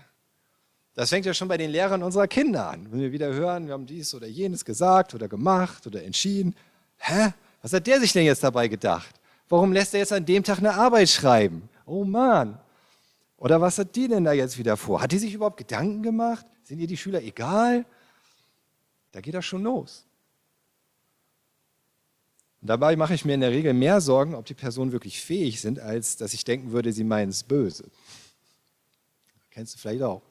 Das 1.00 1.12
fängt 1.12 1.26
ja 1.26 1.34
schon 1.34 1.48
bei 1.48 1.56
den 1.56 1.72
Lehrern 1.72 2.04
unserer 2.04 2.28
Kinder 2.28 2.72
an. 2.72 2.92
Wenn 2.92 3.00
wir 3.00 3.14
wieder 3.14 3.32
hören, 3.32 3.68
wir 3.68 3.74
haben 3.74 3.86
dies 3.86 4.14
oder 4.14 4.28
jenes 4.28 4.66
gesagt 4.66 5.14
oder 5.14 5.30
gemacht 5.30 5.88
oder 5.88 6.04
entschieden. 6.04 6.54
Hä? 6.98 7.32
Was 7.62 7.72
hat 7.72 7.88
der 7.88 8.02
sich 8.02 8.12
denn 8.12 8.26
jetzt 8.26 8.44
dabei 8.44 8.68
gedacht? 8.68 9.16
Warum 9.48 9.72
lässt 9.72 9.94
er 9.94 10.02
jetzt 10.02 10.12
an 10.12 10.26
dem 10.26 10.44
Tag 10.44 10.58
eine 10.58 10.74
Arbeit 10.74 11.08
schreiben? 11.08 11.70
Oh 11.86 12.04
Mann. 12.04 12.60
Oder 13.38 13.62
was 13.62 13.78
hat 13.78 13.96
die 13.96 14.10
denn 14.10 14.26
da 14.26 14.34
jetzt 14.34 14.58
wieder 14.58 14.76
vor? 14.76 15.02
Hat 15.02 15.14
die 15.14 15.20
sich 15.20 15.34
überhaupt 15.34 15.56
Gedanken 15.56 16.04
gemacht? 16.04 16.46
Sind 16.66 16.80
ihr 16.80 16.88
die 16.88 16.98
Schüler 16.98 17.24
egal? 17.24 17.86
Da 19.14 19.22
geht 19.22 19.36
das 19.36 19.46
schon 19.46 19.64
los. 19.64 20.06
Und 22.60 22.68
dabei 22.68 22.98
mache 22.98 23.14
ich 23.14 23.24
mir 23.24 23.36
in 23.36 23.40
der 23.40 23.52
Regel 23.52 23.74
mehr 23.74 24.02
Sorgen, 24.02 24.36
ob 24.36 24.46
die 24.46 24.54
Personen 24.54 24.92
wirklich 24.92 25.22
fähig 25.22 25.62
sind, 25.62 25.80
als 25.80 26.18
dass 26.18 26.34
ich 26.34 26.44
denken 26.44 26.74
würde, 26.74 26.92
sie 26.92 27.06
meinen 27.06 27.30
es 27.30 27.44
böse. 27.44 27.86
Kennst 29.50 29.76
du 29.76 29.80
vielleicht 29.80 30.04
auch 30.04 30.29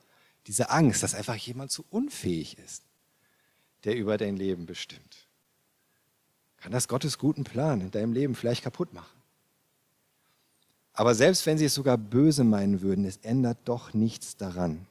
diese 0.49 0.70
Angst, 0.70 1.03
dass 1.03 1.14
einfach 1.14 1.36
jemand 1.36 1.70
zu 1.70 1.84
unfähig 1.90 2.59
ist, 2.59 2.82
der 3.84 3.96
über 3.96 4.16
dein 4.16 4.36
Leben 4.36 4.66
bestimmt. 4.66 5.28
Kann 6.57 6.72
das 6.72 6.88
Gottes 6.88 7.18
guten 7.18 7.44
Plan 7.44 7.80
in 7.82 7.90
deinem 7.90 8.12
Leben 8.12 8.34
vielleicht 8.34 8.64
kaputt 8.64 8.92
machen? 8.92 9.16
Aber 10.94 11.14
selbst 11.14 11.46
wenn 11.46 11.59
sie 11.59 11.66
es 11.66 11.74
sogar 11.74 11.96
böse 11.96 12.42
meinen 12.42 12.80
würden, 12.80 13.05
es 13.05 13.18
ändert 13.18 13.59
doch 13.66 13.94
nichts 13.94 14.36
daran. 14.36 14.86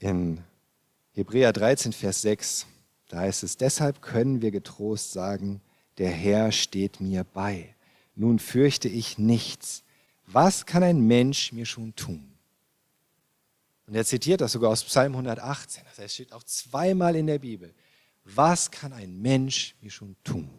In 0.00 0.44
Hebräer 1.14 1.52
13, 1.52 1.92
Vers 1.92 2.20
6, 2.22 2.66
da 3.08 3.20
heißt 3.20 3.42
es, 3.42 3.56
deshalb 3.56 4.02
können 4.02 4.42
wir 4.42 4.50
getrost 4.50 5.12
sagen, 5.12 5.62
der 5.96 6.10
Herr 6.10 6.52
steht 6.52 7.00
mir 7.00 7.24
bei. 7.24 7.74
Nun 8.14 8.38
fürchte 8.38 8.88
ich 8.88 9.18
nichts. 9.18 9.82
Was 10.26 10.66
kann 10.66 10.82
ein 10.82 11.00
Mensch 11.06 11.52
mir 11.52 11.64
schon 11.64 11.96
tun? 11.96 12.37
Und 13.88 13.94
er 13.94 14.04
zitiert 14.04 14.42
das 14.42 14.52
sogar 14.52 14.70
aus 14.70 14.84
Psalm 14.84 15.12
118. 15.12 15.82
Das 15.84 15.92
heißt, 15.92 16.00
es 16.00 16.14
steht 16.14 16.32
auch 16.34 16.42
zweimal 16.42 17.16
in 17.16 17.26
der 17.26 17.38
Bibel. 17.38 17.74
Was 18.24 18.70
kann 18.70 18.92
ein 18.92 19.18
Mensch 19.22 19.76
mir 19.80 19.90
schon 19.90 20.14
tun? 20.24 20.50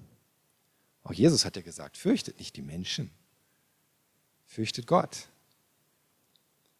Auch 1.03 1.13
Jesus 1.13 1.45
hat 1.45 1.55
ja 1.55 1.61
gesagt, 1.61 1.95
fürchtet 1.95 2.39
nicht 2.39 2.55
die 2.55 2.63
Menschen, 2.63 3.11
fürchtet 4.47 4.87
Gott. 4.87 5.27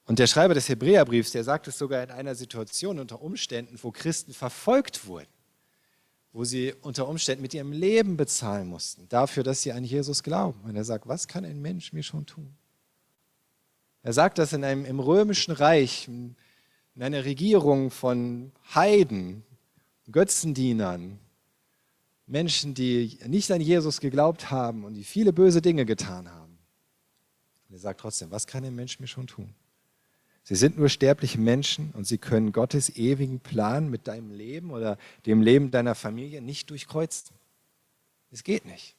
Und 0.06 0.18
der 0.18 0.26
Schreiber 0.26 0.56
des 0.56 0.68
Hebräerbriefs, 0.70 1.32
der 1.32 1.44
sagt 1.44 1.68
es 1.68 1.78
sogar 1.78 2.02
in 2.04 2.10
einer 2.10 2.34
Situation 2.34 2.98
unter 2.98 3.22
Umständen, 3.22 3.78
wo 3.84 3.92
Christen 3.92 4.34
verfolgt 4.34 5.06
wurden, 5.06 5.30
wo 6.32 6.46
sie 6.46 6.74
unter 6.82 7.08
Umständen 7.08 7.44
mit 7.44 7.54
ihrem 7.54 7.72
Leben 7.72 8.18
bezahlen 8.18 8.68
mussten, 8.68 9.08
dafür, 9.08 9.44
dass 9.44 9.62
sie 9.62 9.72
an 9.72 9.84
Jesus 9.84 10.24
glauben. 10.24 10.62
Und 10.62 10.76
er 10.76 10.84
sagt, 10.84 11.08
was 11.08 11.28
kann 11.28 11.46
ein 11.46 11.62
Mensch 11.62 11.94
mir 11.94 12.02
schon 12.02 12.26
tun? 12.26 12.56
Er 14.10 14.14
sagt 14.14 14.40
das 14.40 14.54
in 14.54 14.64
einem, 14.64 14.86
im 14.86 15.00
römischen 15.00 15.52
Reich, 15.52 16.08
in 16.08 16.36
einer 17.00 17.26
Regierung 17.26 17.92
von 17.92 18.52
Heiden, 18.74 19.44
Götzendienern, 20.12 21.20
Menschen, 22.26 22.74
die 22.74 23.20
nicht 23.28 23.52
an 23.52 23.62
Jesus 23.62 24.02
geglaubt 24.02 24.50
haben 24.50 24.84
und 24.84 24.96
die 24.96 25.04
viele 25.04 25.32
böse 25.32 25.62
Dinge 25.62 25.86
getan 25.86 26.28
haben. 26.28 26.58
Und 27.68 27.76
er 27.76 27.80
sagt 27.80 28.00
trotzdem, 28.00 28.32
was 28.32 28.48
kann 28.48 28.66
ein 28.66 28.74
Mensch 28.74 29.00
mir 29.00 29.06
schon 29.06 29.28
tun? 29.28 29.54
Sie 30.42 30.56
sind 30.56 30.80
nur 30.80 30.90
sterbliche 30.90 31.40
Menschen 31.40 31.92
und 31.94 32.08
sie 32.08 32.18
können 32.18 32.52
Gottes 32.52 32.90
ewigen 32.98 33.40
Plan 33.40 33.92
mit 33.92 34.08
deinem 34.08 34.32
Leben 34.32 34.72
oder 34.72 34.98
dem 35.28 35.44
Leben 35.44 35.70
deiner 35.70 35.94
Familie 35.94 36.42
nicht 36.42 36.72
durchkreuzen. 36.72 37.36
Es 38.32 38.44
geht 38.44 38.66
nicht. 38.66 38.96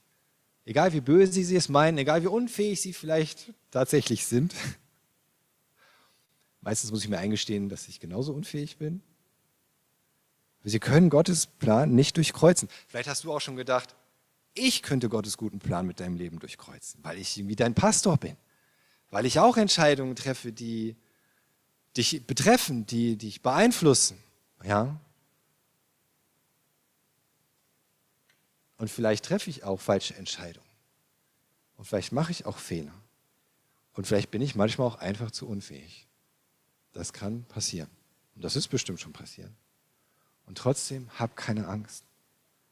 Egal 0.67 0.93
wie 0.93 1.01
böse 1.01 1.33
sie 1.43 1.57
es 1.57 1.69
meinen, 1.69 1.99
egal 1.99 2.23
wie 2.23 2.29
unfähig 2.29 2.81
sie 2.81 2.93
vielleicht 2.93 3.53
tatsächlich 3.73 4.25
sind, 4.25 4.55
Meistens 6.63 6.91
muss 6.91 7.03
ich 7.03 7.09
mir 7.09 7.19
eingestehen, 7.19 7.69
dass 7.69 7.89
ich 7.89 8.01
genauso 8.01 8.33
unfähig 8.33 8.77
bin. 8.77 9.03
Sie 10.63 10.79
können 10.79 11.09
Gottes 11.09 11.47
Plan 11.47 11.95
nicht 11.95 12.17
durchkreuzen. 12.17 12.69
Vielleicht 12.87 13.09
hast 13.09 13.25
du 13.25 13.33
auch 13.33 13.41
schon 13.41 13.57
gedacht, 13.57 13.97
ich 14.55 14.83
könnte 14.83 15.09
Gottes 15.09 15.37
guten 15.37 15.59
Plan 15.59 15.87
mit 15.87 16.01
deinem 16.01 16.17
Leben 16.17 16.39
durchkreuzen, 16.39 17.03
weil 17.03 17.19
ich 17.19 17.39
irgendwie 17.39 17.57
dein 17.57 17.75
Pastor 17.75 18.19
bin, 18.19 18.37
weil 19.11 19.25
ich 19.25 19.39
auch 19.39 19.57
Entscheidungen 19.57 20.17
treffe, 20.17 20.53
die 20.53 20.97
dich 21.97 22.27
betreffen, 22.27 22.85
die 22.87 23.17
dich 23.17 23.41
beeinflussen. 23.43 24.19
Ja? 24.63 25.01
Und 28.77 28.91
vielleicht 28.91 29.25
treffe 29.25 29.51
ich 29.51 29.65
auch 29.65 29.81
falsche 29.81 30.15
Entscheidungen. 30.15 30.67
Und 31.77 31.87
vielleicht 31.87 32.13
mache 32.13 32.33
ich 32.33 32.45
auch 32.45 32.59
Fehler. 32.59 32.93
Und 33.95 34.07
vielleicht 34.07 34.31
bin 34.31 34.43
ich 34.43 34.55
manchmal 34.55 34.87
auch 34.87 34.97
einfach 34.97 35.31
zu 35.31 35.49
unfähig. 35.49 36.07
Das 36.93 37.13
kann 37.13 37.45
passieren. 37.45 37.91
Und 38.35 38.45
das 38.45 38.57
ist 38.57 38.69
bestimmt 38.69 39.01
schon 39.01 39.13
passieren. 39.13 39.55
Und 40.47 40.59
trotzdem 40.59 41.09
hab 41.19 41.37
keine 41.37 41.69
Angst. 41.69 42.05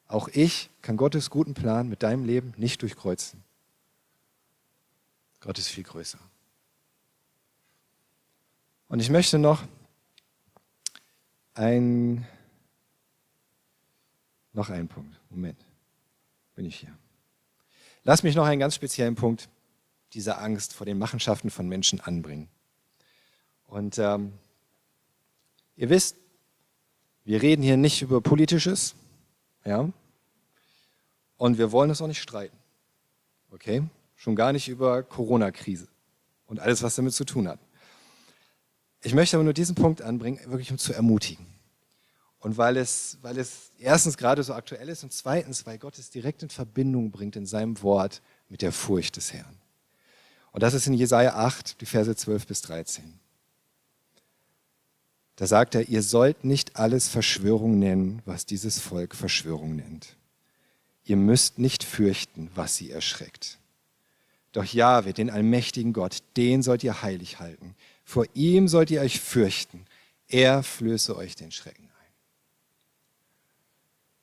Auch 0.06 0.28
ich 0.28 0.70
kann 0.82 0.96
Gottes 0.96 1.30
guten 1.30 1.54
Plan 1.54 1.88
mit 1.88 2.02
deinem 2.02 2.24
Leben 2.24 2.54
nicht 2.56 2.82
durchkreuzen. 2.82 3.44
Gott 5.40 5.58
ist 5.58 5.68
viel 5.68 5.84
größer. 5.84 6.18
Und 8.88 9.00
ich 9.00 9.10
möchte 9.10 9.38
noch 9.38 9.62
ein, 11.54 12.26
noch 14.52 14.70
einen 14.70 14.88
Punkt. 14.88 15.20
Moment, 15.28 15.62
bin 16.54 16.64
ich 16.64 16.76
hier. 16.76 16.96
Lass 18.02 18.22
mich 18.22 18.34
noch 18.34 18.46
einen 18.46 18.60
ganz 18.60 18.74
speziellen 18.74 19.14
Punkt 19.14 19.48
dieser 20.14 20.40
Angst 20.40 20.72
vor 20.72 20.86
den 20.86 20.98
Machenschaften 20.98 21.50
von 21.50 21.68
Menschen 21.68 22.00
anbringen. 22.00 22.48
Und 23.68 23.98
ähm, 23.98 24.32
ihr 25.76 25.88
wisst, 25.88 26.16
wir 27.24 27.40
reden 27.40 27.62
hier 27.62 27.76
nicht 27.76 28.02
über 28.02 28.20
Politisches, 28.20 28.94
ja, 29.64 29.88
und 31.36 31.58
wir 31.58 31.70
wollen 31.70 31.90
es 31.90 32.02
auch 32.02 32.06
nicht 32.06 32.22
streiten, 32.22 32.56
okay? 33.50 33.82
Schon 34.16 34.34
gar 34.34 34.52
nicht 34.52 34.68
über 34.68 35.02
Corona-Krise 35.02 35.86
und 36.46 36.58
alles, 36.58 36.82
was 36.82 36.96
damit 36.96 37.12
zu 37.12 37.24
tun 37.24 37.46
hat. 37.46 37.60
Ich 39.02 39.14
möchte 39.14 39.36
aber 39.36 39.44
nur 39.44 39.52
diesen 39.52 39.76
Punkt 39.76 40.02
anbringen, 40.02 40.40
wirklich 40.46 40.72
um 40.72 40.78
zu 40.78 40.92
ermutigen. 40.92 41.46
Und 42.40 42.56
weil 42.56 42.76
es, 42.76 43.18
weil 43.22 43.38
es 43.38 43.70
erstens 43.78 44.16
gerade 44.16 44.42
so 44.42 44.54
aktuell 44.54 44.88
ist 44.88 45.04
und 45.04 45.12
zweitens, 45.12 45.66
weil 45.66 45.78
Gott 45.78 45.98
es 45.98 46.10
direkt 46.10 46.42
in 46.42 46.50
Verbindung 46.50 47.10
bringt 47.10 47.36
in 47.36 47.46
seinem 47.46 47.80
Wort 47.82 48.22
mit 48.48 48.62
der 48.62 48.72
Furcht 48.72 49.16
des 49.16 49.32
Herrn. 49.32 49.56
Und 50.52 50.62
das 50.62 50.74
ist 50.74 50.86
in 50.86 50.94
Jesaja 50.94 51.34
8, 51.34 51.80
die 51.80 51.86
Verse 51.86 52.14
12 52.14 52.46
bis 52.46 52.62
13. 52.62 53.20
Da 55.38 55.46
sagt 55.46 55.76
er, 55.76 55.88
ihr 55.88 56.02
sollt 56.02 56.42
nicht 56.42 56.74
alles 56.74 57.06
Verschwörung 57.08 57.78
nennen, 57.78 58.22
was 58.26 58.44
dieses 58.44 58.80
Volk 58.80 59.14
Verschwörung 59.14 59.76
nennt. 59.76 60.16
Ihr 61.04 61.14
müsst 61.16 61.60
nicht 61.60 61.84
fürchten, 61.84 62.50
was 62.56 62.74
sie 62.74 62.90
erschreckt. 62.90 63.58
Doch 64.50 64.64
Jahwe, 64.64 65.12
den 65.12 65.30
allmächtigen 65.30 65.92
Gott, 65.92 66.24
den 66.36 66.64
sollt 66.64 66.82
ihr 66.82 67.02
heilig 67.02 67.38
halten. 67.38 67.76
Vor 68.04 68.26
ihm 68.34 68.66
sollt 68.66 68.90
ihr 68.90 69.00
euch 69.00 69.20
fürchten. 69.20 69.86
Er 70.26 70.64
flöße 70.64 71.16
euch 71.16 71.36
den 71.36 71.52
Schrecken 71.52 71.84
ein. 71.84 72.12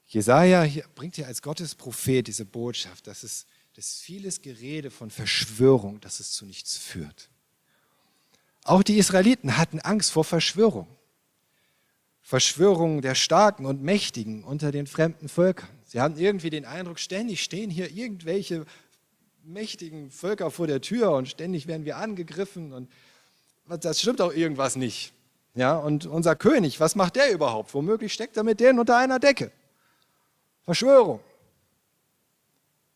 Jesaja 0.07 0.67
bringt 0.95 1.15
hier 1.15 1.27
als 1.27 1.41
Gottes 1.41 1.75
Prophet 1.75 2.27
diese 2.27 2.43
Botschaft, 2.43 3.07
dass 3.07 3.23
es 3.23 3.45
dass 3.75 3.99
vieles 3.99 4.41
Gerede 4.41 4.89
von 4.89 5.11
Verschwörung, 5.11 5.99
dass 5.99 6.21
es 6.21 6.31
zu 6.31 6.45
nichts 6.45 6.77
führt. 6.77 7.29
Auch 8.63 8.83
die 8.83 8.97
Israeliten 8.97 9.57
hatten 9.57 9.79
Angst 9.81 10.11
vor 10.11 10.23
Verschwörung. 10.23 10.87
Verschwörung 12.27 13.03
der 13.03 13.13
Starken 13.13 13.67
und 13.67 13.83
Mächtigen 13.83 14.43
unter 14.43 14.71
den 14.71 14.87
fremden 14.87 15.29
Völkern. 15.29 15.69
Sie 15.85 16.01
hatten 16.01 16.17
irgendwie 16.17 16.49
den 16.49 16.65
Eindruck, 16.65 16.97
ständig 16.97 17.43
stehen 17.43 17.69
hier 17.69 17.91
irgendwelche 17.91 18.65
mächtigen 19.43 20.09
Völker 20.09 20.49
vor 20.49 20.65
der 20.65 20.81
Tür 20.81 21.11
und 21.11 21.27
ständig 21.29 21.67
werden 21.67 21.85
wir 21.85 21.97
angegriffen 21.97 22.73
und 22.73 22.89
das 23.67 24.01
stimmt 24.01 24.21
auch 24.21 24.33
irgendwas 24.33 24.75
nicht. 24.75 25.13
Ja, 25.53 25.77
und 25.77 26.07
unser 26.07 26.35
König, 26.35 26.79
was 26.79 26.95
macht 26.95 27.15
der 27.15 27.31
überhaupt? 27.31 27.75
Womöglich 27.75 28.11
steckt 28.11 28.35
er 28.37 28.43
mit 28.43 28.59
denen 28.59 28.79
unter 28.79 28.97
einer 28.97 29.19
Decke. 29.19 29.51
Verschwörung. 30.63 31.19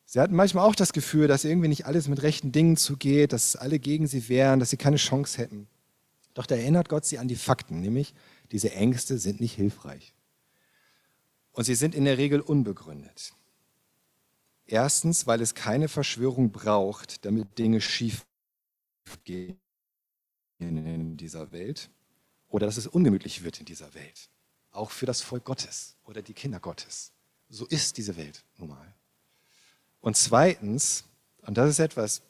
Sie 0.05 0.19
hatten 0.19 0.35
manchmal 0.35 0.65
auch 0.65 0.75
das 0.75 0.91
Gefühl, 0.91 1.27
dass 1.27 1.45
irgendwie 1.45 1.67
nicht 1.67 1.85
alles 1.85 2.07
mit 2.07 2.23
rechten 2.23 2.51
Dingen 2.51 2.77
zugeht, 2.77 3.31
dass 3.31 3.55
alle 3.55 3.77
gegen 3.77 4.07
sie 4.07 4.27
wären, 4.27 4.59
dass 4.59 4.71
sie 4.71 4.77
keine 4.77 4.97
Chance 4.97 5.37
hätten. 5.37 5.67
Doch 6.33 6.47
da 6.47 6.55
erinnert 6.55 6.89
Gott 6.89 7.05
sie 7.05 7.19
an 7.19 7.27
die 7.27 7.35
Fakten, 7.35 7.81
nämlich 7.81 8.15
diese 8.51 8.71
Ängste 8.71 9.17
sind 9.17 9.39
nicht 9.39 9.55
hilfreich. 9.55 10.13
Und 11.51 11.65
sie 11.65 11.75
sind 11.75 11.95
in 11.95 12.05
der 12.05 12.17
Regel 12.17 12.41
unbegründet. 12.41 13.33
Erstens, 14.65 15.27
weil 15.27 15.41
es 15.41 15.55
keine 15.55 15.87
Verschwörung 15.87 16.51
braucht, 16.51 17.25
damit 17.25 17.57
Dinge 17.57 17.81
schief 17.81 18.25
gehen 19.23 19.57
in 20.59 21.17
dieser 21.17 21.51
Welt 21.51 21.89
oder 22.47 22.65
dass 22.65 22.77
es 22.77 22.87
ungemütlich 22.87 23.43
wird 23.43 23.59
in 23.59 23.65
dieser 23.65 23.93
Welt. 23.93 24.29
Auch 24.71 24.91
für 24.91 25.05
das 25.05 25.21
Volk 25.21 25.45
Gottes 25.45 25.95
oder 26.03 26.21
die 26.21 26.33
Kinder 26.33 26.59
Gottes. 26.59 27.11
So 27.49 27.65
ist 27.65 27.97
diese 27.97 28.15
Welt 28.15 28.43
nun 28.57 28.69
mal. 28.69 28.93
Und 30.01 30.15
zweitens, 30.15 31.05
und 31.41 31.57
das 31.57 31.69
ist 31.69 31.79
etwas, 31.79 32.21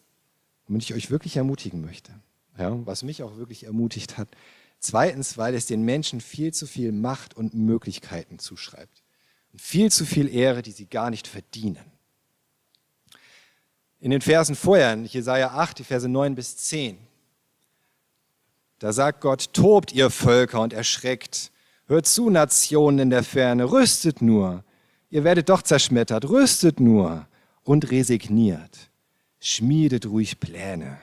womit 0.66 0.84
ich 0.84 0.94
euch 0.94 1.12
wirklich 1.12 1.36
ermutigen 1.36 1.82
möchte, 1.82 2.14
ja, 2.58 2.86
was 2.86 3.04
mich 3.04 3.22
auch 3.24 3.38
wirklich 3.38 3.66
ermutigt 3.66 4.18
hat. 4.18 4.30
Zweitens, 4.80 5.38
weil 5.38 5.56
es 5.56 5.66
den 5.66 5.84
Menschen 5.84 6.22
viel 6.22 6.54
zu 6.54 6.66
viel 6.66 6.92
Macht 6.92 7.36
und 7.36 7.54
Möglichkeiten 7.54 8.40
zuschreibt. 8.40 9.04
Und 9.52 9.62
viel 9.62 9.92
zu 9.92 10.06
viel 10.06 10.34
Ehre, 10.34 10.62
die 10.62 10.72
sie 10.72 10.86
gar 10.86 11.10
nicht 11.10 11.28
verdienen. 11.28 11.92
In 14.00 14.12
den 14.12 14.22
Versen 14.22 14.56
vorher, 14.56 14.94
in 14.94 15.06
Jesaja 15.06 15.50
8, 15.50 15.80
die 15.80 15.84
Verse 15.84 16.08
9 16.08 16.36
bis 16.36 16.56
10, 16.58 16.98
da 18.80 18.94
sagt 18.94 19.20
Gott, 19.20 19.54
tobt 19.54 19.92
ihr 19.92 20.10
Völker 20.10 20.62
und 20.62 20.72
erschreckt, 20.72 21.52
hört 21.88 22.06
zu, 22.06 22.30
Nationen 22.30 23.00
in 23.00 23.10
der 23.10 23.24
Ferne, 23.24 23.70
rüstet 23.70 24.22
nur, 24.22 24.64
ihr 25.10 25.26
werdet 25.26 25.50
doch 25.50 25.62
zerschmettert, 25.62 26.30
rüstet 26.30 26.80
nur, 26.80 27.28
und 27.70 27.92
resigniert. 27.92 28.90
Schmiedet 29.40 30.08
ruhig 30.08 30.40
Pläne. 30.40 30.98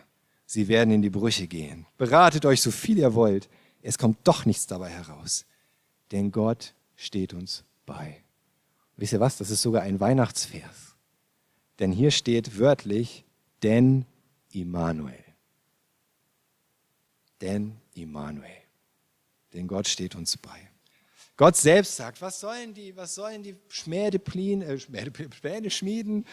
Sie 0.47 0.67
werden 0.67 0.91
in 0.91 1.01
die 1.01 1.11
Brüche 1.11 1.47
gehen. 1.47 1.87
Beratet 1.97 2.45
euch 2.45 2.61
so 2.61 2.73
viel 2.73 2.99
ihr 2.99 3.15
wollt. 3.15 3.49
Es 3.87 3.99
kommt 3.99 4.19
doch 4.27 4.47
nichts 4.47 4.67
dabei 4.67 4.91
heraus. 4.91 5.45
Denn 6.11 6.33
Gott 6.33 6.75
steht 6.97 7.33
uns 7.33 7.63
bei. 7.85 8.21
Wisst 8.97 9.13
ihr 9.13 9.21
was? 9.21 9.37
Das 9.37 9.51
ist 9.51 9.63
sogar 9.63 9.83
ein 9.83 10.01
Weihnachtsvers. 10.01 10.97
Denn 11.79 11.93
hier 11.93 12.11
steht 12.11 12.59
wörtlich, 12.59 13.25
denn 13.63 14.05
Immanuel. 14.53 15.23
Denn 17.41 17.77
Immanuel. 17.95 18.51
Denn 19.53 19.69
Gott 19.69 19.87
steht 19.87 20.17
uns 20.17 20.37
bei. 20.37 20.69
Gott 21.37 21.57
selbst 21.57 21.95
sagt, 21.95 22.21
was 22.21 22.41
sollen 22.41 22.75
die, 22.75 22.97
was 22.97 23.15
sollen 23.15 23.45
die 23.45 23.55
Schmähde, 23.69 24.19
äh, 24.19 24.79
Schmähde 24.81 25.71
schmieden 25.71 26.27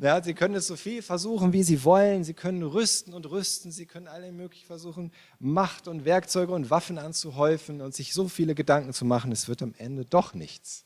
ja, 0.00 0.22
sie 0.22 0.34
können 0.34 0.54
es 0.54 0.68
so 0.68 0.76
viel 0.76 1.02
versuchen, 1.02 1.52
wie 1.52 1.64
sie 1.64 1.82
wollen. 1.82 2.22
Sie 2.22 2.34
können 2.34 2.62
rüsten 2.62 3.14
und 3.14 3.28
rüsten. 3.28 3.72
Sie 3.72 3.84
können 3.84 4.06
alle 4.06 4.30
möglich 4.30 4.64
versuchen, 4.64 5.12
Macht 5.40 5.88
und 5.88 6.04
Werkzeuge 6.04 6.52
und 6.52 6.70
Waffen 6.70 6.98
anzuhäufen 6.98 7.80
und 7.80 7.94
sich 7.94 8.14
so 8.14 8.28
viele 8.28 8.54
Gedanken 8.54 8.92
zu 8.92 9.04
machen. 9.04 9.32
Es 9.32 9.48
wird 9.48 9.60
am 9.60 9.74
Ende 9.76 10.04
doch 10.04 10.34
nichts, 10.34 10.84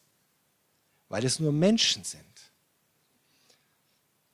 weil 1.11 1.27
es 1.27 1.41
nur 1.41 1.53
Menschen 1.53 2.05
sind. 2.05 2.25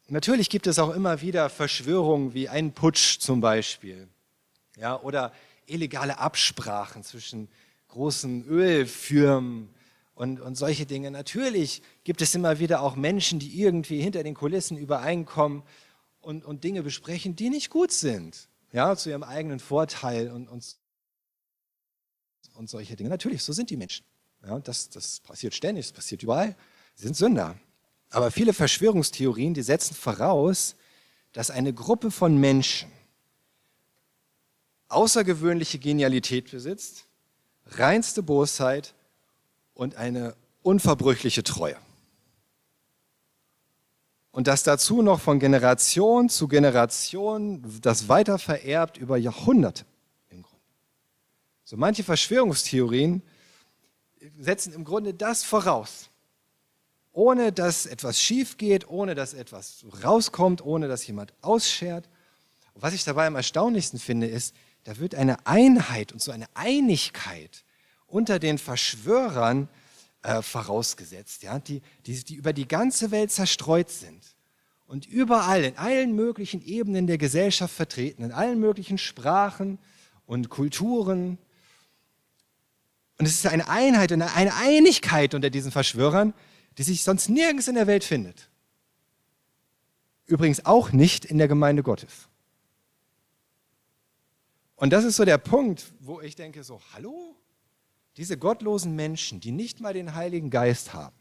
Natürlich 0.06 0.48
gibt 0.48 0.68
es 0.68 0.78
auch 0.78 0.94
immer 0.94 1.20
wieder 1.20 1.50
Verschwörungen 1.50 2.32
wie 2.32 2.48
einen 2.48 2.72
Putsch 2.72 3.18
zum 3.18 3.40
Beispiel. 3.40 4.08
Ja, 4.76 5.00
oder 5.00 5.32
illegale 5.66 6.18
Absprachen 6.18 7.02
zwischen 7.02 7.48
großen 7.88 8.46
Ölfirmen 8.46 9.70
und, 10.18 10.40
und 10.40 10.56
solche 10.56 10.84
Dinge. 10.84 11.12
Natürlich 11.12 11.80
gibt 12.02 12.22
es 12.22 12.34
immer 12.34 12.58
wieder 12.58 12.82
auch 12.82 12.96
Menschen, 12.96 13.38
die 13.38 13.60
irgendwie 13.62 14.02
hinter 14.02 14.24
den 14.24 14.34
Kulissen 14.34 14.76
übereinkommen 14.76 15.62
und, 16.20 16.44
und 16.44 16.64
Dinge 16.64 16.82
besprechen, 16.82 17.36
die 17.36 17.50
nicht 17.50 17.70
gut 17.70 17.92
sind, 17.92 18.48
ja, 18.72 18.96
zu 18.96 19.10
ihrem 19.10 19.22
eigenen 19.22 19.60
Vorteil 19.60 20.32
und, 20.32 20.48
und, 20.48 20.76
und 22.54 22.68
solche 22.68 22.96
Dinge. 22.96 23.10
Natürlich, 23.10 23.44
so 23.44 23.52
sind 23.52 23.70
die 23.70 23.76
Menschen. 23.76 24.04
Ja, 24.44 24.58
das, 24.58 24.90
das 24.90 25.20
passiert 25.20 25.54
ständig, 25.54 25.86
das 25.86 25.92
passiert 25.92 26.24
überall. 26.24 26.56
Sie 26.96 27.04
sind 27.04 27.14
Sünder. 27.16 27.56
Aber 28.10 28.32
viele 28.32 28.52
Verschwörungstheorien, 28.52 29.54
die 29.54 29.62
setzen 29.62 29.94
voraus, 29.94 30.74
dass 31.32 31.52
eine 31.52 31.72
Gruppe 31.72 32.10
von 32.10 32.36
Menschen 32.36 32.90
außergewöhnliche 34.88 35.78
Genialität 35.78 36.50
besitzt, 36.50 37.04
reinste 37.66 38.24
Bosheit 38.24 38.94
und 39.78 39.94
eine 39.94 40.34
unverbrüchliche 40.62 41.44
Treue. 41.44 41.76
Und 44.32 44.48
das 44.48 44.64
dazu 44.64 45.02
noch 45.02 45.20
von 45.20 45.38
Generation 45.38 46.28
zu 46.28 46.48
Generation, 46.48 47.62
das 47.80 48.08
weiter 48.08 48.40
vererbt 48.40 48.98
über 48.98 49.16
Jahrhunderte 49.16 49.84
im 50.30 50.42
Grunde. 50.42 50.64
So 51.62 51.76
manche 51.76 52.02
Verschwörungstheorien 52.02 53.22
setzen 54.40 54.72
im 54.72 54.84
Grunde 54.84 55.14
das 55.14 55.44
voraus. 55.44 56.10
Ohne 57.12 57.52
dass 57.52 57.86
etwas 57.86 58.20
schief 58.20 58.56
geht, 58.56 58.88
ohne 58.88 59.14
dass 59.14 59.32
etwas 59.32 59.84
rauskommt, 60.02 60.60
ohne 60.60 60.88
dass 60.88 61.06
jemand 61.06 61.32
ausschert. 61.40 62.08
Und 62.74 62.82
was 62.82 62.94
ich 62.94 63.04
dabei 63.04 63.28
am 63.28 63.36
erstaunlichsten 63.36 64.00
finde, 64.00 64.26
ist, 64.26 64.56
da 64.84 64.98
wird 64.98 65.14
eine 65.14 65.46
Einheit 65.46 66.12
und 66.12 66.20
so 66.20 66.32
eine 66.32 66.46
Einigkeit 66.54 67.64
unter 68.08 68.38
den 68.38 68.58
Verschwörern 68.58 69.68
äh, 70.22 70.42
vorausgesetzt, 70.42 71.44
ja, 71.44 71.58
die, 71.60 71.80
die, 72.06 72.24
die 72.24 72.34
über 72.34 72.52
die 72.52 72.66
ganze 72.66 73.10
Welt 73.12 73.30
zerstreut 73.30 73.90
sind. 73.90 74.22
und 74.86 75.06
überall, 75.06 75.64
in 75.64 75.76
allen 75.76 76.14
möglichen 76.14 76.64
Ebenen 76.64 77.06
der 77.06 77.18
Gesellschaft 77.18 77.74
vertreten, 77.74 78.24
in 78.24 78.32
allen 78.32 78.58
möglichen 78.58 78.96
Sprachen 78.96 79.78
und 80.24 80.48
Kulturen. 80.48 81.38
Und 83.18 83.26
es 83.26 83.34
ist 83.34 83.46
eine 83.46 83.68
Einheit 83.68 84.10
und 84.12 84.22
eine 84.22 84.54
Einigkeit 84.54 85.34
unter 85.34 85.50
diesen 85.50 85.70
Verschwörern, 85.72 86.32
die 86.78 86.84
sich 86.84 87.04
sonst 87.04 87.28
nirgends 87.28 87.68
in 87.68 87.74
der 87.74 87.86
Welt 87.86 88.02
findet. 88.02 88.48
Übrigens 90.24 90.64
auch 90.64 90.90
nicht 90.92 91.26
in 91.26 91.36
der 91.36 91.48
Gemeinde 91.48 91.82
Gottes. 91.82 92.28
Und 94.76 94.90
das 94.92 95.04
ist 95.04 95.16
so 95.16 95.24
der 95.24 95.38
Punkt, 95.38 95.92
wo 96.00 96.20
ich 96.20 96.34
denke, 96.34 96.62
so, 96.64 96.80
hallo? 96.94 97.36
Diese 98.18 98.36
gottlosen 98.36 98.96
Menschen, 98.96 99.38
die 99.38 99.52
nicht 99.52 99.80
mal 99.80 99.94
den 99.94 100.14
Heiligen 100.14 100.50
Geist 100.50 100.92
haben, 100.92 101.14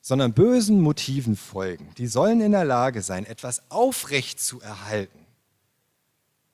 sondern 0.00 0.32
bösen 0.32 0.80
Motiven 0.80 1.36
folgen, 1.36 1.92
die 1.98 2.06
sollen 2.06 2.40
in 2.40 2.52
der 2.52 2.64
Lage 2.64 3.02
sein, 3.02 3.26
etwas 3.26 3.70
aufrecht 3.70 4.40
zu 4.40 4.62
erhalten. 4.62 5.26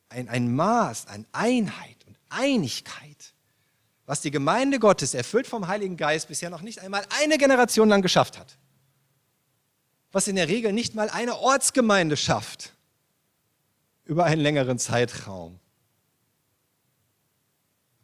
Ein, 0.09 0.29
ein 0.29 0.53
Maß 0.55 1.07
an 1.07 1.25
Einheit 1.31 2.05
und 2.09 2.19
Einigkeit, 2.29 3.35
was 4.07 4.23
die 4.23 4.33
Gemeinde 4.33 4.81
Gottes, 4.81 5.15
erfüllt 5.15 5.47
vom 5.47 5.69
Heiligen 5.69 5.97
Geist, 5.97 6.27
bisher 6.27 6.51
noch 6.51 6.63
nicht 6.63 6.81
einmal 6.81 7.07
eine 7.21 7.39
Generation 7.39 7.89
lang 7.89 8.03
geschafft 8.03 8.37
hat. 8.37 8.59
Was 10.11 10.27
in 10.27 10.35
der 10.35 10.49
Regel 10.49 10.73
nicht 10.73 10.97
mal 10.97 11.11
eine 11.11 11.37
Ortsgemeinde 11.37 12.17
schafft 12.17 12.73
über 14.05 14.25
einen 14.25 14.41
längeren 14.41 14.81
Zeitraum. 14.81 15.61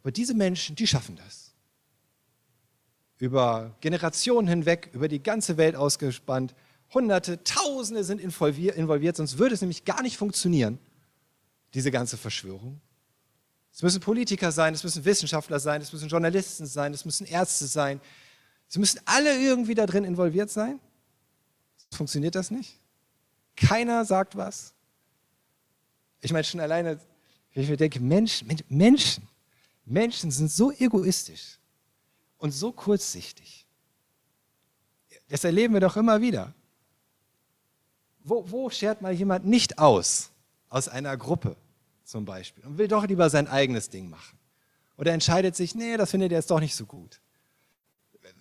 Aber 0.03 0.11
diese 0.11 0.33
Menschen, 0.33 0.75
die 0.75 0.85
schaffen 0.85 1.15
das. 1.15 1.53
Über 3.17 3.75
Generationen 3.79 4.49
hinweg, 4.49 4.89
über 4.91 5.07
die 5.07 5.23
ganze 5.23 5.55
Welt 5.55 5.75
ausgespannt. 5.75 6.53
Hunderte, 6.93 7.41
Tausende 7.43 8.03
sind 8.03 8.19
involviert, 8.19 9.15
sonst 9.15 9.37
würde 9.37 9.55
es 9.55 9.61
nämlich 9.61 9.85
gar 9.85 10.01
nicht 10.01 10.17
funktionieren, 10.17 10.77
diese 11.73 11.89
ganze 11.89 12.17
Verschwörung. 12.17 12.81
Es 13.71 13.81
müssen 13.81 14.01
Politiker 14.01 14.51
sein, 14.51 14.73
es 14.73 14.83
müssen 14.83 15.03
Wissenschaftler 15.05 15.59
sein, 15.59 15.81
es 15.81 15.91
müssen 15.93 16.09
Journalisten 16.09 16.65
sein, 16.67 16.93
es 16.93 17.05
müssen 17.05 17.25
Ärzte 17.25 17.65
sein. 17.65 18.01
Sie 18.67 18.79
müssen 18.79 18.99
alle 19.05 19.39
irgendwie 19.39 19.73
da 19.73 19.85
drin 19.85 20.03
involviert 20.03 20.49
sein. 20.49 20.79
Funktioniert 21.91 22.35
das 22.35 22.51
nicht? 22.51 22.79
Keiner 23.55 24.03
sagt 24.03 24.35
was. 24.35 24.73
Ich 26.21 26.31
meine 26.31 26.43
schon 26.43 26.59
alleine, 26.59 26.99
wenn 27.53 27.63
ich 27.63 27.69
mir 27.69 27.77
denke, 27.77 27.99
Mensch, 27.99 28.43
Menschen, 28.67 29.27
Menschen 29.85 30.31
sind 30.31 30.51
so 30.51 30.71
egoistisch 30.71 31.59
und 32.37 32.51
so 32.51 32.71
kurzsichtig. 32.71 33.65
Das 35.29 35.43
erleben 35.43 35.73
wir 35.73 35.81
doch 35.81 35.97
immer 35.97 36.21
wieder. 36.21 36.53
Wo, 38.23 38.49
wo 38.49 38.69
schert 38.69 39.01
mal 39.01 39.13
jemand 39.13 39.45
nicht 39.45 39.79
aus, 39.79 40.29
aus 40.69 40.87
einer 40.87 41.17
Gruppe 41.17 41.55
zum 42.03 42.25
Beispiel, 42.25 42.63
und 42.65 42.77
will 42.77 42.87
doch 42.87 43.05
lieber 43.05 43.29
sein 43.29 43.47
eigenes 43.47 43.89
Ding 43.89 44.09
machen? 44.09 44.37
Oder 44.97 45.11
entscheidet 45.11 45.55
sich, 45.55 45.75
nee, 45.75 45.97
das 45.97 46.11
findet 46.11 46.31
er 46.31 46.37
jetzt 46.37 46.51
doch 46.51 46.59
nicht 46.59 46.75
so 46.75 46.85
gut. 46.85 47.19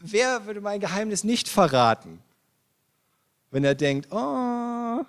Wer 0.00 0.46
würde 0.46 0.60
mein 0.60 0.80
Geheimnis 0.80 1.24
nicht 1.24 1.48
verraten, 1.48 2.22
wenn 3.50 3.64
er 3.64 3.74
denkt, 3.74 4.12
oh, 4.12 5.04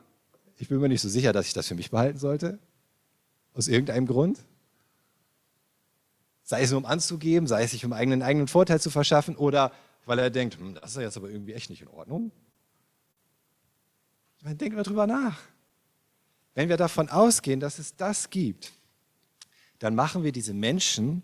ich 0.57 0.69
bin 0.69 0.79
mir 0.79 0.89
nicht 0.89 1.01
so 1.01 1.09
sicher, 1.09 1.33
dass 1.33 1.47
ich 1.47 1.53
das 1.53 1.67
für 1.67 1.75
mich 1.75 1.91
behalten 1.91 2.17
sollte? 2.17 2.59
Aus 3.53 3.67
irgendeinem 3.67 4.07
Grund? 4.07 4.39
Sei 6.43 6.61
es 6.61 6.71
nur 6.71 6.79
um 6.79 6.85
anzugeben, 6.85 7.47
sei 7.47 7.63
es 7.63 7.71
sich 7.71 7.85
um 7.85 7.93
eigenen, 7.93 8.21
eigenen 8.21 8.47
Vorteil 8.47 8.81
zu 8.81 8.89
verschaffen 8.89 9.35
oder 9.35 9.71
weil 10.05 10.19
er 10.19 10.29
denkt, 10.29 10.57
hm, 10.57 10.75
das 10.75 10.91
ist 10.91 10.97
jetzt 10.97 11.17
aber 11.17 11.29
irgendwie 11.29 11.53
echt 11.53 11.69
nicht 11.69 11.81
in 11.81 11.87
Ordnung. 11.87 12.31
Dann 14.41 14.57
denken 14.57 14.75
wir 14.75 14.83
drüber 14.83 15.07
nach. 15.07 15.39
Wenn 16.53 16.69
wir 16.69 16.77
davon 16.77 17.09
ausgehen, 17.09 17.59
dass 17.59 17.79
es 17.79 17.95
das 17.95 18.29
gibt, 18.29 18.73
dann 19.79 19.95
machen 19.95 20.23
wir 20.23 20.31
diese 20.31 20.53
Menschen 20.53 21.23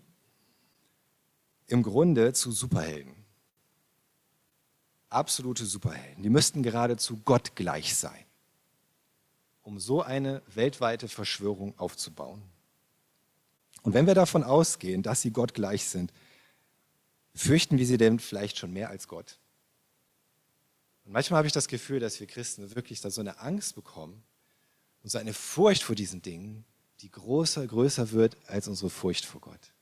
im 1.66 1.82
Grunde 1.82 2.32
zu 2.32 2.50
Superhelden. 2.50 3.14
Absolute 5.08 5.64
Superhelden. 5.66 6.22
Die 6.22 6.30
müssten 6.30 6.62
geradezu 6.62 7.20
Gott 7.24 7.54
gleich 7.54 7.94
sein, 7.94 8.24
um 9.62 9.78
so 9.78 10.02
eine 10.02 10.42
weltweite 10.52 11.08
Verschwörung 11.08 11.78
aufzubauen. 11.78 12.42
Und 13.82 13.94
wenn 13.94 14.06
wir 14.06 14.14
davon 14.14 14.44
ausgehen, 14.44 15.02
dass 15.02 15.22
sie 15.22 15.30
Gott 15.30 15.54
gleich 15.54 15.84
sind, 15.84 16.12
fürchten 17.34 17.78
wir 17.78 17.86
sie 17.86 17.96
denn 17.96 18.18
vielleicht 18.18 18.58
schon 18.58 18.72
mehr 18.72 18.90
als 18.90 19.08
Gott? 19.08 19.38
Und 21.04 21.12
manchmal 21.12 21.38
habe 21.38 21.46
ich 21.46 21.52
das 21.52 21.68
Gefühl, 21.68 22.00
dass 22.00 22.20
wir 22.20 22.26
Christen 22.26 22.74
wirklich 22.74 23.00
da 23.00 23.10
so 23.10 23.20
eine 23.20 23.40
Angst 23.40 23.74
bekommen 23.74 24.22
und 25.02 25.10
so 25.10 25.18
eine 25.18 25.32
Furcht 25.32 25.82
vor 25.82 25.96
diesen 25.96 26.22
Dingen, 26.22 26.64
die 27.00 27.10
größer, 27.10 27.66
größer 27.66 28.10
wird 28.10 28.36
als 28.46 28.68
unsere 28.68 28.90
Furcht 28.90 29.24
vor 29.24 29.40
Gott 29.40 29.72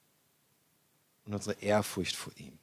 und 1.25 1.35
unsere 1.35 1.61
Ehrfurcht 1.61 2.17
vor 2.17 2.33
ihm. 2.37 2.59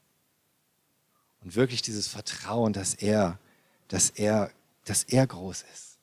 Und 1.42 1.56
wirklich 1.56 1.82
dieses 1.82 2.08
Vertrauen, 2.08 2.74
dass 2.74 2.96
er, 2.96 3.38
dass 3.88 4.10
er, 4.10 4.52
dass 4.86 5.04
er 5.04 5.28
groß 5.28 5.66
ist 5.74 6.00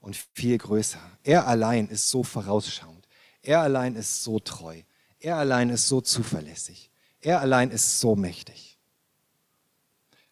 und 0.00 0.16
viel 0.34 0.58
größer. 0.58 1.00
Er 1.22 1.46
allein 1.46 1.88
ist 1.88 2.10
so 2.10 2.22
vorausschauend. 2.22 3.01
Er 3.42 3.60
allein 3.60 3.96
ist 3.96 4.22
so 4.22 4.38
treu. 4.38 4.82
Er 5.18 5.36
allein 5.36 5.70
ist 5.70 5.88
so 5.88 6.00
zuverlässig. 6.00 6.90
Er 7.20 7.40
allein 7.40 7.70
ist 7.70 8.00
so 8.00 8.16
mächtig. 8.16 8.78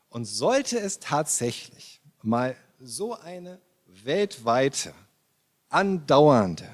Und 0.09 0.25
sollte 0.25 0.79
es 0.79 0.99
tatsächlich 0.99 2.01
mal 2.23 2.57
so 2.81 3.15
eine 3.15 3.61
weltweite, 3.87 4.95
andauernde, 5.69 6.69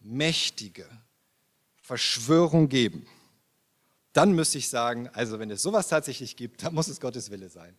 mächtige 0.00 0.86
Verschwörung 1.82 2.68
geben, 2.68 3.06
dann 4.14 4.32
müsste 4.32 4.58
ich 4.58 4.68
sagen, 4.68 5.08
also 5.08 5.38
wenn 5.38 5.50
es 5.50 5.60
sowas 5.60 5.88
tatsächlich 5.88 6.36
gibt, 6.36 6.62
dann 6.62 6.74
muss 6.74 6.88
es 6.88 7.00
Gottes 7.00 7.30
Wille 7.30 7.50
sein. 7.50 7.76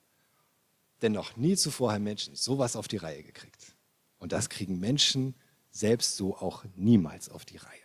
Denn 1.01 1.13
noch 1.13 1.35
nie 1.37 1.55
zuvor 1.55 1.93
haben 1.93 2.03
Menschen 2.03 2.35
sowas 2.35 2.75
auf 2.75 2.87
die 2.87 2.97
Reihe 2.97 3.23
gekriegt. 3.23 3.73
Und 4.19 4.31
das 4.31 4.49
kriegen 4.49 4.79
Menschen 4.79 5.35
selbst 5.75 6.15
so 6.15 6.37
auch 6.37 6.63
niemals 6.75 7.27
auf 7.29 7.43
die 7.43 7.57
Reihe. 7.57 7.79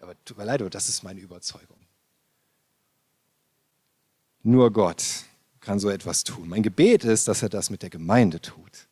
Aber 0.00 0.14
tut 0.24 0.38
mir 0.38 0.44
leid, 0.44 0.62
aber 0.62 0.70
das 0.70 0.88
ist 0.88 1.02
meine 1.02 1.20
Überzeugung. 1.20 1.76
Nur 4.42 4.72
Gott 4.72 5.04
kann 5.60 5.78
so 5.78 5.90
etwas 5.90 6.24
tun. 6.24 6.48
Mein 6.48 6.62
Gebet 6.62 7.04
ist, 7.04 7.28
dass 7.28 7.42
er 7.42 7.50
das 7.50 7.68
mit 7.68 7.82
der 7.82 7.90
Gemeinde 7.90 8.40
tut. 8.40 8.88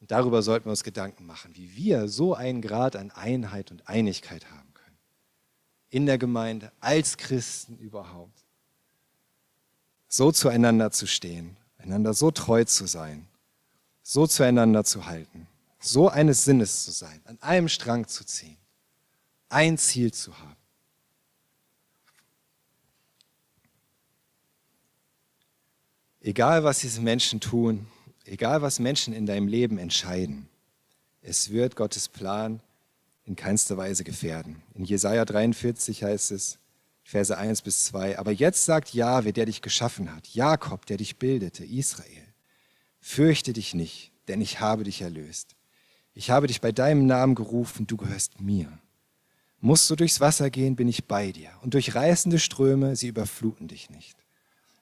Und 0.00 0.10
darüber 0.10 0.42
sollten 0.42 0.64
wir 0.64 0.70
uns 0.70 0.82
Gedanken 0.82 1.24
machen, 1.24 1.54
wie 1.54 1.76
wir 1.76 2.08
so 2.08 2.34
einen 2.34 2.62
Grad 2.62 2.96
an 2.96 3.12
Einheit 3.12 3.70
und 3.70 3.86
Einigkeit 3.86 4.50
haben 4.50 4.74
können. 4.74 4.98
In 5.90 6.06
der 6.06 6.18
Gemeinde, 6.18 6.72
als 6.80 7.16
Christen 7.16 7.76
überhaupt. 7.78 8.44
So 10.08 10.32
zueinander 10.32 10.90
zu 10.90 11.06
stehen, 11.06 11.56
einander 11.78 12.12
so 12.12 12.32
treu 12.32 12.64
zu 12.64 12.86
sein, 12.86 13.28
so 14.02 14.26
zueinander 14.26 14.82
zu 14.82 15.06
halten 15.06 15.46
so 15.80 16.08
eines 16.08 16.44
Sinnes 16.44 16.84
zu 16.84 16.90
sein, 16.90 17.20
an 17.24 17.38
einem 17.40 17.68
Strang 17.68 18.06
zu 18.06 18.24
ziehen, 18.24 18.58
ein 19.48 19.78
Ziel 19.78 20.12
zu 20.12 20.38
haben. 20.38 20.56
Egal, 26.20 26.64
was 26.64 26.80
diese 26.80 27.00
Menschen 27.00 27.40
tun, 27.40 27.86
egal, 28.26 28.60
was 28.60 28.78
Menschen 28.78 29.14
in 29.14 29.24
deinem 29.24 29.48
Leben 29.48 29.78
entscheiden, 29.78 30.48
es 31.22 31.50
wird 31.50 31.76
Gottes 31.76 32.08
Plan 32.08 32.60
in 33.24 33.36
keinster 33.36 33.76
Weise 33.78 34.04
gefährden. 34.04 34.62
In 34.74 34.84
Jesaja 34.84 35.24
43 35.24 36.04
heißt 36.04 36.30
es, 36.32 36.58
Verse 37.02 37.36
1 37.36 37.62
bis 37.62 37.86
2, 37.86 38.18
aber 38.18 38.30
jetzt 38.30 38.66
sagt 38.66 38.92
Jahwe, 38.92 39.32
der 39.32 39.46
dich 39.46 39.62
geschaffen 39.62 40.14
hat, 40.14 40.28
Jakob, 40.28 40.86
der 40.86 40.98
dich 40.98 41.16
bildete, 41.16 41.64
Israel, 41.64 42.26
fürchte 43.00 43.52
dich 43.52 43.74
nicht, 43.74 44.12
denn 44.28 44.40
ich 44.40 44.60
habe 44.60 44.84
dich 44.84 45.00
erlöst. 45.00 45.56
Ich 46.20 46.28
habe 46.28 46.48
dich 46.48 46.60
bei 46.60 46.70
deinem 46.70 47.06
Namen 47.06 47.34
gerufen, 47.34 47.86
du 47.86 47.96
gehörst 47.96 48.42
mir. 48.42 48.70
Musst 49.58 49.88
du 49.88 49.96
durchs 49.96 50.20
Wasser 50.20 50.50
gehen, 50.50 50.76
bin 50.76 50.86
ich 50.86 51.06
bei 51.06 51.32
dir. 51.32 51.48
Und 51.62 51.72
durch 51.72 51.94
reißende 51.94 52.38
Ströme, 52.38 52.94
sie 52.94 53.08
überfluten 53.08 53.68
dich 53.68 53.88
nicht. 53.88 54.18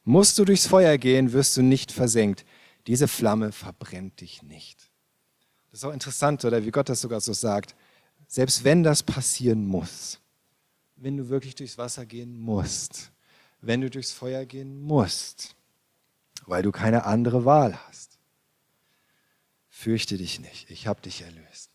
Musst 0.02 0.36
du 0.36 0.44
durchs 0.44 0.66
Feuer 0.66 0.98
gehen, 0.98 1.32
wirst 1.32 1.56
du 1.56 1.62
nicht 1.62 1.92
versenkt. 1.92 2.44
Diese 2.88 3.06
Flamme 3.06 3.52
verbrennt 3.52 4.20
dich 4.20 4.42
nicht. 4.42 4.90
Das 5.70 5.78
ist 5.78 5.84
auch 5.84 5.92
interessant, 5.92 6.44
oder 6.44 6.64
wie 6.64 6.72
Gott 6.72 6.88
das 6.88 7.02
sogar 7.02 7.20
so 7.20 7.32
sagt. 7.32 7.76
Selbst 8.26 8.64
wenn 8.64 8.82
das 8.82 9.04
passieren 9.04 9.64
muss, 9.64 10.18
wenn 10.96 11.16
du 11.16 11.28
wirklich 11.28 11.54
durchs 11.54 11.78
Wasser 11.78 12.04
gehen 12.04 12.36
musst, 12.36 13.12
wenn 13.60 13.80
du 13.80 13.88
durchs 13.88 14.10
Feuer 14.10 14.44
gehen 14.44 14.80
musst, 14.80 15.54
weil 16.46 16.64
du 16.64 16.72
keine 16.72 17.04
andere 17.04 17.44
Wahl 17.44 17.78
hast, 17.86 18.07
fürchte 19.78 20.16
dich 20.16 20.40
nicht, 20.40 20.68
ich 20.70 20.88
habe 20.88 21.00
dich 21.00 21.22
erlöst. 21.22 21.70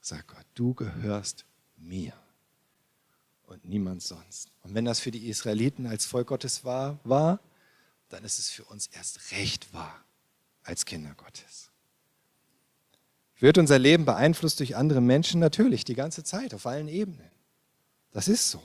Sag 0.00 0.28
Gott, 0.28 0.46
du 0.54 0.74
gehörst 0.74 1.44
mir 1.76 2.12
und 3.46 3.64
niemand 3.64 4.00
sonst. 4.00 4.52
Und 4.62 4.74
wenn 4.74 4.84
das 4.84 5.00
für 5.00 5.10
die 5.10 5.28
Israeliten 5.28 5.84
als 5.86 6.06
Volk 6.06 6.28
Gottes 6.28 6.64
war, 6.64 7.00
war, 7.02 7.40
dann 8.10 8.22
ist 8.22 8.38
es 8.38 8.48
für 8.48 8.62
uns 8.64 8.86
erst 8.86 9.32
recht 9.32 9.74
wahr 9.74 10.04
als 10.62 10.84
Kinder 10.84 11.12
Gottes. 11.16 11.72
Wird 13.40 13.58
unser 13.58 13.80
Leben 13.80 14.04
beeinflusst 14.04 14.60
durch 14.60 14.76
andere 14.76 15.00
Menschen? 15.00 15.40
Natürlich, 15.40 15.84
die 15.84 15.96
ganze 15.96 16.22
Zeit, 16.22 16.54
auf 16.54 16.64
allen 16.64 16.86
Ebenen. 16.86 17.30
Das 18.12 18.28
ist 18.28 18.52
so. 18.52 18.62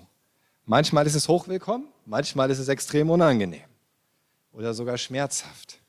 Manchmal 0.65 1.07
ist 1.07 1.15
es 1.15 1.27
hochwillkommen, 1.27 1.87
manchmal 2.05 2.51
ist 2.51 2.59
es 2.59 2.67
extrem 2.67 3.09
unangenehm 3.09 3.67
oder 4.51 4.75
sogar 4.75 4.99
schmerzhaft. 4.99 5.79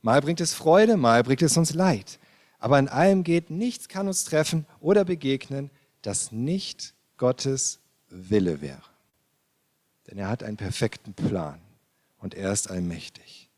Mal 0.00 0.22
bringt 0.22 0.40
es 0.40 0.54
Freude, 0.54 0.96
mal 0.96 1.22
bringt 1.22 1.42
es 1.42 1.54
uns 1.58 1.74
Leid. 1.74 2.18
Aber 2.66 2.80
in 2.80 2.88
allem 2.88 3.22
geht, 3.22 3.48
nichts 3.48 3.86
kann 3.86 4.08
uns 4.08 4.24
treffen 4.24 4.66
oder 4.80 5.04
begegnen, 5.04 5.70
das 6.02 6.32
nicht 6.32 6.94
Gottes 7.16 7.78
Wille 8.08 8.60
wäre. 8.60 8.82
Denn 10.08 10.18
er 10.18 10.26
hat 10.26 10.42
einen 10.42 10.56
perfekten 10.56 11.14
Plan 11.14 11.60
und 12.18 12.34
er 12.34 12.50
ist 12.50 12.68
allmächtig. 12.68 13.50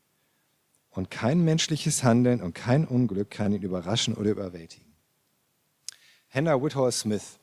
Und 0.91 1.09
kein 1.09 1.43
menschliches 1.43 2.03
Handeln 2.03 2.39
und 2.39 2.53
kein 2.53 2.85
Unglück 2.85 3.31
kann 3.31 3.51
ihn 3.51 3.63
überraschen 3.63 4.13
oder 4.13 4.29
überwältigen. 4.29 4.93
Hannah 6.29 6.61
Whithall 6.61 6.91
Smith 6.91 7.39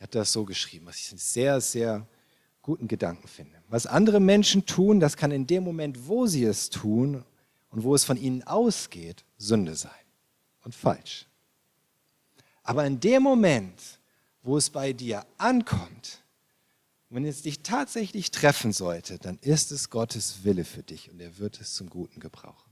hat 0.00 0.14
das 0.14 0.30
so 0.30 0.44
geschrieben, 0.44 0.86
was 0.86 1.00
ich 1.00 1.10
einen 1.10 1.18
sehr, 1.18 1.60
sehr 1.60 2.06
guten 2.62 2.86
Gedanken 2.86 3.26
finde. 3.26 3.60
Was 3.68 3.86
andere 3.86 4.20
Menschen 4.20 4.64
tun, 4.64 5.00
das 5.00 5.16
kann 5.16 5.32
in 5.32 5.48
dem 5.48 5.64
Moment, 5.64 6.06
wo 6.06 6.28
sie 6.28 6.44
es 6.44 6.70
tun 6.70 7.24
und 7.68 7.82
wo 7.82 7.96
es 7.96 8.04
von 8.04 8.16
ihnen 8.16 8.44
ausgeht, 8.44 9.24
Sünde 9.38 9.74
sein 9.74 9.90
und 10.68 10.74
falsch. 10.74 11.24
Aber 12.62 12.84
in 12.84 13.00
dem 13.00 13.22
Moment, 13.22 13.80
wo 14.42 14.58
es 14.58 14.68
bei 14.68 14.92
dir 14.92 15.24
ankommt, 15.38 16.22
wenn 17.08 17.24
es 17.24 17.40
dich 17.40 17.62
tatsächlich 17.62 18.30
treffen 18.32 18.74
sollte, 18.74 19.18
dann 19.18 19.38
ist 19.38 19.72
es 19.72 19.88
Gottes 19.88 20.44
Wille 20.44 20.66
für 20.66 20.82
dich 20.82 21.10
und 21.10 21.20
er 21.20 21.38
wird 21.38 21.58
es 21.58 21.72
zum 21.72 21.88
Guten 21.88 22.20
gebrauchen. 22.20 22.70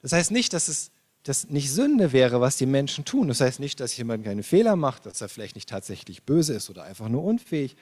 Das 0.00 0.12
heißt 0.12 0.30
nicht, 0.30 0.54
dass 0.54 0.68
es 0.68 0.90
das 1.22 1.50
nicht 1.50 1.70
Sünde 1.70 2.12
wäre, 2.12 2.40
was 2.40 2.56
die 2.56 2.64
Menschen 2.64 3.04
tun. 3.04 3.28
Das 3.28 3.42
heißt 3.42 3.60
nicht, 3.60 3.78
dass 3.80 3.94
jemand 3.94 4.24
keine 4.24 4.42
Fehler 4.42 4.74
macht, 4.74 5.04
dass 5.04 5.20
er 5.20 5.28
vielleicht 5.28 5.54
nicht 5.54 5.68
tatsächlich 5.68 6.22
böse 6.22 6.54
ist 6.54 6.70
oder 6.70 6.84
einfach 6.84 7.10
nur 7.10 7.24
unfähig 7.24 7.76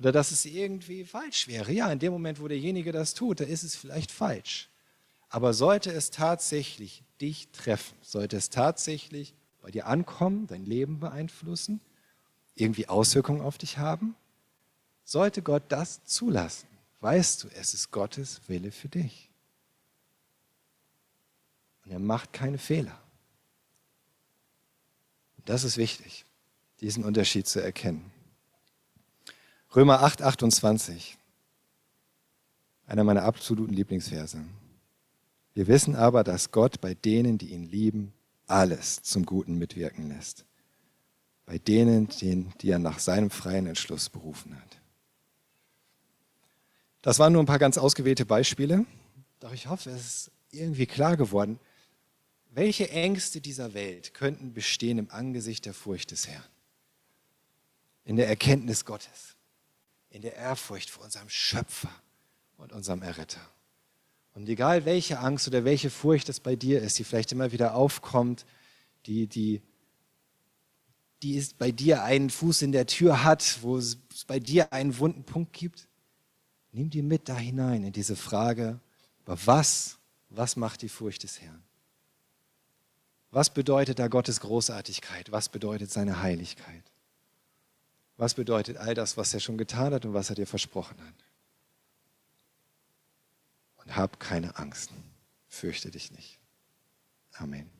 oder 0.00 0.10
dass 0.10 0.32
es 0.32 0.44
irgendwie 0.44 1.04
falsch 1.04 1.46
wäre. 1.46 1.70
Ja, 1.70 1.92
in 1.92 2.00
dem 2.00 2.12
Moment, 2.12 2.40
wo 2.40 2.48
derjenige 2.48 2.90
das 2.90 3.14
tut, 3.14 3.38
da 3.38 3.44
ist 3.44 3.62
es 3.62 3.76
vielleicht 3.76 4.10
falsch. 4.10 4.70
Aber 5.36 5.52
sollte 5.52 5.92
es 5.92 6.10
tatsächlich 6.10 7.04
dich 7.20 7.48
treffen, 7.48 7.94
sollte 8.00 8.38
es 8.38 8.48
tatsächlich 8.48 9.34
bei 9.60 9.70
dir 9.70 9.86
ankommen, 9.86 10.46
dein 10.46 10.64
Leben 10.64 10.98
beeinflussen, 10.98 11.82
irgendwie 12.54 12.88
Auswirkungen 12.88 13.42
auf 13.42 13.58
dich 13.58 13.76
haben, 13.76 14.16
sollte 15.04 15.42
Gott 15.42 15.64
das 15.68 16.02
zulassen, 16.04 16.68
weißt 17.00 17.44
du, 17.44 17.48
es 17.48 17.74
ist 17.74 17.90
Gottes 17.90 18.40
Wille 18.48 18.72
für 18.72 18.88
dich. 18.88 19.28
Und 21.84 21.90
er 21.90 21.98
macht 21.98 22.32
keine 22.32 22.56
Fehler. 22.56 22.98
Und 25.36 25.50
das 25.50 25.64
ist 25.64 25.76
wichtig, 25.76 26.24
diesen 26.80 27.04
Unterschied 27.04 27.46
zu 27.46 27.62
erkennen. 27.62 28.10
Römer 29.74 30.00
8, 30.00 30.22
28. 30.22 31.18
Einer 32.86 33.04
meiner 33.04 33.24
absoluten 33.24 33.74
Lieblingsverse. 33.74 34.42
Wir 35.56 35.68
wissen 35.68 35.96
aber, 35.96 36.22
dass 36.22 36.50
Gott 36.50 36.82
bei 36.82 36.92
denen, 36.92 37.38
die 37.38 37.54
ihn 37.54 37.64
lieben, 37.64 38.12
alles 38.46 39.02
zum 39.02 39.24
Guten 39.24 39.56
mitwirken 39.56 40.10
lässt. 40.10 40.44
Bei 41.46 41.56
denen, 41.56 42.08
die 42.10 42.68
er 42.68 42.78
nach 42.78 42.98
seinem 42.98 43.30
freien 43.30 43.66
Entschluss 43.66 44.10
berufen 44.10 44.54
hat. 44.54 44.80
Das 47.00 47.18
waren 47.18 47.32
nur 47.32 47.42
ein 47.42 47.46
paar 47.46 47.58
ganz 47.58 47.78
ausgewählte 47.78 48.26
Beispiele. 48.26 48.84
Doch 49.40 49.54
ich 49.54 49.66
hoffe, 49.66 49.88
es 49.88 50.04
ist 50.04 50.30
irgendwie 50.50 50.84
klar 50.84 51.16
geworden, 51.16 51.58
welche 52.50 52.90
Ängste 52.90 53.40
dieser 53.40 53.72
Welt 53.72 54.12
könnten 54.12 54.52
bestehen 54.52 54.98
im 54.98 55.10
Angesicht 55.10 55.64
der 55.64 55.72
Furcht 55.72 56.10
des 56.10 56.28
Herrn? 56.28 56.44
In 58.04 58.16
der 58.16 58.28
Erkenntnis 58.28 58.84
Gottes, 58.84 59.36
in 60.10 60.20
der 60.20 60.36
Ehrfurcht 60.36 60.90
vor 60.90 61.02
unserem 61.02 61.30
Schöpfer 61.30 61.90
und 62.58 62.74
unserem 62.74 63.00
Erretter. 63.00 63.40
Und 64.36 64.50
egal 64.50 64.84
welche 64.84 65.18
Angst 65.18 65.48
oder 65.48 65.64
welche 65.64 65.88
Furcht 65.88 66.28
es 66.28 66.40
bei 66.40 66.56
dir 66.56 66.82
ist, 66.82 66.98
die 66.98 67.04
vielleicht 67.04 67.32
immer 67.32 67.52
wieder 67.52 67.74
aufkommt, 67.74 68.44
die, 69.06 69.26
die, 69.26 69.62
die 71.22 71.36
ist 71.36 71.56
bei 71.56 71.72
dir 71.72 72.02
einen 72.02 72.28
Fuß 72.28 72.60
in 72.60 72.70
der 72.70 72.86
Tür 72.86 73.24
hat, 73.24 73.62
wo 73.62 73.78
es 73.78 73.96
bei 74.26 74.38
dir 74.38 74.74
einen 74.74 74.98
wunden 74.98 75.24
Punkt 75.24 75.54
gibt, 75.54 75.88
nimm 76.72 76.90
die 76.90 77.00
mit 77.00 77.30
da 77.30 77.38
hinein 77.38 77.82
in 77.82 77.94
diese 77.94 78.14
Frage, 78.14 78.78
aber 79.24 79.38
was, 79.46 79.96
was 80.28 80.56
macht 80.56 80.82
die 80.82 80.90
Furcht 80.90 81.22
des 81.22 81.40
Herrn? 81.40 81.62
Was 83.30 83.48
bedeutet 83.48 83.98
da 83.98 84.08
Gottes 84.08 84.40
Großartigkeit? 84.40 85.32
Was 85.32 85.48
bedeutet 85.48 85.90
seine 85.90 86.20
Heiligkeit? 86.20 86.84
Was 88.18 88.34
bedeutet 88.34 88.76
all 88.76 88.92
das, 88.92 89.16
was 89.16 89.32
er 89.32 89.40
schon 89.40 89.56
getan 89.56 89.94
hat 89.94 90.04
und 90.04 90.12
was 90.12 90.28
er 90.28 90.36
dir 90.36 90.46
versprochen 90.46 91.00
hat? 91.00 91.25
Und 93.86 93.96
hab 93.96 94.20
keine 94.20 94.56
Angst. 94.58 94.90
Fürchte 95.48 95.90
dich 95.90 96.10
nicht. 96.10 96.40
Amen. 97.32 97.75